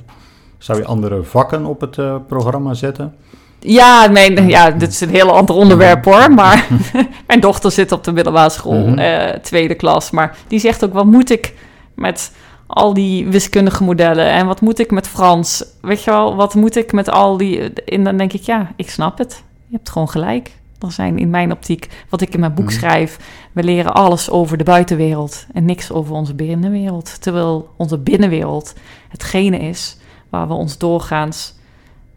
zou 0.57 0.77
je 0.79 0.85
andere 0.85 1.23
vakken 1.23 1.65
op 1.65 1.81
het 1.81 1.97
eh, 1.97 2.15
programma 2.27 2.73
zetten? 2.73 3.15
Ja, 3.59 4.07
mijn, 4.07 4.47
ja, 4.47 4.71
dit 4.71 4.89
is 4.89 5.01
een 5.01 5.09
heel 5.09 5.31
ander 5.35 5.55
onderwerp 5.55 6.05
hoor. 6.05 6.31
Maar 6.31 6.67
mijn 7.27 7.39
dochter 7.39 7.71
zit 7.71 7.91
op 7.91 8.03
de 8.03 8.11
middelbare 8.11 8.49
school, 8.49 8.87
Mhm. 8.87 8.97
eh, 8.97 9.39
tweede 9.39 9.75
klas. 9.75 10.11
Maar 10.11 10.37
die 10.47 10.59
zegt 10.59 10.85
ook, 10.85 10.93
wat 10.93 11.05
moet 11.05 11.29
ik 11.31 11.53
met 11.95 12.31
al 12.67 12.93
die 12.93 13.27
wiskundige 13.27 13.83
modellen? 13.83 14.25
En 14.29 14.45
wat 14.47 14.61
moet 14.61 14.79
ik 14.79 14.91
met 14.91 15.07
Frans? 15.07 15.65
Weet 15.81 16.03
je 16.03 16.11
wel, 16.11 16.35
wat 16.35 16.53
moet 16.55 16.75
ik 16.75 16.91
met 16.91 17.09
al 17.09 17.37
die... 17.37 17.73
En 17.73 18.03
dan 18.03 18.17
denk 18.17 18.33
ik, 18.33 18.41
ja, 18.41 18.71
ik 18.75 18.89
snap 18.89 19.17
het. 19.17 19.43
Je 19.67 19.75
hebt 19.75 19.89
gewoon 19.89 20.09
gelijk. 20.09 20.51
Er 20.79 20.91
zijn 20.91 21.17
in 21.19 21.29
mijn 21.29 21.51
optiek, 21.51 22.05
wat 22.09 22.21
ik 22.21 22.33
in 22.33 22.39
mijn 22.39 22.53
boek 22.53 22.65
Mhm. 22.65 22.73
schrijf... 22.73 23.19
we 23.51 23.63
leren 23.63 23.93
alles 23.93 24.29
over 24.29 24.57
de 24.57 24.63
buitenwereld 24.63 25.45
en 25.53 25.65
niks 25.65 25.91
over 25.91 26.13
onze 26.13 26.33
binnenwereld. 26.33 27.21
Terwijl 27.21 27.73
onze 27.77 27.97
binnenwereld 27.97 28.73
hetgene 29.09 29.57
is 29.59 29.97
waar 30.29 30.47
we 30.47 30.53
ons 30.53 30.77
doorgaans 30.77 31.53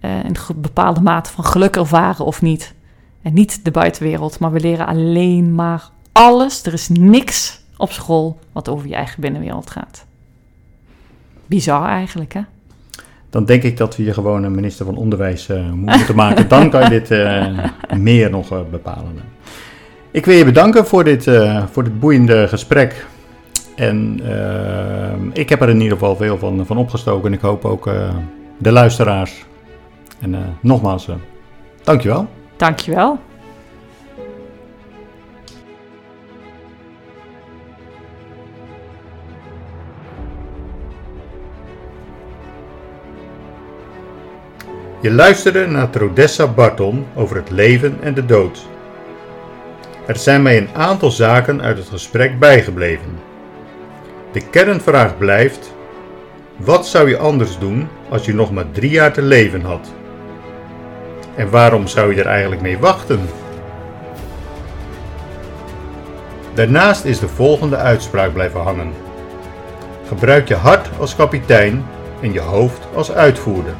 eh, 0.00 0.24
een 0.24 0.36
bepaalde 0.56 1.00
mate 1.00 1.30
van 1.30 1.44
geluk 1.44 1.76
ervaren 1.76 2.24
of 2.24 2.42
niet. 2.42 2.74
En 3.22 3.34
niet 3.34 3.64
de 3.64 3.70
buitenwereld, 3.70 4.38
maar 4.38 4.52
we 4.52 4.61
leren 4.61 4.86
alleen 4.86 5.54
maar 5.54 5.90
alles. 6.12 6.64
Er 6.64 6.72
is 6.72 6.88
niks 6.88 7.61
op 7.76 7.92
school 7.92 8.38
wat 8.52 8.68
over 8.68 8.88
je 8.88 8.94
eigen 8.94 9.20
binnenwereld 9.20 9.70
gaat. 9.70 10.06
Bizar 11.46 11.88
eigenlijk, 11.88 12.32
hè? 12.32 12.40
Dan 13.30 13.44
denk 13.44 13.62
ik 13.62 13.76
dat 13.76 13.96
we 13.96 14.02
hier 14.02 14.14
gewoon 14.14 14.42
een 14.42 14.54
minister 14.54 14.84
van 14.84 14.96
Onderwijs 14.96 15.48
eh, 15.48 15.70
moeten 15.72 16.14
maken. 16.14 16.48
Dan 16.48 16.70
kan 16.70 16.82
je 16.82 16.88
dit 16.88 17.10
eh, 17.10 17.46
meer 17.98 18.30
nog 18.30 18.52
eh, 18.52 18.58
bepalen. 18.70 19.12
Ik 20.10 20.26
wil 20.26 20.36
je 20.36 20.44
bedanken 20.44 20.86
voor 20.86 21.04
dit, 21.04 21.30
voor 21.70 21.84
dit 21.84 22.00
boeiende 22.00 22.48
gesprek. 22.48 23.06
En 23.76 24.20
ik 25.32 25.48
heb 25.48 25.62
er 25.62 25.68
in 25.68 25.80
ieder 25.80 25.98
geval 25.98 26.16
veel 26.16 26.38
van, 26.38 26.66
van 26.66 26.76
opgestoken. 26.76 27.26
En 27.26 27.32
ik 27.32 27.40
hoop 27.40 27.64
ook 27.64 27.90
de 28.58 28.72
luisteraars. 28.72 29.44
En 30.20 30.36
nogmaals, 30.60 31.08
dankjewel. 31.82 32.26
Dankjewel. 32.56 33.18
Je 45.01 45.12
luisterde 45.12 45.66
naar 45.66 45.90
Trodessa 45.90 46.46
Barton 46.46 47.07
over 47.14 47.36
het 47.36 47.51
leven 47.51 47.99
en 48.01 48.14
de 48.14 48.26
dood. 48.26 48.66
Er 50.07 50.16
zijn 50.16 50.42
mij 50.42 50.57
een 50.57 50.68
aantal 50.74 51.11
zaken 51.11 51.62
uit 51.62 51.76
het 51.76 51.88
gesprek 51.88 52.38
bijgebleven. 52.38 53.18
De 54.32 54.40
kernvraag 54.51 55.18
blijft: 55.18 55.74
wat 56.57 56.86
zou 56.86 57.09
je 57.09 57.18
anders 57.18 57.59
doen 57.59 57.88
als 58.09 58.24
je 58.24 58.34
nog 58.34 58.53
maar 58.53 58.70
drie 58.70 58.90
jaar 58.90 59.12
te 59.12 59.22
leven 59.22 59.62
had? 59.62 59.92
En 61.34 61.51
waarom 61.51 61.86
zou 61.86 62.14
je 62.14 62.20
er 62.20 62.28
eigenlijk 62.28 62.61
mee 62.61 62.78
wachten? 62.78 63.20
Daarnaast 66.55 67.05
is 67.05 67.18
de 67.18 67.28
volgende 67.28 67.76
uitspraak 67.76 68.32
blijven 68.32 68.61
hangen: 68.61 68.92
gebruik 70.09 70.49
je 70.49 70.57
hart 70.57 70.88
als 70.99 71.16
kapitein 71.16 71.84
en 72.20 72.32
je 72.32 72.40
hoofd 72.40 72.86
als 72.94 73.12
uitvoerder. 73.12 73.74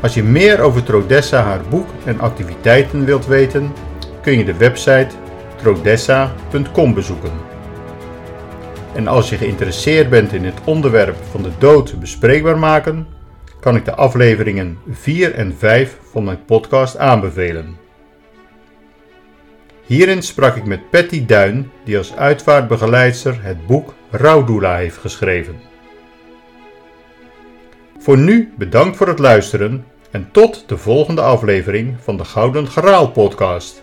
Als 0.00 0.14
je 0.14 0.22
meer 0.22 0.60
over 0.60 0.82
Trodessa, 0.82 1.42
haar 1.42 1.60
boek 1.70 1.88
en 2.04 2.20
activiteiten 2.20 3.04
wilt 3.04 3.26
weten, 3.26 3.72
kun 4.22 4.38
je 4.38 4.44
de 4.44 4.56
website 4.56 5.08
trodessa.com 5.56 6.94
bezoeken. 6.94 7.32
En 8.94 9.06
als 9.06 9.28
je 9.28 9.36
geïnteresseerd 9.36 10.10
bent 10.10 10.32
in 10.32 10.44
het 10.44 10.60
onderwerp 10.64 11.16
van 11.30 11.42
de 11.42 11.50
dood 11.58 12.00
bespreekbaar 12.00 12.58
maken, 12.58 13.06
kan 13.60 13.76
ik 13.76 13.84
de 13.84 13.94
afleveringen 13.94 14.78
4 14.90 15.34
en 15.34 15.54
5 15.58 15.98
van 16.10 16.24
mijn 16.24 16.44
podcast 16.44 16.96
aanbevelen. 16.96 17.76
Hierin 19.86 20.22
sprak 20.22 20.56
ik 20.56 20.66
met 20.66 20.90
Patty 20.90 21.26
Duin, 21.26 21.70
die 21.84 21.98
als 21.98 22.16
uitvaartbegeleidster 22.16 23.42
het 23.42 23.66
boek 23.66 23.94
Rouwdoula 24.10 24.76
heeft 24.76 24.96
geschreven. 24.96 25.60
Voor 28.06 28.18
nu 28.18 28.52
bedankt 28.56 28.96
voor 28.96 29.08
het 29.08 29.18
luisteren 29.18 29.84
en 30.10 30.28
tot 30.32 30.64
de 30.66 30.78
volgende 30.78 31.20
aflevering 31.20 31.96
van 32.00 32.16
de 32.16 32.24
Gouden 32.24 32.66
Graal 32.66 33.10
podcast, 33.10 33.82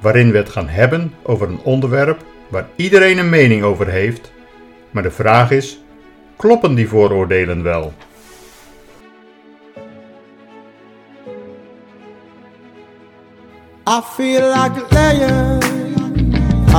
waarin 0.00 0.30
we 0.30 0.36
het 0.36 0.48
gaan 0.48 0.68
hebben 0.68 1.14
over 1.22 1.48
een 1.48 1.60
onderwerp 1.62 2.24
waar 2.48 2.68
iedereen 2.76 3.18
een 3.18 3.28
mening 3.28 3.62
over 3.62 3.88
heeft, 3.88 4.32
maar 4.90 5.02
de 5.02 5.10
vraag 5.10 5.50
is: 5.50 5.82
kloppen 6.36 6.74
die 6.74 6.88
vooroordelen 6.88 7.62
wel? 7.62 7.92
I 13.88 14.00
feel 14.14 14.48
like 14.48 14.96
a. 14.96 15.58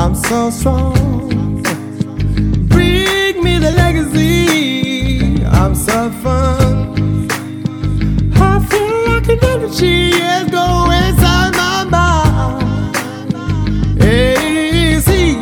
I'm 0.05 0.16
so 0.16 0.49
strong. 0.49 1.14
I 5.88 6.09
feel 8.69 8.97
like 9.07 9.27
an 9.29 9.39
energy 9.43 10.09
is 10.09 10.49
going 10.49 10.91
inside 11.03 11.53
my 11.55 11.83
mind. 11.89 12.95
Easy, 14.01 15.36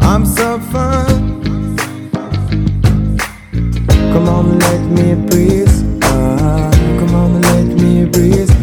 I'm 0.00 0.24
seven. 0.24 1.42
Come 4.12 4.28
on, 4.28 4.58
let 4.58 4.80
me 4.90 5.14
breathe. 5.28 5.68
Ah, 6.02 6.70
come 6.98 7.14
on, 7.14 7.40
let 7.42 7.66
me 7.66 8.06
breathe. 8.06 8.53